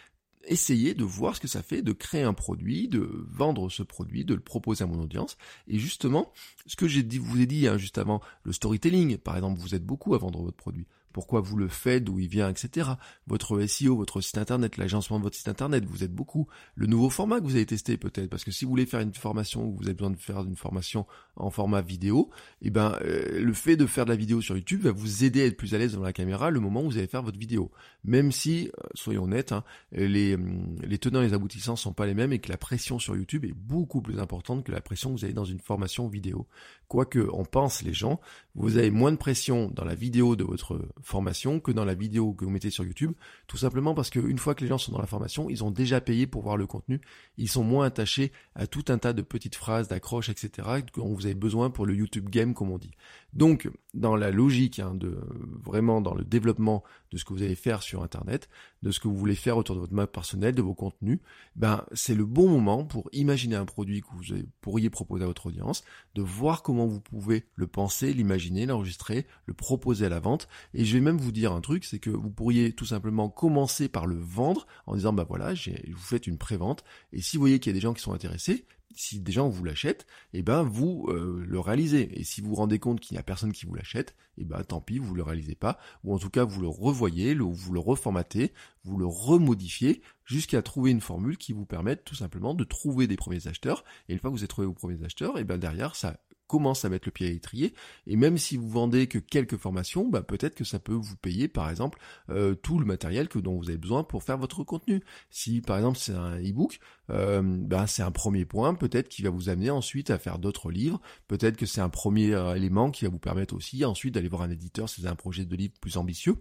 essayer 0.46 0.94
de 0.94 1.04
voir 1.04 1.36
ce 1.36 1.40
que 1.40 1.48
ça 1.48 1.62
fait 1.62 1.82
de 1.82 1.92
créer 1.92 2.22
un 2.22 2.34
produit, 2.34 2.88
de 2.88 3.26
vendre 3.28 3.70
ce 3.70 3.82
produit, 3.82 4.24
de 4.24 4.34
le 4.34 4.40
proposer 4.40 4.84
à 4.84 4.86
mon 4.86 5.00
audience. 5.00 5.36
Et 5.68 5.78
justement, 5.78 6.32
ce 6.66 6.76
que 6.76 6.88
j'ai 6.88 7.02
dit, 7.02 7.18
vous 7.18 7.40
ai 7.40 7.46
dit 7.46 7.68
hein, 7.68 7.78
juste 7.78 7.98
avant, 7.98 8.20
le 8.42 8.52
storytelling, 8.52 9.18
par 9.18 9.36
exemple, 9.36 9.60
vous 9.60 9.74
êtes 9.74 9.84
beaucoup 9.84 10.14
à 10.14 10.18
vendre 10.18 10.42
votre 10.42 10.56
produit 10.56 10.86
pourquoi 11.12 11.40
vous 11.40 11.56
le 11.56 11.68
faites, 11.68 12.04
d'où 12.04 12.18
il 12.18 12.28
vient, 12.28 12.48
etc. 12.48 12.90
Votre 13.26 13.60
SEO, 13.66 13.96
votre 13.96 14.20
site 14.20 14.38
internet, 14.38 14.76
l'agencement 14.76 15.18
de 15.18 15.24
votre 15.24 15.36
site 15.36 15.48
internet, 15.48 15.84
vous 15.84 16.04
êtes 16.04 16.14
beaucoup. 16.14 16.48
Le 16.74 16.86
nouveau 16.86 17.10
format 17.10 17.40
que 17.40 17.44
vous 17.44 17.56
avez 17.56 17.66
testé 17.66 17.96
peut-être, 17.96 18.30
parce 18.30 18.44
que 18.44 18.50
si 18.50 18.64
vous 18.64 18.70
voulez 18.70 18.86
faire 18.86 19.00
une 19.00 19.14
formation, 19.14 19.70
vous 19.70 19.84
avez 19.84 19.94
besoin 19.94 20.10
de 20.10 20.16
faire 20.16 20.40
une 20.40 20.56
formation 20.56 21.06
en 21.36 21.50
format 21.50 21.80
vidéo, 21.80 22.30
eh 22.60 22.70
ben 22.70 22.98
euh, 23.02 23.40
le 23.40 23.52
fait 23.52 23.76
de 23.76 23.86
faire 23.86 24.04
de 24.04 24.10
la 24.10 24.16
vidéo 24.16 24.40
sur 24.40 24.56
YouTube 24.56 24.82
va 24.82 24.92
vous 24.92 25.24
aider 25.24 25.42
à 25.42 25.46
être 25.46 25.56
plus 25.56 25.74
à 25.74 25.78
l'aise 25.78 25.92
devant 25.92 26.04
la 26.04 26.12
caméra 26.12 26.50
le 26.50 26.60
moment 26.60 26.82
où 26.82 26.90
vous 26.90 26.98
allez 26.98 27.06
faire 27.06 27.22
votre 27.22 27.38
vidéo. 27.38 27.70
Même 28.04 28.32
si, 28.32 28.68
euh, 28.68 28.88
soyons 28.94 29.24
honnêtes, 29.24 29.52
hein, 29.52 29.64
les, 29.92 30.34
hum, 30.34 30.76
les 30.82 30.98
tenants 30.98 31.22
et 31.22 31.26
les 31.26 31.34
aboutissants 31.34 31.76
sont 31.76 31.92
pas 31.92 32.06
les 32.06 32.14
mêmes 32.14 32.32
et 32.32 32.38
que 32.38 32.50
la 32.50 32.58
pression 32.58 32.98
sur 32.98 33.16
YouTube 33.16 33.44
est 33.44 33.54
beaucoup 33.54 34.02
plus 34.02 34.18
importante 34.18 34.64
que 34.64 34.72
la 34.72 34.80
pression 34.80 35.12
que 35.12 35.18
vous 35.18 35.24
avez 35.24 35.34
dans 35.34 35.44
une 35.44 35.60
formation 35.60 36.08
vidéo. 36.08 36.46
Quoique 36.92 37.26
on 37.32 37.46
pense 37.46 37.80
les 37.80 37.94
gens, 37.94 38.20
vous 38.54 38.76
avez 38.76 38.90
moins 38.90 39.12
de 39.12 39.16
pression 39.16 39.70
dans 39.72 39.86
la 39.86 39.94
vidéo 39.94 40.36
de 40.36 40.44
votre 40.44 40.78
formation 41.00 41.58
que 41.58 41.72
dans 41.72 41.86
la 41.86 41.94
vidéo 41.94 42.34
que 42.34 42.44
vous 42.44 42.50
mettez 42.50 42.68
sur 42.68 42.84
YouTube, 42.84 43.12
tout 43.46 43.56
simplement 43.56 43.94
parce 43.94 44.10
qu'une 44.10 44.36
fois 44.36 44.54
que 44.54 44.60
les 44.60 44.68
gens 44.68 44.76
sont 44.76 44.92
dans 44.92 45.00
la 45.00 45.06
formation, 45.06 45.48
ils 45.48 45.64
ont 45.64 45.70
déjà 45.70 46.02
payé 46.02 46.26
pour 46.26 46.42
voir 46.42 46.58
le 46.58 46.66
contenu, 46.66 47.00
ils 47.38 47.48
sont 47.48 47.64
moins 47.64 47.86
attachés 47.86 48.30
à 48.54 48.66
tout 48.66 48.84
un 48.88 48.98
tas 48.98 49.14
de 49.14 49.22
petites 49.22 49.54
phrases, 49.54 49.88
d'accroches, 49.88 50.28
etc. 50.28 50.68
dont 50.94 51.14
vous 51.14 51.24
avez 51.24 51.34
besoin 51.34 51.70
pour 51.70 51.86
le 51.86 51.94
YouTube 51.94 52.28
game, 52.28 52.52
comme 52.52 52.70
on 52.70 52.76
dit. 52.76 52.90
Donc, 53.32 53.70
dans 53.94 54.14
la 54.14 54.30
logique, 54.30 54.78
hein, 54.78 54.94
de 54.94 55.18
vraiment 55.62 56.00
dans 56.00 56.14
le 56.14 56.24
développement 56.24 56.82
de 57.10 57.16
ce 57.16 57.24
que 57.24 57.32
vous 57.32 57.42
allez 57.42 57.54
faire 57.54 57.82
sur 57.82 58.02
Internet, 58.02 58.48
de 58.82 58.90
ce 58.90 59.00
que 59.00 59.08
vous 59.08 59.16
voulez 59.16 59.34
faire 59.34 59.56
autour 59.56 59.74
de 59.74 59.80
votre 59.80 59.94
map 59.94 60.06
personnelle, 60.06 60.54
de 60.54 60.62
vos 60.62 60.74
contenus, 60.74 61.18
ben 61.56 61.84
c'est 61.92 62.14
le 62.14 62.26
bon 62.26 62.48
moment 62.48 62.84
pour 62.84 63.08
imaginer 63.12 63.56
un 63.56 63.64
produit 63.64 64.02
que 64.02 64.08
vous 64.12 64.42
pourriez 64.60 64.90
proposer 64.90 65.24
à 65.24 65.26
votre 65.26 65.46
audience, 65.46 65.84
de 66.14 66.22
voir 66.22 66.62
comment 66.62 66.86
vous 66.86 67.00
pouvez 67.00 67.44
le 67.54 67.66
penser, 67.66 68.12
l'imaginer, 68.12 68.66
l'enregistrer, 68.66 69.26
le 69.46 69.54
proposer 69.54 70.06
à 70.06 70.10
la 70.10 70.20
vente. 70.20 70.48
Et 70.74 70.84
je 70.84 70.94
vais 70.94 71.02
même 71.02 71.18
vous 71.18 71.32
dire 71.32 71.52
un 71.52 71.60
truc, 71.60 71.84
c'est 71.84 71.98
que 71.98 72.10
vous 72.10 72.30
pourriez 72.30 72.72
tout 72.72 72.86
simplement 72.86 73.28
commencer 73.28 73.88
par 73.88 74.06
le 74.06 74.18
vendre 74.18 74.66
en 74.86 74.94
disant 74.94 75.12
bah 75.12 75.26
voilà, 75.26 75.54
vous 75.54 75.98
faites 75.98 76.26
une 76.26 76.38
pré-vente 76.38 76.84
et 77.12 77.20
si 77.20 77.36
vous 77.36 77.42
voyez 77.42 77.60
qu'il 77.60 77.70
y 77.70 77.74
a 77.74 77.78
des 77.78 77.80
gens 77.80 77.94
qui 77.94 78.02
sont 78.02 78.12
intéressés, 78.12 78.66
si 78.94 79.20
des 79.20 79.32
gens 79.32 79.48
vous 79.48 79.64
l'achètent, 79.64 80.06
eh 80.32 80.42
ben 80.42 80.62
vous 80.62 81.06
euh, 81.08 81.44
le 81.46 81.60
réalisez. 81.60 82.18
Et 82.18 82.24
si 82.24 82.40
vous 82.40 82.50
vous 82.50 82.54
rendez 82.56 82.78
compte 82.78 83.00
qu'il 83.00 83.14
n'y 83.14 83.20
a 83.20 83.22
personne 83.22 83.52
qui 83.52 83.66
vous 83.66 83.74
l'achète, 83.74 84.14
eh 84.38 84.44
ben 84.44 84.62
tant 84.64 84.80
pis, 84.80 84.98
vous 84.98 85.14
le 85.14 85.22
réalisez 85.22 85.54
pas, 85.54 85.78
ou 86.04 86.14
en 86.14 86.18
tout 86.18 86.30
cas 86.30 86.44
vous 86.44 86.60
le 86.60 86.68
revoyez, 86.68 87.34
vous 87.34 87.72
le 87.72 87.80
reformatez, 87.80 88.52
vous 88.84 88.96
le 88.96 89.06
remodifiez 89.06 90.02
jusqu'à 90.24 90.62
trouver 90.62 90.90
une 90.90 91.00
formule 91.00 91.36
qui 91.36 91.52
vous 91.52 91.66
permette 91.66 92.04
tout 92.04 92.14
simplement 92.14 92.54
de 92.54 92.64
trouver 92.64 93.06
des 93.06 93.16
premiers 93.16 93.46
acheteurs. 93.46 93.84
Et 94.08 94.12
une 94.12 94.18
fois 94.18 94.30
que 94.30 94.36
vous 94.36 94.42
avez 94.42 94.48
trouvé 94.48 94.66
vos 94.66 94.74
premiers 94.74 95.04
acheteurs, 95.04 95.38
eh 95.38 95.44
ben 95.44 95.58
derrière 95.58 95.96
ça 95.96 96.18
commence 96.52 96.84
à 96.84 96.90
mettre 96.90 97.08
le 97.08 97.12
pied 97.12 97.28
à 97.28 97.30
l'étrier. 97.30 97.72
Et 98.06 98.14
même 98.14 98.36
si 98.36 98.58
vous 98.58 98.68
vendez 98.68 99.06
que 99.06 99.16
quelques 99.16 99.56
formations, 99.56 100.06
bah 100.06 100.22
peut-être 100.22 100.54
que 100.54 100.64
ça 100.64 100.78
peut 100.78 100.92
vous 100.92 101.16
payer, 101.16 101.48
par 101.48 101.70
exemple, 101.70 101.98
euh, 102.28 102.54
tout 102.54 102.78
le 102.78 102.84
matériel 102.84 103.28
que 103.28 103.38
dont 103.38 103.56
vous 103.56 103.70
avez 103.70 103.78
besoin 103.78 104.04
pour 104.04 104.22
faire 104.22 104.36
votre 104.36 104.62
contenu. 104.62 105.02
Si 105.30 105.62
par 105.62 105.78
exemple 105.78 105.96
c'est 105.96 106.12
un 106.12 106.38
e-book, 106.42 106.78
euh, 107.08 107.40
bah, 107.42 107.86
c'est 107.86 108.02
un 108.02 108.10
premier 108.10 108.44
point, 108.44 108.74
peut-être 108.74 109.08
qui 109.08 109.22
va 109.22 109.30
vous 109.30 109.48
amener 109.48 109.70
ensuite 109.70 110.10
à 110.10 110.18
faire 110.18 110.38
d'autres 110.38 110.70
livres. 110.70 111.00
Peut-être 111.26 111.56
que 111.56 111.64
c'est 111.64 111.80
un 111.80 111.88
premier 111.88 112.34
euh, 112.34 112.54
élément 112.54 112.90
qui 112.90 113.06
va 113.06 113.10
vous 113.10 113.18
permettre 113.18 113.54
aussi 113.54 113.82
ensuite 113.86 114.12
d'aller 114.12 114.28
voir 114.28 114.42
un 114.42 114.50
éditeur 114.50 114.90
si 114.90 115.00
vous 115.00 115.06
avez 115.06 115.14
un 115.14 115.16
projet 115.16 115.46
de 115.46 115.56
livre 115.56 115.72
plus 115.80 115.96
ambitieux. 115.96 116.36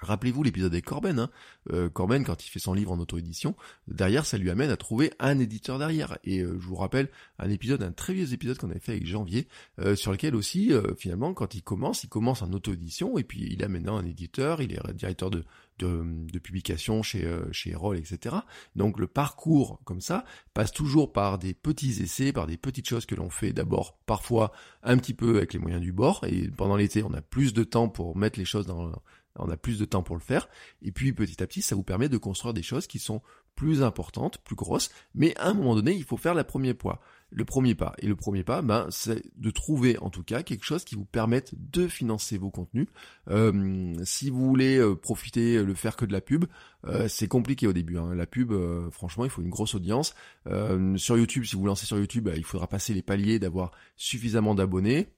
Rappelez-vous 0.00 0.42
l'épisode 0.42 0.72
avec 0.72 0.84
Corben. 0.84 1.18
Hein. 1.18 1.30
Euh, 1.72 1.88
Corben, 1.88 2.24
quand 2.24 2.44
il 2.44 2.48
fait 2.48 2.58
son 2.58 2.74
livre 2.74 2.92
en 2.92 2.98
auto-édition, 2.98 3.54
derrière, 3.88 4.26
ça 4.26 4.38
lui 4.38 4.50
amène 4.50 4.70
à 4.70 4.76
trouver 4.76 5.12
un 5.18 5.38
éditeur 5.38 5.78
derrière. 5.78 6.18
Et 6.24 6.40
euh, 6.40 6.56
je 6.60 6.66
vous 6.66 6.76
rappelle 6.76 7.08
un 7.38 7.50
épisode, 7.50 7.82
un 7.82 7.92
très 7.92 8.14
vieux 8.14 8.32
épisode 8.32 8.58
qu'on 8.58 8.70
avait 8.70 8.80
fait 8.80 8.92
avec 8.92 9.06
Janvier, 9.06 9.48
euh, 9.80 9.96
sur 9.96 10.12
lequel 10.12 10.34
aussi, 10.34 10.72
finalement, 10.96 11.34
quand 11.34 11.54
il 11.54 11.62
commence, 11.62 12.04
il 12.04 12.08
commence 12.08 12.42
en 12.42 12.52
auto-édition, 12.52 13.18
et 13.18 13.24
puis 13.24 13.48
il 13.50 13.62
a 13.64 13.68
maintenant 13.68 13.96
un 13.96 14.04
éditeur, 14.04 14.62
il 14.62 14.72
est 14.72 14.94
directeur 14.94 15.30
de, 15.30 15.44
de, 15.78 16.38
publication 16.38 17.02
chez, 17.02 17.28
chez 17.52 17.70
Erol, 17.70 17.98
etc. 17.98 18.36
Donc 18.76 18.98
le 18.98 19.06
parcours, 19.06 19.80
comme 19.84 20.00
ça, 20.00 20.24
passe 20.54 20.72
toujours 20.72 21.12
par 21.12 21.38
des 21.38 21.54
petits 21.54 22.02
essais, 22.02 22.32
par 22.32 22.46
des 22.46 22.56
petites 22.56 22.88
choses 22.88 23.06
que 23.06 23.14
l'on 23.14 23.30
fait 23.30 23.52
d'abord, 23.52 23.96
parfois 24.06 24.52
un 24.82 24.96
petit 24.98 25.14
peu 25.14 25.36
avec 25.36 25.52
les 25.52 25.58
moyens 25.58 25.82
du 25.82 25.92
bord, 25.92 26.24
et 26.26 26.48
pendant 26.48 26.76
l'été, 26.76 27.02
on 27.02 27.12
a 27.14 27.22
plus 27.22 27.52
de 27.52 27.64
temps 27.64 27.88
pour 27.88 28.16
mettre 28.16 28.38
les 28.38 28.44
choses 28.44 28.66
dans 28.66 28.92
on 29.38 29.50
a 29.50 29.56
plus 29.56 29.78
de 29.78 29.84
temps 29.84 30.02
pour 30.02 30.16
le 30.16 30.22
faire, 30.22 30.48
et 30.82 30.92
puis 30.92 31.12
petit 31.12 31.42
à 31.42 31.46
petit, 31.46 31.62
ça 31.62 31.74
vous 31.74 31.82
permet 31.82 32.08
de 32.08 32.18
construire 32.18 32.54
des 32.54 32.62
choses 32.62 32.86
qui 32.86 32.98
sont 32.98 33.22
plus 33.58 33.82
importantes, 33.82 34.38
plus 34.44 34.54
grosses, 34.54 34.88
mais 35.16 35.36
à 35.36 35.48
un 35.48 35.54
moment 35.54 35.74
donné, 35.74 35.92
il 35.92 36.04
faut 36.04 36.16
faire 36.16 36.34
le 36.34 36.44
premier 36.44 36.74
pas. 36.74 37.00
Le 37.30 37.44
premier 37.44 37.74
pas. 37.74 37.92
Et 37.98 38.06
le 38.06 38.14
premier 38.14 38.44
pas, 38.44 38.62
ben, 38.62 38.86
c'est 38.90 39.24
de 39.36 39.50
trouver 39.50 39.98
en 39.98 40.10
tout 40.10 40.22
cas 40.22 40.44
quelque 40.44 40.64
chose 40.64 40.84
qui 40.84 40.94
vous 40.94 41.04
permette 41.04 41.52
de 41.58 41.88
financer 41.88 42.38
vos 42.38 42.50
contenus. 42.50 42.86
Euh, 43.28 43.94
si 44.04 44.30
vous 44.30 44.46
voulez 44.46 44.78
euh, 44.78 44.94
profiter, 44.94 45.56
euh, 45.56 45.64
le 45.64 45.74
faire 45.74 45.96
que 45.96 46.04
de 46.04 46.12
la 46.12 46.20
pub, 46.20 46.44
c'est 47.08 47.26
compliqué 47.26 47.66
au 47.66 47.72
début. 47.72 47.98
Hein. 47.98 48.14
La 48.14 48.26
pub, 48.26 48.52
franchement, 48.92 49.24
il 49.24 49.30
faut 49.30 49.42
une 49.42 49.50
grosse 49.50 49.74
audience. 49.74 50.14
sur 50.96 51.18
YouTube, 51.18 51.44
si 51.44 51.56
vous 51.56 51.66
lancez 51.66 51.84
sur 51.84 51.98
YouTube, 51.98 52.30
il 52.34 52.44
faudra 52.44 52.68
passer 52.68 52.94
les 52.94 53.02
paliers 53.02 53.40
d'avoir 53.40 53.72
suffisamment 53.96 54.54
d'abonnés 54.54 55.08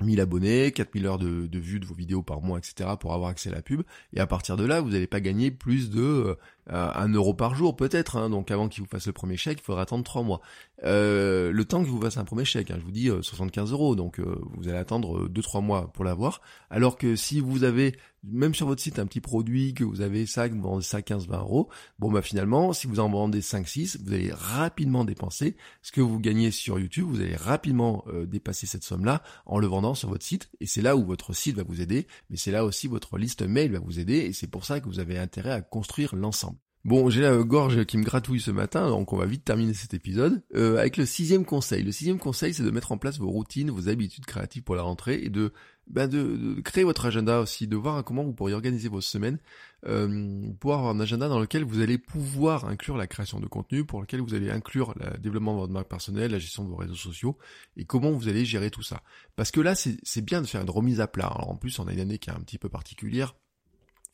1000 0.00 0.20
abonnés, 0.20 0.72
4000 0.72 1.06
heures 1.06 1.18
de, 1.18 1.46
de 1.46 1.58
vues 1.58 1.80
de 1.80 1.86
vos 1.86 1.94
vidéos 1.94 2.22
par 2.22 2.40
mois, 2.40 2.58
etc. 2.58 2.90
pour 2.98 3.12
avoir 3.12 3.30
accès 3.30 3.50
à 3.50 3.54
la 3.54 3.62
pub. 3.62 3.82
Et 4.14 4.20
à 4.20 4.26
partir 4.26 4.56
de 4.56 4.64
là, 4.64 4.80
vous 4.80 4.90
n'allez 4.90 5.06
pas 5.06 5.20
gagner 5.20 5.50
plus 5.50 5.90
de 5.90 6.36
euh, 6.70 6.90
1 6.94 7.08
euro 7.08 7.34
par 7.34 7.54
jour 7.54 7.74
peut-être. 7.74 8.16
Hein. 8.16 8.30
Donc 8.30 8.50
avant 8.50 8.68
qu'il 8.68 8.82
vous 8.82 8.88
fasse 8.88 9.06
le 9.06 9.12
premier 9.12 9.36
chèque, 9.36 9.58
il 9.60 9.64
faudra 9.64 9.82
attendre 9.82 10.04
3 10.04 10.22
mois. 10.22 10.40
Euh, 10.84 11.50
le 11.52 11.64
temps 11.64 11.82
que 11.82 11.88
vous 11.88 12.00
fasse 12.00 12.16
un 12.16 12.24
premier 12.24 12.44
chèque, 12.44 12.70
hein, 12.70 12.76
je 12.78 12.84
vous 12.84 12.92
dis 12.92 13.10
75 13.20 13.70
euh, 13.70 13.74
euros. 13.74 13.96
Donc 13.96 14.20
vous 14.20 14.68
allez 14.68 14.78
attendre 14.78 15.28
2-3 15.28 15.62
mois 15.62 15.92
pour 15.92 16.04
l'avoir. 16.04 16.40
Alors 16.70 16.96
que 16.96 17.16
si 17.16 17.40
vous 17.40 17.64
avez 17.64 17.96
même 18.24 18.54
sur 18.54 18.68
votre 18.68 18.80
site 18.80 19.00
un 19.00 19.06
petit 19.06 19.20
produit 19.20 19.74
que 19.74 19.82
vous 19.82 20.00
avez 20.00 20.26
ça, 20.26 20.48
que 20.48 20.54
vous 20.54 20.62
vendez 20.62 20.84
ça 20.84 21.00
15-20 21.00 21.40
euros, 21.40 21.68
bon 21.98 22.12
bah 22.12 22.22
finalement, 22.22 22.72
si 22.72 22.86
vous 22.86 23.00
en 23.00 23.08
vendez 23.08 23.40
5-6, 23.40 23.98
vous 24.04 24.12
allez 24.12 24.30
rapidement 24.32 25.04
dépenser 25.04 25.56
ce 25.82 25.90
que 25.90 26.00
vous 26.00 26.20
gagnez 26.20 26.52
sur 26.52 26.78
YouTube, 26.78 27.06
vous 27.08 27.20
allez 27.20 27.34
rapidement 27.34 28.04
dépasser 28.28 28.68
cette 28.68 28.84
somme-là 28.84 29.24
en 29.44 29.58
le 29.58 29.66
vendant 29.66 29.94
sur 29.94 30.08
votre 30.08 30.24
site, 30.24 30.50
et 30.60 30.66
c'est 30.66 30.82
là 30.82 30.96
où 30.96 31.04
votre 31.04 31.32
site 31.32 31.56
va 31.56 31.64
vous 31.64 31.80
aider, 31.80 32.06
mais 32.30 32.36
c'est 32.36 32.52
là 32.52 32.64
aussi 32.64 32.86
votre 32.86 33.18
liste 33.18 33.42
mail 33.42 33.72
va 33.72 33.80
vous 33.80 33.98
aider, 33.98 34.18
et 34.18 34.32
c'est 34.32 34.46
pour 34.46 34.64
ça 34.64 34.78
que 34.78 34.86
vous 34.86 35.00
avez 35.00 35.18
intérêt 35.18 35.50
à 35.50 35.60
construire 35.60 36.14
l'ensemble. 36.14 36.51
Bon, 36.84 37.10
j'ai 37.10 37.20
la 37.20 37.36
gorge 37.44 37.84
qui 37.84 37.96
me 37.96 38.02
gratouille 38.02 38.40
ce 38.40 38.50
matin, 38.50 38.88
donc 38.88 39.12
on 39.12 39.16
va 39.16 39.24
vite 39.24 39.44
terminer 39.44 39.72
cet 39.72 39.94
épisode 39.94 40.42
euh, 40.56 40.78
avec 40.78 40.96
le 40.96 41.06
sixième 41.06 41.44
conseil. 41.44 41.84
Le 41.84 41.92
sixième 41.92 42.18
conseil, 42.18 42.54
c'est 42.54 42.64
de 42.64 42.70
mettre 42.72 42.90
en 42.90 42.98
place 42.98 43.20
vos 43.20 43.30
routines, 43.30 43.70
vos 43.70 43.88
habitudes 43.88 44.26
créatives 44.26 44.64
pour 44.64 44.74
la 44.74 44.82
rentrée 44.82 45.20
et 45.22 45.30
de, 45.30 45.52
ben 45.86 46.08
de, 46.08 46.60
créer 46.60 46.82
votre 46.82 47.06
agenda 47.06 47.38
aussi, 47.38 47.68
de 47.68 47.76
voir 47.76 48.02
comment 48.02 48.24
vous 48.24 48.32
pourriez 48.32 48.56
organiser 48.56 48.88
vos 48.88 49.00
semaines, 49.00 49.38
euh, 49.86 50.52
pour 50.58 50.74
avoir 50.74 50.90
un 50.90 50.98
agenda 50.98 51.28
dans 51.28 51.38
lequel 51.38 51.62
vous 51.62 51.80
allez 51.82 51.98
pouvoir 51.98 52.64
inclure 52.64 52.96
la 52.96 53.06
création 53.06 53.38
de 53.38 53.46
contenu, 53.46 53.84
pour 53.84 54.00
lequel 54.00 54.20
vous 54.20 54.34
allez 54.34 54.50
inclure 54.50 54.92
le 54.98 55.18
développement 55.18 55.54
de 55.54 55.60
votre 55.60 55.72
marque 55.72 55.88
personnelle, 55.88 56.32
la 56.32 56.40
gestion 56.40 56.64
de 56.64 56.68
vos 56.68 56.76
réseaux 56.76 56.96
sociaux 56.96 57.38
et 57.76 57.84
comment 57.84 58.10
vous 58.10 58.26
allez 58.26 58.44
gérer 58.44 58.70
tout 58.70 58.82
ça. 58.82 59.04
Parce 59.36 59.52
que 59.52 59.60
là, 59.60 59.76
c'est 59.76 60.24
bien 60.24 60.42
de 60.42 60.48
faire 60.48 60.62
une 60.62 60.70
remise 60.70 61.00
à 61.00 61.06
plat. 61.06 61.28
Alors 61.28 61.48
en 61.48 61.56
plus, 61.56 61.78
on 61.78 61.86
a 61.86 61.92
une 61.92 62.00
année 62.00 62.18
qui 62.18 62.30
est 62.30 62.34
un 62.34 62.40
petit 62.40 62.58
peu 62.58 62.68
particulière, 62.68 63.36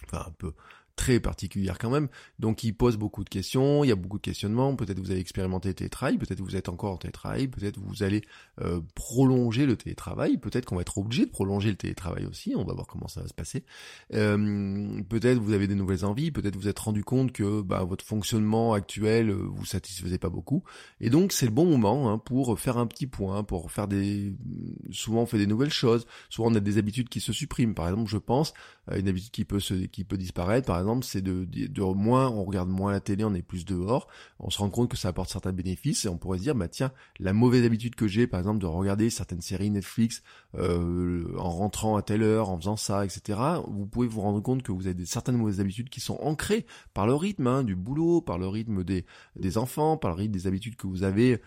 enfin 0.04 0.26
un 0.28 0.32
peu 0.32 0.52
très 0.98 1.20
particulière 1.20 1.78
quand 1.78 1.90
même. 1.90 2.08
Donc 2.40 2.64
il 2.64 2.74
pose 2.74 2.96
beaucoup 2.96 3.24
de 3.24 3.28
questions, 3.28 3.84
il 3.84 3.88
y 3.88 3.92
a 3.92 3.96
beaucoup 3.96 4.18
de 4.18 4.22
questionnements. 4.22 4.74
Peut-être 4.74 4.98
vous 4.98 5.12
avez 5.12 5.20
expérimenté 5.20 5.68
le 5.68 5.74
télétravail, 5.74 6.18
peut-être 6.18 6.40
vous 6.40 6.56
êtes 6.56 6.68
encore 6.68 6.92
en 6.92 6.96
télétravail, 6.96 7.46
peut-être 7.46 7.78
vous 7.78 8.02
allez 8.02 8.22
euh, 8.60 8.80
prolonger 8.94 9.64
le 9.64 9.76
télétravail, 9.76 10.38
peut-être 10.38 10.66
qu'on 10.66 10.74
va 10.74 10.82
être 10.82 10.98
obligé 10.98 11.24
de 11.24 11.30
prolonger 11.30 11.70
le 11.70 11.76
télétravail 11.76 12.26
aussi. 12.26 12.52
On 12.56 12.64
va 12.64 12.74
voir 12.74 12.86
comment 12.88 13.06
ça 13.06 13.22
va 13.22 13.28
se 13.28 13.32
passer. 13.32 13.64
Euh, 14.12 15.00
peut-être 15.08 15.38
vous 15.38 15.52
avez 15.52 15.68
des 15.68 15.76
nouvelles 15.76 16.04
envies, 16.04 16.32
peut-être 16.32 16.56
vous 16.56 16.68
êtes 16.68 16.78
rendu 16.80 17.04
compte 17.04 17.32
que 17.32 17.62
bah, 17.62 17.84
votre 17.84 18.04
fonctionnement 18.04 18.72
actuel 18.72 19.30
euh, 19.30 19.48
vous 19.48 19.64
satisfaisait 19.64 20.18
pas 20.18 20.30
beaucoup. 20.30 20.64
Et 21.00 21.10
donc 21.10 21.32
c'est 21.32 21.46
le 21.46 21.52
bon 21.52 21.64
moment 21.64 22.10
hein, 22.10 22.18
pour 22.18 22.58
faire 22.58 22.76
un 22.76 22.86
petit 22.88 23.06
point, 23.06 23.44
pour 23.44 23.70
faire 23.70 23.86
des. 23.86 24.34
Souvent 24.90 25.22
on 25.22 25.26
fait 25.26 25.38
des 25.38 25.46
nouvelles 25.46 25.70
choses. 25.70 26.06
Souvent 26.28 26.50
on 26.50 26.54
a 26.56 26.60
des 26.60 26.76
habitudes 26.76 27.08
qui 27.08 27.20
se 27.20 27.32
suppriment. 27.32 27.74
Par 27.74 27.88
exemple, 27.88 28.10
je 28.10 28.18
pense 28.18 28.52
une 28.96 29.08
habitude 29.08 29.30
qui 29.30 29.44
peut 29.44 29.60
se 29.60 29.74
qui 29.74 30.04
peut 30.04 30.16
disparaître. 30.16 30.66
Par 30.66 30.78
exemple 30.78 31.04
c'est 31.04 31.22
de, 31.22 31.44
de, 31.44 31.82
moins, 31.82 32.28
on 32.28 32.44
regarde 32.44 32.68
moins 32.68 32.92
la 32.92 33.00
télé, 33.00 33.24
on 33.24 33.34
est 33.34 33.42
plus 33.42 33.64
dehors, 33.64 34.08
on 34.38 34.50
se 34.50 34.58
rend 34.58 34.70
compte 34.70 34.90
que 34.90 34.96
ça 34.96 35.08
apporte 35.08 35.30
certains 35.30 35.52
bénéfices 35.52 36.04
et 36.04 36.08
on 36.08 36.18
pourrait 36.18 36.38
se 36.38 36.44
dire, 36.44 36.54
bah 36.54 36.68
tiens, 36.68 36.92
la 37.18 37.32
mauvaise 37.32 37.64
habitude 37.64 37.94
que 37.94 38.06
j'ai, 38.06 38.26
par 38.26 38.40
exemple, 38.40 38.60
de 38.60 38.66
regarder 38.66 39.10
certaines 39.10 39.40
séries 39.40 39.70
Netflix 39.70 40.22
euh, 40.56 41.34
en 41.38 41.50
rentrant 41.50 41.96
à 41.96 42.02
telle 42.02 42.22
heure, 42.22 42.50
en 42.50 42.58
faisant 42.58 42.76
ça, 42.76 43.04
etc. 43.04 43.38
Vous 43.68 43.86
pouvez 43.86 44.06
vous 44.06 44.20
rendre 44.20 44.40
compte 44.40 44.62
que 44.62 44.72
vous 44.72 44.86
avez 44.86 44.94
des, 44.94 45.06
certaines 45.06 45.36
mauvaises 45.36 45.60
habitudes 45.60 45.88
qui 45.88 46.00
sont 46.00 46.18
ancrées 46.20 46.66
par 46.94 47.06
le 47.06 47.14
rythme 47.14 47.46
hein, 47.46 47.64
du 47.64 47.76
boulot, 47.76 48.20
par 48.20 48.38
le 48.38 48.48
rythme 48.48 48.84
des, 48.84 49.04
des 49.36 49.58
enfants, 49.58 49.96
par 49.96 50.10
le 50.12 50.16
rythme 50.16 50.32
des 50.32 50.46
habitudes 50.46 50.76
que 50.76 50.86
vous 50.86 51.02
avez 51.02 51.40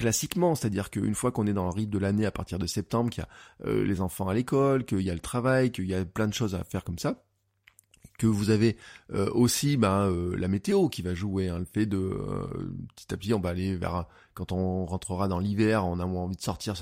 classiquement, 0.00 0.54
c'est-à-dire 0.54 0.88
qu'une 0.88 1.14
fois 1.14 1.30
qu'on 1.30 1.46
est 1.46 1.52
dans 1.52 1.64
le 1.64 1.70
rythme 1.72 1.90
de 1.90 1.98
l'année 1.98 2.24
à 2.24 2.30
partir 2.30 2.58
de 2.58 2.66
septembre, 2.66 3.10
qu'il 3.10 3.22
y 3.22 3.26
a 3.66 3.68
euh, 3.68 3.84
les 3.84 4.00
enfants 4.00 4.28
à 4.28 4.34
l'école, 4.34 4.86
qu'il 4.86 5.02
y 5.02 5.10
a 5.10 5.14
le 5.14 5.20
travail, 5.20 5.72
qu'il 5.72 5.84
y 5.84 5.94
a 5.94 6.06
plein 6.06 6.26
de 6.26 6.32
choses 6.32 6.54
à 6.54 6.64
faire 6.64 6.84
comme 6.84 6.98
ça, 6.98 7.22
que 8.18 8.26
vous 8.26 8.48
avez 8.48 8.78
euh, 9.12 9.28
aussi 9.34 9.78
euh, 9.82 10.34
la 10.38 10.48
météo 10.48 10.88
qui 10.88 11.02
va 11.02 11.14
jouer, 11.14 11.50
hein, 11.50 11.58
le 11.58 11.66
fait 11.66 11.84
de 11.84 12.16
petit 12.96 13.12
à 13.12 13.18
petit 13.18 13.34
on 13.34 13.40
va 13.40 13.50
aller 13.50 13.76
vers 13.76 14.06
quand 14.32 14.52
on 14.52 14.86
rentrera 14.86 15.28
dans 15.28 15.38
l'hiver, 15.38 15.84
on 15.86 16.00
a 16.00 16.06
moins 16.06 16.22
envie 16.22 16.36
de 16.36 16.40
sortir, 16.40 16.74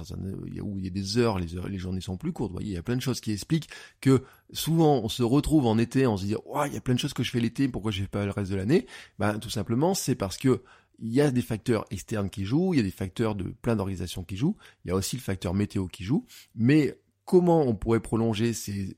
où 0.63 0.79
il 0.79 0.85
y 0.85 0.87
a 0.87 0.91
des 0.91 1.19
heures, 1.19 1.41
les 1.41 1.79
journées 1.79 2.01
sont 2.01 2.17
plus 2.17 2.33
courtes. 2.33 2.53
Vous 2.53 2.59
voyez, 2.59 2.71
il 2.71 2.75
y 2.75 2.79
a 2.79 2.85
plein 2.85 2.95
de 2.95 3.03
choses 3.03 3.21
qui 3.21 3.33
expliquent 3.33 3.69
que 4.01 4.23
souvent 4.53 5.01
on 5.03 5.09
se 5.09 5.25
retrouve 5.25 5.67
en 5.67 5.77
été, 5.77 6.07
on 6.07 6.17
se 6.17 6.25
dit 6.25 6.37
ouais, 6.47 6.69
il 6.69 6.75
y 6.75 6.77
a 6.77 6.81
plein 6.81 6.95
de 6.95 7.01
choses 7.01 7.15
que 7.15 7.25
je 7.25 7.33
fais 7.33 7.41
l'été, 7.41 7.67
pourquoi 7.67 7.91
je 7.91 8.03
fais 8.03 8.07
pas 8.07 8.25
le 8.25 8.31
reste 8.31 8.53
de 8.53 8.57
l'année? 8.57 8.87
Ben 9.19 9.41
tout 9.41 9.51
simplement 9.51 9.95
c'est 9.95 10.15
parce 10.15 10.37
que 10.37 10.63
il 10.99 11.13
y 11.13 11.21
a 11.21 11.31
des 11.31 11.43
facteurs 11.43 11.85
externes 11.91 12.31
qui 12.31 12.45
jouent, 12.45 12.75
il 12.75 12.79
y 12.79 12.81
a 12.81 12.85
des 12.85 12.91
facteurs 12.91 13.35
de 13.35 13.45
plein 13.45 13.77
d'organisations 13.77 14.25
qui 14.25 14.37
jouent, 14.37 14.57
il 14.85 14.89
y 14.89 14.91
a 14.91 14.95
aussi 14.95 15.17
le 15.17 15.23
facteur 15.23 15.55
météo 15.55 15.87
qui 15.87 16.05
joue, 16.05 16.25
mais 16.55 16.99
comment 17.25 17.63
on 17.63 17.75
pourrait 17.75 18.01
prolonger 18.01 18.53
ces 18.53 18.97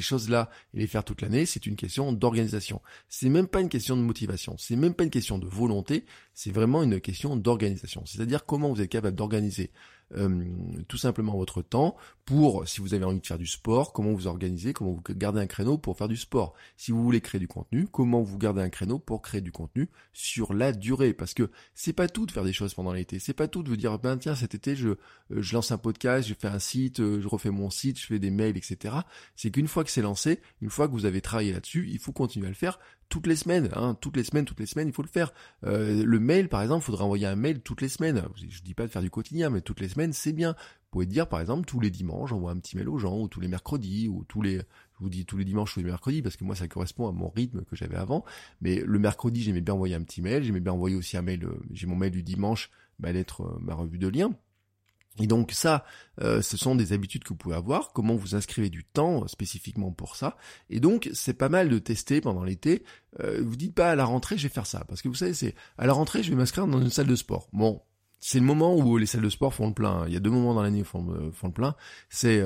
choses-là 0.00 0.50
et 0.72 0.78
les 0.78 0.86
faire 0.86 1.04
toute 1.04 1.22
l'année, 1.22 1.46
c'est 1.46 1.66
une 1.66 1.76
question 1.76 2.12
d'organisation. 2.12 2.80
C'est 3.08 3.28
même 3.28 3.48
pas 3.48 3.60
une 3.60 3.68
question 3.68 3.96
de 3.96 4.02
motivation, 4.02 4.56
c'est 4.58 4.76
même 4.76 4.94
pas 4.94 5.04
une 5.04 5.10
question 5.10 5.38
de 5.38 5.46
volonté, 5.46 6.04
c'est 6.34 6.52
vraiment 6.52 6.82
une 6.82 7.00
question 7.00 7.36
d'organisation. 7.36 8.04
C'est-à-dire 8.06 8.46
comment 8.46 8.72
vous 8.72 8.80
êtes 8.80 8.90
capable 8.90 9.16
d'organiser 9.16 9.70
euh, 10.16 10.44
tout 10.86 10.98
simplement 10.98 11.36
votre 11.36 11.62
temps 11.62 11.96
pour, 12.24 12.66
si 12.66 12.80
vous 12.80 12.94
avez 12.94 13.04
envie 13.04 13.20
de 13.20 13.26
faire 13.26 13.38
du 13.38 13.46
sport, 13.46 13.92
comment 13.92 14.12
vous 14.12 14.26
organisez, 14.26 14.72
comment 14.72 14.92
vous 14.92 15.02
gardez 15.10 15.40
un 15.40 15.46
créneau 15.46 15.76
pour 15.76 15.96
faire 15.98 16.08
du 16.08 16.16
sport. 16.16 16.54
Si 16.76 16.90
vous 16.90 17.02
voulez 17.02 17.20
créer 17.20 17.38
du 17.38 17.48
contenu, 17.48 17.86
comment 17.86 18.22
vous 18.22 18.38
gardez 18.38 18.62
un 18.62 18.70
créneau 18.70 18.98
pour 18.98 19.20
créer 19.20 19.42
du 19.42 19.52
contenu 19.52 19.90
sur 20.12 20.54
la 20.54 20.72
durée? 20.72 21.12
Parce 21.12 21.34
que 21.34 21.50
c'est 21.74 21.92
pas 21.92 22.08
tout 22.08 22.24
de 22.24 22.32
faire 22.32 22.44
des 22.44 22.52
choses 22.52 22.72
pendant 22.72 22.92
l'été. 22.92 23.18
C'est 23.18 23.34
pas 23.34 23.48
tout 23.48 23.62
de 23.62 23.68
vous 23.68 23.76
dire, 23.76 23.98
ben 23.98 24.16
tiens, 24.16 24.34
cet 24.34 24.54
été, 24.54 24.74
je, 24.74 24.88
euh, 24.88 24.96
je 25.30 25.54
lance 25.54 25.70
un 25.70 25.78
podcast, 25.78 26.26
je 26.26 26.34
fais 26.34 26.48
un 26.48 26.58
site, 26.58 27.00
euh, 27.00 27.20
je 27.20 27.28
refais 27.28 27.50
mon 27.50 27.68
site, 27.68 28.00
je 28.00 28.06
fais 28.06 28.18
des 28.18 28.30
mails, 28.30 28.56
etc. 28.56 28.94
C'est 29.36 29.50
qu'une 29.50 29.68
fois 29.68 29.84
que 29.84 29.90
c'est 29.90 30.02
lancé, 30.02 30.40
une 30.62 30.70
fois 30.70 30.88
que 30.88 30.92
vous 30.92 31.04
avez 31.04 31.20
travaillé 31.20 31.52
là-dessus, 31.52 31.88
il 31.90 31.98
faut 31.98 32.12
continuer 32.12 32.46
à 32.46 32.50
le 32.50 32.56
faire 32.56 32.78
toutes 33.08 33.26
les 33.26 33.36
semaines, 33.36 33.68
hein, 33.74 33.96
toutes 34.00 34.16
les 34.16 34.24
semaines, 34.24 34.44
toutes 34.44 34.60
les 34.60 34.66
semaines, 34.66 34.88
il 34.88 34.94
faut 34.94 35.02
le 35.02 35.08
faire. 35.08 35.32
Euh, 35.64 36.04
le 36.04 36.18
mail, 36.18 36.48
par 36.48 36.62
exemple, 36.62 36.82
il 36.82 36.86
faudra 36.86 37.04
envoyer 37.04 37.26
un 37.26 37.36
mail 37.36 37.60
toutes 37.60 37.80
les 37.80 37.88
semaines. 37.88 38.24
Je 38.36 38.62
dis 38.62 38.74
pas 38.74 38.84
de 38.84 38.88
faire 38.90 39.02
du 39.02 39.10
quotidien, 39.10 39.50
mais 39.50 39.60
toutes 39.60 39.80
les 39.80 39.88
semaines, 39.88 40.12
c'est 40.12 40.32
bien. 40.32 40.56
Vous 40.94 41.00
pouvez 41.00 41.06
dire, 41.06 41.28
par 41.28 41.40
exemple, 41.40 41.66
tous 41.66 41.80
les 41.80 41.90
dimanches, 41.90 42.30
j'envoie 42.30 42.52
un 42.52 42.58
petit 42.60 42.76
mail 42.76 42.88
aux 42.88 42.98
gens, 42.98 43.18
ou 43.18 43.26
tous 43.26 43.40
les 43.40 43.48
mercredis, 43.48 44.06
ou 44.06 44.22
tous 44.28 44.42
les, 44.42 44.58
je 44.58 45.00
vous 45.00 45.08
dis 45.08 45.26
tous 45.26 45.36
les 45.36 45.44
dimanches 45.44 45.76
ou 45.76 45.80
les 45.80 45.86
mercredis, 45.86 46.22
parce 46.22 46.36
que 46.36 46.44
moi, 46.44 46.54
ça 46.54 46.68
correspond 46.68 47.08
à 47.08 47.10
mon 47.10 47.30
rythme 47.30 47.64
que 47.64 47.74
j'avais 47.74 47.96
avant. 47.96 48.24
Mais 48.60 48.76
le 48.76 49.00
mercredi, 49.00 49.42
j'aimais 49.42 49.60
bien 49.60 49.74
envoyer 49.74 49.96
un 49.96 50.04
petit 50.04 50.22
mail, 50.22 50.44
j'aimais 50.44 50.60
bien 50.60 50.72
envoyer 50.72 50.94
aussi 50.94 51.16
un 51.16 51.22
mail, 51.22 51.46
euh, 51.46 51.60
j'ai 51.72 51.88
mon 51.88 51.96
mail 51.96 52.12
du 52.12 52.22
dimanche, 52.22 52.70
bah, 53.00 53.10
lettre, 53.10 53.58
ma 53.60 53.74
revue 53.74 53.98
de 53.98 54.06
lien. 54.06 54.30
Et 55.18 55.26
donc 55.26 55.52
ça, 55.52 55.84
euh, 56.20 56.42
ce 56.42 56.56
sont 56.56 56.74
des 56.74 56.92
habitudes 56.92 57.24
que 57.24 57.30
vous 57.30 57.36
pouvez 57.36 57.54
avoir, 57.54 57.92
comment 57.92 58.14
vous 58.14 58.34
inscrivez 58.34 58.68
du 58.68 58.84
temps 58.84 59.24
euh, 59.24 59.26
spécifiquement 59.28 59.92
pour 59.92 60.16
ça. 60.16 60.36
Et 60.70 60.80
donc 60.80 61.08
c'est 61.12 61.34
pas 61.34 61.48
mal 61.48 61.68
de 61.68 61.78
tester 61.78 62.20
pendant 62.20 62.42
l'été. 62.42 62.82
Euh, 63.20 63.42
vous 63.44 63.56
dites 63.56 63.74
pas 63.74 63.90
à 63.90 63.94
la 63.96 64.04
rentrée 64.04 64.38
je 64.38 64.44
vais 64.44 64.54
faire 64.54 64.66
ça, 64.66 64.84
parce 64.88 65.02
que 65.02 65.08
vous 65.08 65.14
savez 65.14 65.34
c'est 65.34 65.54
à 65.78 65.86
la 65.86 65.92
rentrée 65.92 66.22
je 66.22 66.30
vais 66.30 66.36
m'inscrire 66.36 66.66
dans 66.66 66.80
une 66.80 66.90
salle 66.90 67.06
de 67.06 67.14
sport. 67.14 67.48
Bon, 67.52 67.80
c'est 68.26 68.38
le 68.38 68.46
moment 68.46 68.74
où 68.74 68.96
les 68.96 69.04
salles 69.04 69.20
de 69.20 69.28
sport 69.28 69.52
font 69.52 69.66
le 69.66 69.74
plein. 69.74 70.04
Il 70.06 70.14
y 70.14 70.16
a 70.16 70.20
deux 70.20 70.30
moments 70.30 70.54
dans 70.54 70.62
l'année 70.62 70.80
où 70.80 70.84
font, 70.84 71.04
le 71.04 71.50
plein. 71.50 71.74
C'est 72.08 72.42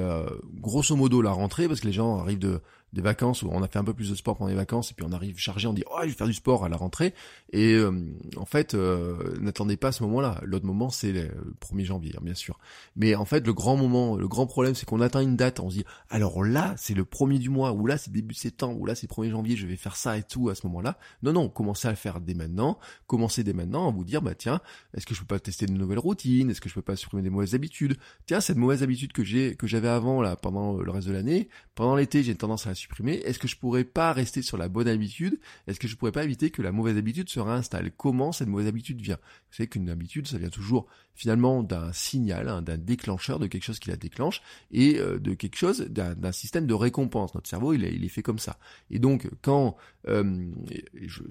grosso 0.56 0.96
modo 0.96 1.22
la 1.22 1.30
rentrée 1.30 1.68
parce 1.68 1.78
que 1.78 1.86
les 1.86 1.92
gens 1.92 2.18
arrivent 2.18 2.40
de 2.40 2.60
des 2.92 3.02
vacances 3.02 3.42
où 3.42 3.48
on 3.50 3.62
a 3.62 3.68
fait 3.68 3.78
un 3.78 3.84
peu 3.84 3.94
plus 3.94 4.10
de 4.10 4.14
sport 4.14 4.36
pendant 4.36 4.48
les 4.48 4.56
vacances 4.56 4.90
et 4.90 4.94
puis 4.94 5.04
on 5.08 5.12
arrive 5.12 5.38
chargé, 5.38 5.68
on 5.68 5.72
dit 5.72 5.84
oh 5.90 5.98
je 6.02 6.08
vais 6.08 6.12
faire 6.12 6.26
du 6.26 6.34
sport 6.34 6.64
à 6.64 6.68
la 6.68 6.76
rentrée 6.76 7.14
et 7.52 7.74
euh, 7.74 7.92
en 8.36 8.44
fait 8.44 8.74
euh, 8.74 9.36
n'attendez 9.40 9.76
pas 9.76 9.92
ce 9.92 10.02
moment-là. 10.04 10.40
L'autre 10.42 10.64
moment 10.64 10.88
c'est 10.90 11.12
le 11.12 11.30
1er 11.60 11.84
janvier 11.84 12.14
hein, 12.16 12.20
bien 12.22 12.34
sûr. 12.34 12.58
Mais 12.96 13.14
en 13.14 13.24
fait 13.24 13.46
le 13.46 13.52
grand 13.52 13.76
moment, 13.76 14.16
le 14.16 14.28
grand 14.28 14.46
problème 14.46 14.74
c'est 14.74 14.86
qu'on 14.86 15.00
atteint 15.00 15.20
une 15.20 15.36
date, 15.36 15.60
on 15.60 15.70
se 15.70 15.76
dit 15.76 15.84
alors 16.08 16.42
là 16.44 16.74
c'est 16.76 16.94
le 16.94 17.04
premier 17.04 17.38
du 17.38 17.50
mois 17.50 17.72
ou 17.72 17.86
là 17.86 17.98
c'est 17.98 18.10
début 18.10 18.34
septembre 18.34 18.80
ou 18.80 18.86
là 18.86 18.94
c'est 18.94 19.10
1er 19.10 19.30
janvier, 19.30 19.56
je 19.56 19.66
vais 19.66 19.76
faire 19.76 19.96
ça 19.96 20.16
et 20.16 20.22
tout 20.22 20.48
à 20.48 20.54
ce 20.54 20.66
moment-là. 20.66 20.98
Non 21.22 21.32
non, 21.32 21.48
commencez 21.48 21.88
à 21.88 21.90
le 21.90 21.96
faire 21.96 22.20
dès 22.20 22.34
maintenant, 22.34 22.78
commencez 23.06 23.44
dès 23.44 23.52
maintenant 23.52 23.88
à 23.88 23.92
vous 23.92 24.04
dire 24.04 24.22
bah 24.22 24.34
tiens, 24.34 24.60
est-ce 24.94 25.06
que 25.06 25.14
je 25.14 25.20
peux 25.20 25.26
pas 25.26 25.40
tester 25.40 25.66
de 25.66 25.72
nouvelles 25.72 25.98
routines, 25.98 26.50
est-ce 26.50 26.60
que 26.60 26.68
je 26.68 26.74
peux 26.74 26.82
pas 26.82 26.96
supprimer 26.96 27.22
des 27.22 27.30
mauvaises 27.30 27.54
habitudes? 27.54 27.98
Tiens, 28.26 28.40
cette 28.40 28.56
mauvaise 28.56 28.82
habitude 28.82 29.12
que 29.12 29.24
j'ai 29.24 29.56
que 29.56 29.66
j'avais 29.66 29.88
avant 29.88 30.22
là 30.22 30.36
pendant 30.36 30.78
le 30.78 30.90
reste 30.90 31.06
de 31.08 31.12
l'année, 31.12 31.48
pendant 31.74 31.94
l'été, 31.94 32.22
j'ai 32.22 32.34
tendance 32.34 32.66
à 32.66 32.74
supprimer. 32.78 33.14
Est-ce 33.24 33.38
que 33.38 33.48
je 33.48 33.56
pourrais 33.56 33.84
pas 33.84 34.12
rester 34.12 34.42
sur 34.42 34.56
la 34.56 34.68
bonne 34.68 34.88
habitude? 34.88 35.38
Est-ce 35.66 35.80
que 35.80 35.88
je 35.88 35.96
pourrais 35.96 36.12
pas 36.12 36.24
éviter 36.24 36.50
que 36.50 36.62
la 36.62 36.72
mauvaise 36.72 36.96
habitude 36.96 37.28
se 37.28 37.40
réinstalle? 37.40 37.90
Comment 37.96 38.32
cette 38.32 38.48
mauvaise 38.48 38.68
habitude 38.68 39.00
vient? 39.00 39.18
Vous 39.50 39.56
savez 39.56 39.68
qu'une 39.68 39.90
habitude, 39.90 40.26
ça 40.26 40.38
vient 40.38 40.50
toujours 40.50 40.86
finalement 41.18 41.64
d'un 41.64 41.92
signal, 41.92 42.48
hein, 42.48 42.62
d'un 42.62 42.78
déclencheur, 42.78 43.40
de 43.40 43.48
quelque 43.48 43.64
chose 43.64 43.80
qui 43.80 43.90
la 43.90 43.96
déclenche 43.96 44.40
et 44.70 45.00
euh, 45.00 45.18
de 45.18 45.34
quelque 45.34 45.56
chose, 45.56 45.80
d'un 45.88 46.32
système 46.32 46.66
de 46.66 46.74
récompense. 46.74 47.34
Notre 47.34 47.48
cerveau, 47.50 47.72
il 47.74 47.84
est, 47.84 48.08
fait 48.08 48.22
comme 48.22 48.38
ça. 48.38 48.56
Et 48.90 49.00
donc, 49.00 49.28
quand 49.42 49.76
euh, 50.06 50.46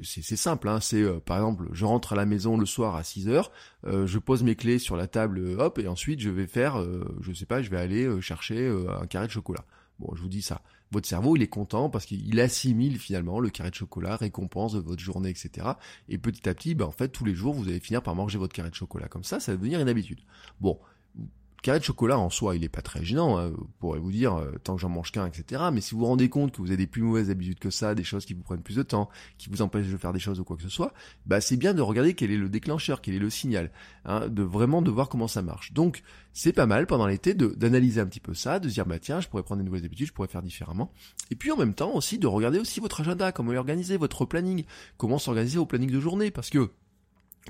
c'est 0.03 0.35
simple, 0.35 0.67
hein, 0.67 0.81
c'est 0.81 1.01
euh, 1.01 1.21
par 1.21 1.37
exemple, 1.37 1.69
je 1.71 1.85
rentre 1.85 2.11
à 2.13 2.15
la 2.17 2.25
maison 2.25 2.57
le 2.57 2.65
soir 2.65 2.95
à 2.95 3.03
6 3.03 3.29
heures, 3.29 3.51
je 3.85 4.19
pose 4.19 4.43
mes 4.43 4.55
clés 4.55 4.79
sur 4.79 4.97
la 4.97 5.07
table, 5.07 5.39
hop, 5.57 5.79
et 5.79 5.87
ensuite 5.87 6.19
je 6.19 6.29
vais 6.29 6.47
faire, 6.47 6.85
je 7.21 7.31
sais 7.31 7.45
pas, 7.45 7.61
je 7.61 7.69
vais 7.69 7.77
aller 7.77 8.21
chercher 8.21 8.67
un 8.99 9.07
carré 9.07 9.27
de 9.27 9.31
chocolat. 9.31 9.63
Bon, 9.99 10.13
je 10.15 10.21
vous 10.21 10.29
dis 10.29 10.41
ça. 10.41 10.61
Votre 10.91 11.07
cerveau, 11.07 11.35
il 11.35 11.41
est 11.41 11.47
content 11.47 11.89
parce 11.89 12.05
qu'il 12.05 12.39
assimile 12.39 12.97
finalement 12.97 13.39
le 13.39 13.49
carré 13.49 13.69
de 13.69 13.75
chocolat, 13.75 14.15
récompense 14.15 14.73
de 14.73 14.79
votre 14.79 15.01
journée, 15.01 15.29
etc. 15.29 15.67
Et 16.09 16.17
petit 16.17 16.47
à 16.47 16.53
petit, 16.53 16.75
ben, 16.75 16.85
en 16.85 16.91
fait, 16.91 17.09
tous 17.09 17.25
les 17.25 17.35
jours, 17.35 17.53
vous 17.53 17.67
allez 17.67 17.79
finir 17.79 18.01
par 18.01 18.15
manger 18.15 18.37
votre 18.37 18.53
carré 18.53 18.69
de 18.69 18.75
chocolat. 18.75 19.07
Comme 19.07 19.23
ça, 19.23 19.39
ça 19.39 19.51
va 19.51 19.57
devenir 19.57 19.79
une 19.79 19.89
habitude. 19.89 20.19
Bon, 20.61 20.79
carré 21.61 21.79
de 21.79 21.83
chocolat 21.83 22.19
en 22.19 22.29
soi, 22.29 22.55
il 22.55 22.63
est 22.63 22.69
pas 22.69 22.81
très 22.81 23.03
gênant, 23.03 23.37
hein, 23.37 23.51
pourrez 23.79 23.99
vous 23.99 24.11
dire, 24.11 24.35
euh, 24.35 24.53
tant 24.63 24.75
que 24.75 24.81
j'en 24.81 24.89
mange 24.89 25.11
qu'un, 25.11 25.25
etc. 25.25 25.63
Mais 25.73 25.81
si 25.81 25.93
vous 25.93 25.99
vous 25.99 26.05
rendez 26.05 26.29
compte 26.29 26.51
que 26.51 26.57
vous 26.57 26.67
avez 26.67 26.77
des 26.77 26.87
plus 26.87 27.01
mauvaises 27.01 27.29
habitudes 27.29 27.59
que 27.59 27.69
ça, 27.69 27.95
des 27.95 28.03
choses 28.03 28.25
qui 28.25 28.33
vous 28.33 28.43
prennent 28.43 28.61
plus 28.61 28.75
de 28.75 28.83
temps, 28.83 29.09
qui 29.37 29.49
vous 29.49 29.61
empêchent 29.61 29.91
de 29.91 29.97
faire 29.97 30.13
des 30.13 30.19
choses 30.19 30.39
ou 30.39 30.43
quoi 30.43 30.55
que 30.55 30.63
ce 30.63 30.69
soit, 30.69 30.93
bah 31.25 31.41
c'est 31.41 31.57
bien 31.57 31.73
de 31.73 31.81
regarder 31.81 32.13
quel 32.13 32.31
est 32.31 32.37
le 32.37 32.49
déclencheur, 32.49 33.01
quel 33.01 33.15
est 33.15 33.19
le 33.19 33.29
signal, 33.29 33.71
hein, 34.05 34.27
de 34.27 34.43
vraiment 34.43 34.81
de 34.81 34.91
voir 34.91 35.09
comment 35.09 35.27
ça 35.27 35.41
marche. 35.41 35.73
Donc 35.73 36.03
c'est 36.33 36.53
pas 36.53 36.67
mal 36.67 36.87
pendant 36.87 37.07
l'été 37.07 37.33
d'analyser 37.33 38.01
un 38.01 38.05
petit 38.05 38.19
peu 38.19 38.33
ça, 38.33 38.59
de 38.59 38.69
se 38.69 38.73
dire 38.75 38.85
bah 38.85 38.99
tiens, 38.99 39.19
je 39.19 39.27
pourrais 39.27 39.43
prendre 39.43 39.61
des 39.61 39.65
nouvelles 39.65 39.85
habitudes, 39.85 40.07
je 40.07 40.13
pourrais 40.13 40.27
faire 40.27 40.43
différemment. 40.43 40.91
Et 41.31 41.35
puis 41.35 41.51
en 41.51 41.57
même 41.57 41.73
temps 41.73 41.93
aussi 41.93 42.19
de 42.19 42.27
regarder 42.27 42.59
aussi 42.59 42.79
votre 42.79 43.01
agenda, 43.01 43.31
comment 43.31 43.51
organiser 43.53 43.97
votre 43.97 44.25
planning, 44.25 44.63
comment 44.97 45.17
s'organiser 45.17 45.57
au 45.57 45.65
planning 45.65 45.91
de 45.91 45.99
journée, 45.99 46.31
parce 46.31 46.49
que 46.49 46.69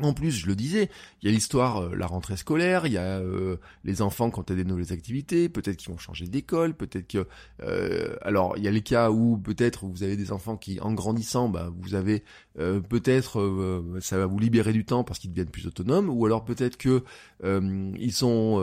en 0.05 0.13
plus, 0.13 0.31
je 0.31 0.47
le 0.47 0.55
disais, 0.55 0.89
il 1.21 1.29
y 1.29 1.31
a 1.31 1.33
l'histoire, 1.33 1.83
euh, 1.83 1.95
la 1.95 2.07
rentrée 2.07 2.37
scolaire, 2.37 2.85
il 2.85 2.93
y 2.93 2.97
a 2.97 3.19
euh, 3.19 3.57
les 3.83 4.01
enfants 4.01 4.29
quand 4.29 4.51
a 4.51 4.55
des 4.55 4.65
nouvelles 4.65 4.93
activités, 4.93 5.49
peut-être 5.49 5.77
qu'ils 5.77 5.91
vont 5.91 5.97
changer 5.97 6.27
d'école, 6.27 6.73
peut-être 6.73 7.07
que... 7.07 7.27
Euh, 7.63 8.15
alors, 8.21 8.57
il 8.57 8.63
y 8.63 8.67
a 8.67 8.71
les 8.71 8.81
cas 8.81 9.11
où 9.11 9.37
peut-être 9.37 9.85
vous 9.85 10.03
avez 10.03 10.15
des 10.15 10.31
enfants 10.31 10.57
qui, 10.57 10.79
en 10.79 10.93
grandissant, 10.93 11.49
bah, 11.49 11.71
vous 11.79 11.95
avez 11.95 12.23
peut-être... 12.57 13.83
ça 14.01 14.17
va 14.17 14.25
vous 14.25 14.39
libérer 14.39 14.73
du 14.73 14.83
temps 14.83 15.03
parce 15.03 15.19
qu'ils 15.19 15.29
deviennent 15.29 15.49
plus 15.49 15.67
autonomes, 15.67 16.09
ou 16.09 16.25
alors 16.25 16.43
peut-être 16.43 16.77
que 16.77 17.03
ils 17.43 18.11
sont... 18.13 18.59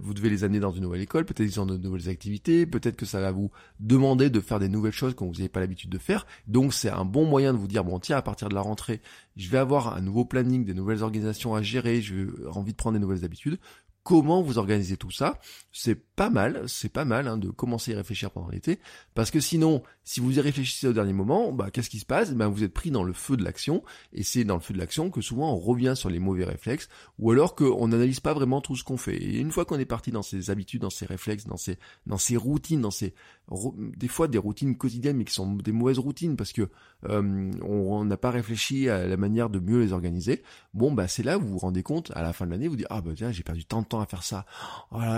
vous 0.00 0.14
devez 0.14 0.30
les 0.30 0.44
amener 0.44 0.60
dans 0.60 0.72
une 0.72 0.82
nouvelle 0.82 1.00
école, 1.00 1.24
peut-être 1.24 1.48
qu'ils 1.48 1.60
ont 1.60 1.66
de 1.66 1.76
nouvelles 1.76 2.08
activités, 2.08 2.66
peut-être 2.66 2.96
que 2.96 3.06
ça 3.06 3.20
va 3.20 3.32
vous 3.32 3.50
demander 3.80 4.30
de 4.30 4.40
faire 4.40 4.58
des 4.58 4.68
nouvelles 4.68 4.92
choses 4.92 5.14
quand 5.14 5.26
vous 5.26 5.32
n'avez 5.32 5.48
pas 5.48 5.60
l'habitude 5.60 5.90
de 5.90 5.98
faire. 5.98 6.26
Donc, 6.46 6.74
c'est 6.74 6.90
un 6.90 7.04
bon 7.04 7.24
moyen 7.24 7.52
de 7.52 7.58
vous 7.58 7.68
dire, 7.68 7.84
bon, 7.84 7.98
tiens, 7.98 8.16
à 8.16 8.22
partir 8.22 8.48
de 8.48 8.54
la 8.54 8.60
rentrée, 8.60 9.00
je 9.36 9.48
vais 9.48 9.58
avoir 9.58 9.96
un 9.96 10.00
nouveau 10.00 10.24
planning, 10.24 10.64
des 10.64 10.74
nouvelles 10.74 11.02
organisations 11.02 11.54
à 11.54 11.62
gérer, 11.62 12.02
j'ai 12.02 12.26
envie 12.52 12.72
de 12.72 12.76
prendre 12.76 12.98
des 12.98 13.00
nouvelles 13.00 13.24
habitudes. 13.24 13.58
Comment 14.04 14.42
vous 14.42 14.58
organisez 14.58 14.96
tout 14.96 15.12
ça 15.12 15.38
C'est 15.70 15.94
pas 15.94 16.28
mal, 16.28 16.64
c'est 16.66 16.88
pas 16.88 17.04
mal 17.04 17.28
hein, 17.28 17.36
de 17.36 17.50
commencer 17.50 17.92
à 17.92 17.94
y 17.94 17.96
réfléchir 17.96 18.32
pendant 18.32 18.48
l'été, 18.48 18.80
parce 19.14 19.30
que 19.30 19.38
sinon, 19.38 19.82
si 20.02 20.18
vous 20.18 20.38
y 20.38 20.40
réfléchissez 20.40 20.88
au 20.88 20.92
dernier 20.92 21.12
moment, 21.12 21.52
bah, 21.52 21.70
qu'est-ce 21.70 21.88
qui 21.88 22.00
se 22.00 22.06
passe? 22.06 22.32
Bah, 22.32 22.48
Vous 22.48 22.64
êtes 22.64 22.72
pris 22.72 22.90
dans 22.90 23.04
le 23.04 23.12
feu 23.12 23.36
de 23.36 23.44
l'action, 23.44 23.84
et 24.12 24.24
c'est 24.24 24.42
dans 24.42 24.56
le 24.56 24.60
feu 24.60 24.74
de 24.74 24.78
l'action 24.78 25.10
que 25.10 25.20
souvent 25.20 25.52
on 25.52 25.56
revient 25.56 25.94
sur 25.94 26.10
les 26.10 26.18
mauvais 26.18 26.44
réflexes, 26.44 26.88
ou 27.20 27.30
alors 27.30 27.54
qu'on 27.54 27.86
n'analyse 27.88 28.18
pas 28.18 28.34
vraiment 28.34 28.60
tout 28.60 28.74
ce 28.74 28.82
qu'on 28.82 28.96
fait. 28.96 29.16
Et 29.16 29.38
une 29.38 29.52
fois 29.52 29.64
qu'on 29.64 29.78
est 29.78 29.84
parti 29.84 30.10
dans 30.10 30.22
ces 30.22 30.50
habitudes, 30.50 30.82
dans 30.82 30.90
ces 30.90 31.06
réflexes, 31.06 31.46
dans 31.46 31.56
ces, 31.56 31.78
dans 32.06 32.18
ces 32.18 32.36
routines, 32.36 32.80
dans 32.80 32.90
ces 32.90 33.14
des 33.96 34.08
fois 34.08 34.28
des 34.28 34.38
routines 34.38 34.76
quotidiennes, 34.76 35.16
mais 35.16 35.24
qui 35.24 35.34
sont 35.34 35.54
des 35.54 35.72
mauvaises 35.72 35.98
routines 35.98 36.36
parce 36.36 36.52
que 36.52 36.68
euh, 37.08 37.50
on 37.62 38.04
n'a 38.04 38.16
pas 38.16 38.30
réfléchi 38.30 38.88
à 38.88 39.06
la 39.06 39.16
manière 39.16 39.50
de 39.50 39.58
mieux 39.58 39.80
les 39.80 39.92
organiser. 39.92 40.42
Bon, 40.74 40.92
bah 40.92 41.08
c'est 41.08 41.22
là 41.22 41.38
où 41.38 41.42
vous 41.42 41.48
vous 41.48 41.58
rendez 41.58 41.82
compte 41.82 42.12
à 42.14 42.22
la 42.22 42.32
fin 42.32 42.46
de 42.46 42.50
l'année, 42.50 42.68
vous 42.68 42.76
dites 42.76 42.86
ah 42.90 43.00
bah 43.00 43.12
tiens 43.16 43.32
j'ai 43.32 43.42
perdu 43.42 43.64
tant 43.64 43.82
de 43.82 43.86
à 44.00 44.06
faire 44.06 44.22
ça, 44.22 44.46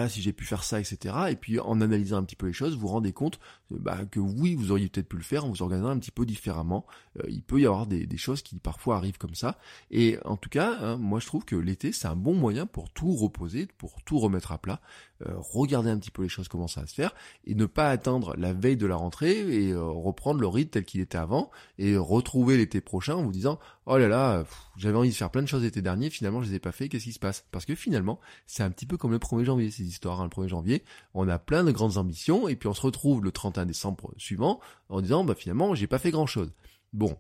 si 0.09 0.23
j'ai 0.23 0.33
pu 0.33 0.45
faire 0.45 0.65
ça, 0.65 0.81
etc. 0.81 1.15
Et 1.31 1.37
puis 1.37 1.61
en 1.61 1.81
analysant 1.81 2.17
un 2.17 2.25
petit 2.25 2.37
peu 2.37 2.47
les 2.47 2.53
choses, 2.53 2.75
vous 2.75 2.81
vous 2.81 2.89
rendez 2.89 3.13
compte 3.13 3.39
bah, 3.71 4.05
que 4.11 4.21
oui 4.21 4.55
vous 4.55 4.71
auriez 4.71 4.89
peut-être 4.89 5.09
pu 5.09 5.17
le 5.17 5.23
faire 5.23 5.45
en 5.45 5.49
vous 5.49 5.63
organisant 5.63 5.91
un 5.91 5.99
petit 5.99 6.11
peu 6.11 6.27
différemment. 6.27 6.87
Euh, 7.19 7.25
il 7.29 7.43
peut 7.43 7.61
y 7.61 7.67
avoir 7.67 7.87
des, 7.87 8.07
des, 8.07 8.17
choses 8.17 8.43
qui 8.43 8.59
parfois 8.59 8.97
arrivent 8.97 9.19
comme 9.19 9.35
ça. 9.35 9.59
Et 9.91 10.19
en 10.25 10.37
tout 10.37 10.51
cas, 10.51 10.77
hein, 10.81 10.97
moi 10.97 11.21
je 11.21 11.27
trouve 11.27 11.45
que 11.45 11.57
l'été 11.57 11.93
c'est 11.93 12.09
un 12.09 12.17
bon 12.17 12.35
moyen 12.35 12.67
pour 12.67 12.91
tout 12.91 13.13
reposer, 13.13 13.67
pour 13.79 14.03
tout 14.03 14.19
remettre 14.19 14.53
à 14.53 14.59
plat. 14.59 14.81
Euh, 15.27 15.35
regarder 15.39 15.91
un 15.91 15.99
petit 15.99 16.11
peu 16.11 16.23
les 16.23 16.29
choses 16.29 16.49
comment 16.49 16.67
ça 16.67 16.83
va 16.83 16.87
se 16.87 16.95
faire 16.95 17.15
et 17.45 17.55
ne 17.55 17.67
pas 17.67 17.89
attendre 17.89 18.35
la 18.37 18.53
veille 18.53 18.77
de 18.77 18.87
la 18.87 18.97
rentrée 18.97 19.39
et 19.39 19.73
euh, 19.73 19.83
reprendre 19.83 20.41
le 20.41 20.47
rythme 20.47 20.71
tel 20.71 20.85
qu'il 20.85 21.01
était 21.01 21.17
avant 21.17 21.51
et 21.79 21.97
retrouver 21.97 22.57
l'été 22.57 22.81
prochain 22.81 23.15
en 23.15 23.23
vous 23.23 23.33
disant 23.33 23.59
oh 23.87 23.97
là 23.97 24.09
là 24.09 24.45
j'avais 24.77 24.99
envie 24.99 25.11
de 25.11 25.15
faire 25.15 25.31
plein 25.31 25.43
de 25.43 25.47
choses 25.47 25.63
l'été 25.63 25.81
dernier 25.83 26.11
finalement 26.11 26.43
je 26.43 26.51
les 26.51 26.57
ai 26.57 26.59
pas 26.59 26.73
fait 26.73 26.89
qu'est-ce 26.89 27.05
qui 27.05 27.13
se 27.13 27.19
passe? 27.19 27.47
Parce 27.53 27.65
que 27.65 27.75
finalement 27.75 28.19
c'est 28.47 28.63
un 28.63 28.71
petit 28.71 28.87
peu 28.87 28.97
comme 28.97 29.13
le 29.13 29.19
1er 29.19 29.45
janvier 29.45 29.71
ces 29.71 29.85
histoires 29.85 30.21
hein. 30.21 30.25
le 30.25 30.43
1er 30.43 30.49
janvier 30.49 30.85
on 31.15 31.29
a 31.29 31.39
plein 31.39 31.65
de 31.65 31.71
grandes 31.71 31.97
ambitions 31.97 32.49
et 32.49 32.57
puis 32.57 32.69
on 32.69 32.75
se 32.75 32.83
retrouve 32.83 33.25
le 33.25 33.33
31 33.33 33.67
décembre 33.67 34.13
suivant 34.19 34.61
en 34.89 35.01
disant 35.01 35.25
bah 35.25 35.35
finalement 35.35 35.75
j'ai 35.75 35.87
pas 35.87 35.99
fait 35.99 36.11
grand 36.11 36.27
chose 36.27 36.53
bon 36.93 37.17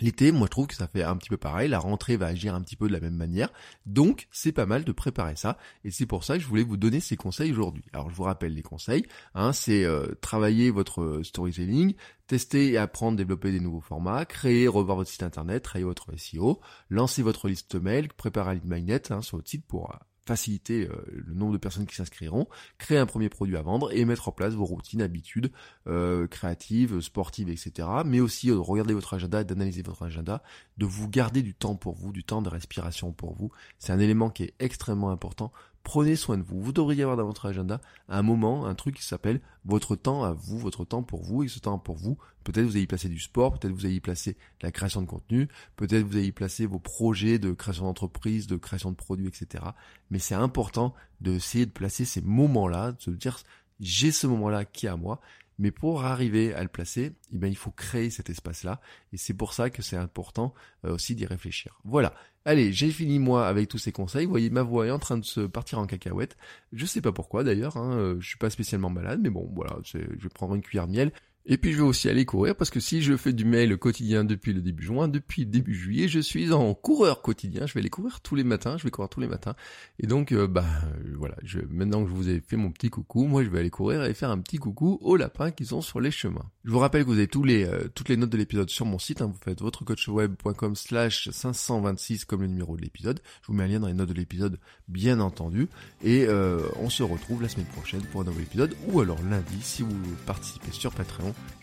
L'été, 0.00 0.32
moi 0.32 0.46
je 0.46 0.50
trouve 0.50 0.66
que 0.66 0.74
ça 0.74 0.88
fait 0.88 1.02
un 1.02 1.16
petit 1.16 1.28
peu 1.28 1.36
pareil, 1.36 1.68
la 1.68 1.78
rentrée 1.78 2.16
va 2.16 2.26
agir 2.26 2.54
un 2.54 2.62
petit 2.62 2.76
peu 2.76 2.88
de 2.88 2.92
la 2.92 3.00
même 3.00 3.14
manière, 3.14 3.52
donc 3.86 4.26
c'est 4.32 4.50
pas 4.50 4.66
mal 4.66 4.84
de 4.84 4.92
préparer 4.92 5.36
ça, 5.36 5.58
et 5.84 5.90
c'est 5.90 6.06
pour 6.06 6.24
ça 6.24 6.36
que 6.36 6.42
je 6.42 6.48
voulais 6.48 6.64
vous 6.64 6.76
donner 6.76 6.98
ces 6.98 7.16
conseils 7.16 7.52
aujourd'hui. 7.52 7.84
Alors 7.92 8.10
je 8.10 8.14
vous 8.14 8.22
rappelle 8.24 8.54
les 8.54 8.62
conseils, 8.62 9.06
hein, 9.34 9.52
c'est 9.52 9.84
euh, 9.84 10.06
travailler 10.20 10.70
votre 10.70 11.20
storytelling, 11.22 11.94
tester 12.26 12.72
et 12.72 12.78
apprendre, 12.78 13.16
développer 13.18 13.52
des 13.52 13.60
nouveaux 13.60 13.80
formats, 13.80 14.24
créer, 14.24 14.66
revoir 14.66 14.96
votre 14.96 15.10
site 15.10 15.22
internet, 15.22 15.62
travailler 15.62 15.84
votre 15.84 16.16
SEO, 16.16 16.60
lancer 16.88 17.22
votre 17.22 17.48
liste 17.48 17.74
mail, 17.74 18.08
préparer 18.08 18.50
un 18.50 18.54
lead 18.54 18.64
magnet 18.64 19.12
hein, 19.12 19.20
sur 19.20 19.36
votre 19.36 19.50
site 19.50 19.66
pour 19.66 19.90
euh, 19.90 19.98
faciliter 20.24 20.88
euh, 20.88 21.04
le 21.08 21.34
nombre 21.34 21.52
de 21.52 21.58
personnes 21.58 21.86
qui 21.86 21.94
s'inscriront, 21.94 22.46
créer 22.78 22.98
un 22.98 23.06
premier 23.06 23.28
produit 23.28 23.56
à 23.56 23.62
vendre 23.62 23.92
et 23.92 24.04
mettre 24.04 24.28
en 24.28 24.32
place 24.32 24.54
vos 24.54 24.64
routines, 24.64 25.02
habitudes 25.02 25.50
euh, 25.86 26.26
créatives, 26.26 27.00
sportives, 27.00 27.48
etc. 27.48 27.88
Mais 28.04 28.20
aussi 28.20 28.50
euh, 28.50 28.58
regarder 28.58 28.94
votre 28.94 29.14
agenda, 29.14 29.42
d'analyser 29.44 29.82
votre 29.82 30.02
agenda, 30.02 30.42
de 30.78 30.86
vous 30.86 31.08
garder 31.08 31.42
du 31.42 31.54
temps 31.54 31.74
pour 31.74 31.94
vous, 31.94 32.12
du 32.12 32.24
temps 32.24 32.42
de 32.42 32.48
respiration 32.48 33.12
pour 33.12 33.34
vous. 33.34 33.50
C'est 33.78 33.92
un 33.92 33.98
élément 33.98 34.30
qui 34.30 34.44
est 34.44 34.54
extrêmement 34.58 35.10
important 35.10 35.52
prenez 35.82 36.16
soin 36.16 36.38
de 36.38 36.42
vous. 36.42 36.60
Vous 36.60 36.72
devriez 36.72 37.02
avoir 37.02 37.16
dans 37.16 37.26
votre 37.26 37.46
agenda 37.46 37.80
un 38.08 38.22
moment, 38.22 38.66
un 38.66 38.74
truc 38.74 38.96
qui 38.96 39.04
s'appelle 39.04 39.40
votre 39.64 39.96
temps 39.96 40.24
à 40.24 40.32
vous, 40.32 40.58
votre 40.58 40.84
temps 40.84 41.02
pour 41.02 41.22
vous, 41.22 41.42
et 41.42 41.48
ce 41.48 41.58
temps 41.58 41.78
pour 41.78 41.96
vous, 41.96 42.18
peut-être 42.44 42.64
vous 42.64 42.76
allez 42.76 42.82
y 42.82 43.08
du 43.08 43.20
sport, 43.20 43.58
peut-être 43.58 43.72
vous 43.72 43.86
allez 43.86 43.96
y 43.96 44.34
la 44.62 44.72
création 44.72 45.02
de 45.02 45.06
contenu, 45.06 45.48
peut-être 45.76 46.04
vous 46.04 46.16
allez 46.16 46.32
y 46.32 46.66
vos 46.66 46.78
projets 46.78 47.38
de 47.38 47.52
création 47.52 47.84
d'entreprise, 47.84 48.46
de 48.46 48.56
création 48.56 48.90
de 48.90 48.96
produits, 48.96 49.26
etc. 49.26 49.64
Mais 50.10 50.18
c'est 50.18 50.34
important 50.34 50.94
d'essayer 51.20 51.66
de 51.66 51.70
placer 51.70 52.04
ces 52.04 52.20
moments-là, 52.20 52.92
de 52.92 53.00
se 53.00 53.10
dire 53.10 53.38
j'ai 53.80 54.12
ce 54.12 54.26
moment-là 54.28 54.64
qui 54.64 54.86
est 54.86 54.90
à 54.90 54.96
moi, 54.96 55.20
mais 55.58 55.70
pour 55.70 56.04
arriver 56.04 56.54
à 56.54 56.62
le 56.62 56.68
placer, 56.68 57.12
eh 57.32 57.38
bien, 57.38 57.48
il 57.48 57.56
faut 57.56 57.70
créer 57.70 58.10
cet 58.10 58.30
espace-là. 58.30 58.80
Et 59.12 59.16
c'est 59.16 59.34
pour 59.34 59.52
ça 59.52 59.70
que 59.70 59.82
c'est 59.82 59.96
important 59.96 60.54
euh, 60.84 60.94
aussi 60.94 61.14
d'y 61.14 61.26
réfléchir. 61.26 61.78
Voilà. 61.84 62.14
Allez, 62.44 62.72
j'ai 62.72 62.90
fini 62.90 63.18
moi 63.18 63.46
avec 63.46 63.68
tous 63.68 63.78
ces 63.78 63.92
conseils. 63.92 64.24
Vous 64.24 64.32
voyez, 64.32 64.50
ma 64.50 64.62
voix 64.62 64.86
est 64.86 64.90
en 64.90 64.98
train 64.98 65.16
de 65.16 65.24
se 65.24 65.40
partir 65.40 65.78
en 65.78 65.86
cacahuète. 65.86 66.36
Je 66.72 66.86
sais 66.86 67.00
pas 67.00 67.12
pourquoi 67.12 67.44
d'ailleurs. 67.44 67.76
Hein, 67.76 67.96
euh, 67.96 68.16
je 68.20 68.28
suis 68.28 68.38
pas 68.38 68.50
spécialement 68.50 68.90
malade, 68.90 69.20
mais 69.22 69.30
bon, 69.30 69.48
voilà. 69.54 69.76
Je 69.84 69.98
vais 69.98 70.28
prendre 70.34 70.54
une 70.54 70.62
cuillère 70.62 70.88
de 70.88 70.92
miel. 70.92 71.12
Et 71.44 71.56
puis 71.56 71.72
je 71.72 71.78
vais 71.78 71.82
aussi 71.82 72.08
aller 72.08 72.24
courir 72.24 72.54
parce 72.54 72.70
que 72.70 72.78
si 72.78 73.02
je 73.02 73.16
fais 73.16 73.32
du 73.32 73.44
mail 73.44 73.76
quotidien 73.76 74.22
depuis 74.22 74.52
le 74.52 74.60
début 74.60 74.84
juin, 74.84 75.08
depuis 75.08 75.42
le 75.42 75.50
début 75.50 75.74
juillet, 75.74 76.06
je 76.06 76.20
suis 76.20 76.52
en 76.52 76.72
coureur 76.74 77.20
quotidien. 77.20 77.66
Je 77.66 77.74
vais 77.74 77.80
aller 77.80 77.90
courir 77.90 78.20
tous 78.20 78.36
les 78.36 78.44
matins, 78.44 78.76
je 78.78 78.84
vais 78.84 78.90
courir 78.90 79.08
tous 79.08 79.18
les 79.18 79.26
matins. 79.26 79.56
Et 79.98 80.06
donc 80.06 80.30
euh, 80.30 80.46
bah 80.46 80.64
euh, 80.84 81.14
voilà, 81.18 81.34
je, 81.42 81.58
maintenant 81.68 82.04
que 82.04 82.10
je 82.10 82.14
vous 82.14 82.28
ai 82.28 82.40
fait 82.40 82.56
mon 82.56 82.70
petit 82.70 82.90
coucou, 82.90 83.24
moi 83.26 83.42
je 83.42 83.48
vais 83.48 83.58
aller 83.58 83.70
courir 83.70 84.04
et 84.04 84.14
faire 84.14 84.30
un 84.30 84.38
petit 84.38 84.58
coucou 84.58 84.98
aux 85.00 85.16
lapins 85.16 85.50
qui 85.50 85.64
sont 85.64 85.80
sur 85.80 86.00
les 86.00 86.12
chemins. 86.12 86.48
Je 86.64 86.70
vous 86.70 86.78
rappelle 86.78 87.02
que 87.02 87.08
vous 87.08 87.18
avez 87.18 87.26
tous 87.26 87.42
les, 87.42 87.64
euh, 87.64 87.88
toutes 87.92 88.08
les 88.08 88.16
notes 88.16 88.30
de 88.30 88.36
l'épisode 88.36 88.70
sur 88.70 88.86
mon 88.86 89.00
site. 89.00 89.20
Hein. 89.20 89.26
vous 89.26 89.40
faites 89.42 89.62
votrecoachweb.com 89.62 90.76
slash 90.76 91.28
526 91.30 92.24
comme 92.24 92.42
le 92.42 92.46
numéro 92.46 92.76
de 92.76 92.82
l'épisode. 92.82 93.20
Je 93.42 93.48
vous 93.48 93.54
mets 93.54 93.64
un 93.64 93.68
lien 93.68 93.80
dans 93.80 93.88
les 93.88 93.94
notes 93.94 94.10
de 94.10 94.14
l'épisode 94.14 94.60
bien 94.86 95.18
entendu. 95.18 95.68
Et 96.04 96.28
on 96.28 96.88
se 96.88 97.02
retrouve 97.02 97.42
la 97.42 97.48
semaine 97.48 97.66
prochaine 97.66 98.02
pour 98.12 98.20
un 98.20 98.24
nouvel 98.24 98.44
épisode 98.44 98.74
ou 98.88 99.00
alors 99.00 99.18
lundi 99.22 99.60
si 99.60 99.82
vous 99.82 99.96
participez 100.26 100.70
sur 100.70 100.92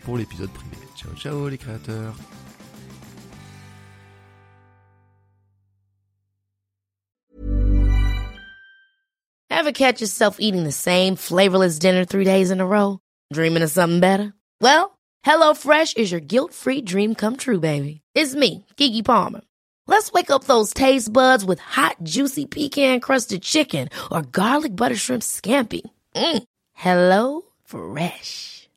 Pour 0.04 0.16
l'épisode 0.16 0.50
privé. 0.50 0.76
Ciao 0.96 1.14
ciao 1.14 1.48
les 1.48 1.58
créateurs 1.58 2.14
Ever 9.48 9.72
catch 9.72 10.00
yourself 10.00 10.36
eating 10.40 10.64
the 10.64 10.72
same 10.72 11.16
flavorless 11.16 11.78
dinner 11.78 12.04
three 12.04 12.24
days 12.24 12.50
in 12.50 12.60
a 12.60 12.66
row? 12.66 12.98
Dreaming 13.32 13.62
of 13.62 13.70
something 13.70 14.00
better? 14.00 14.32
Well, 14.60 14.98
HelloFresh 15.24 15.98
is 15.98 16.10
your 16.10 16.20
guilt-free 16.20 16.82
dream 16.82 17.14
come 17.14 17.36
true, 17.36 17.60
baby. 17.60 18.00
It's 18.14 18.34
me, 18.34 18.64
Kiki 18.76 19.02
Palmer. 19.02 19.42
Let's 19.86 20.12
wake 20.12 20.30
up 20.30 20.44
those 20.44 20.72
taste 20.72 21.12
buds 21.12 21.44
with 21.44 21.58
hot, 21.58 21.96
juicy 22.02 22.46
pecan-crusted 22.46 23.42
chicken 23.42 23.88
or 24.10 24.22
garlic 24.22 24.74
butter 24.74 24.96
shrimp 24.96 25.22
scampi. 25.22 25.82
Mm. 26.14 26.42
Hello 26.72 27.42
Fresh. 27.64 28.59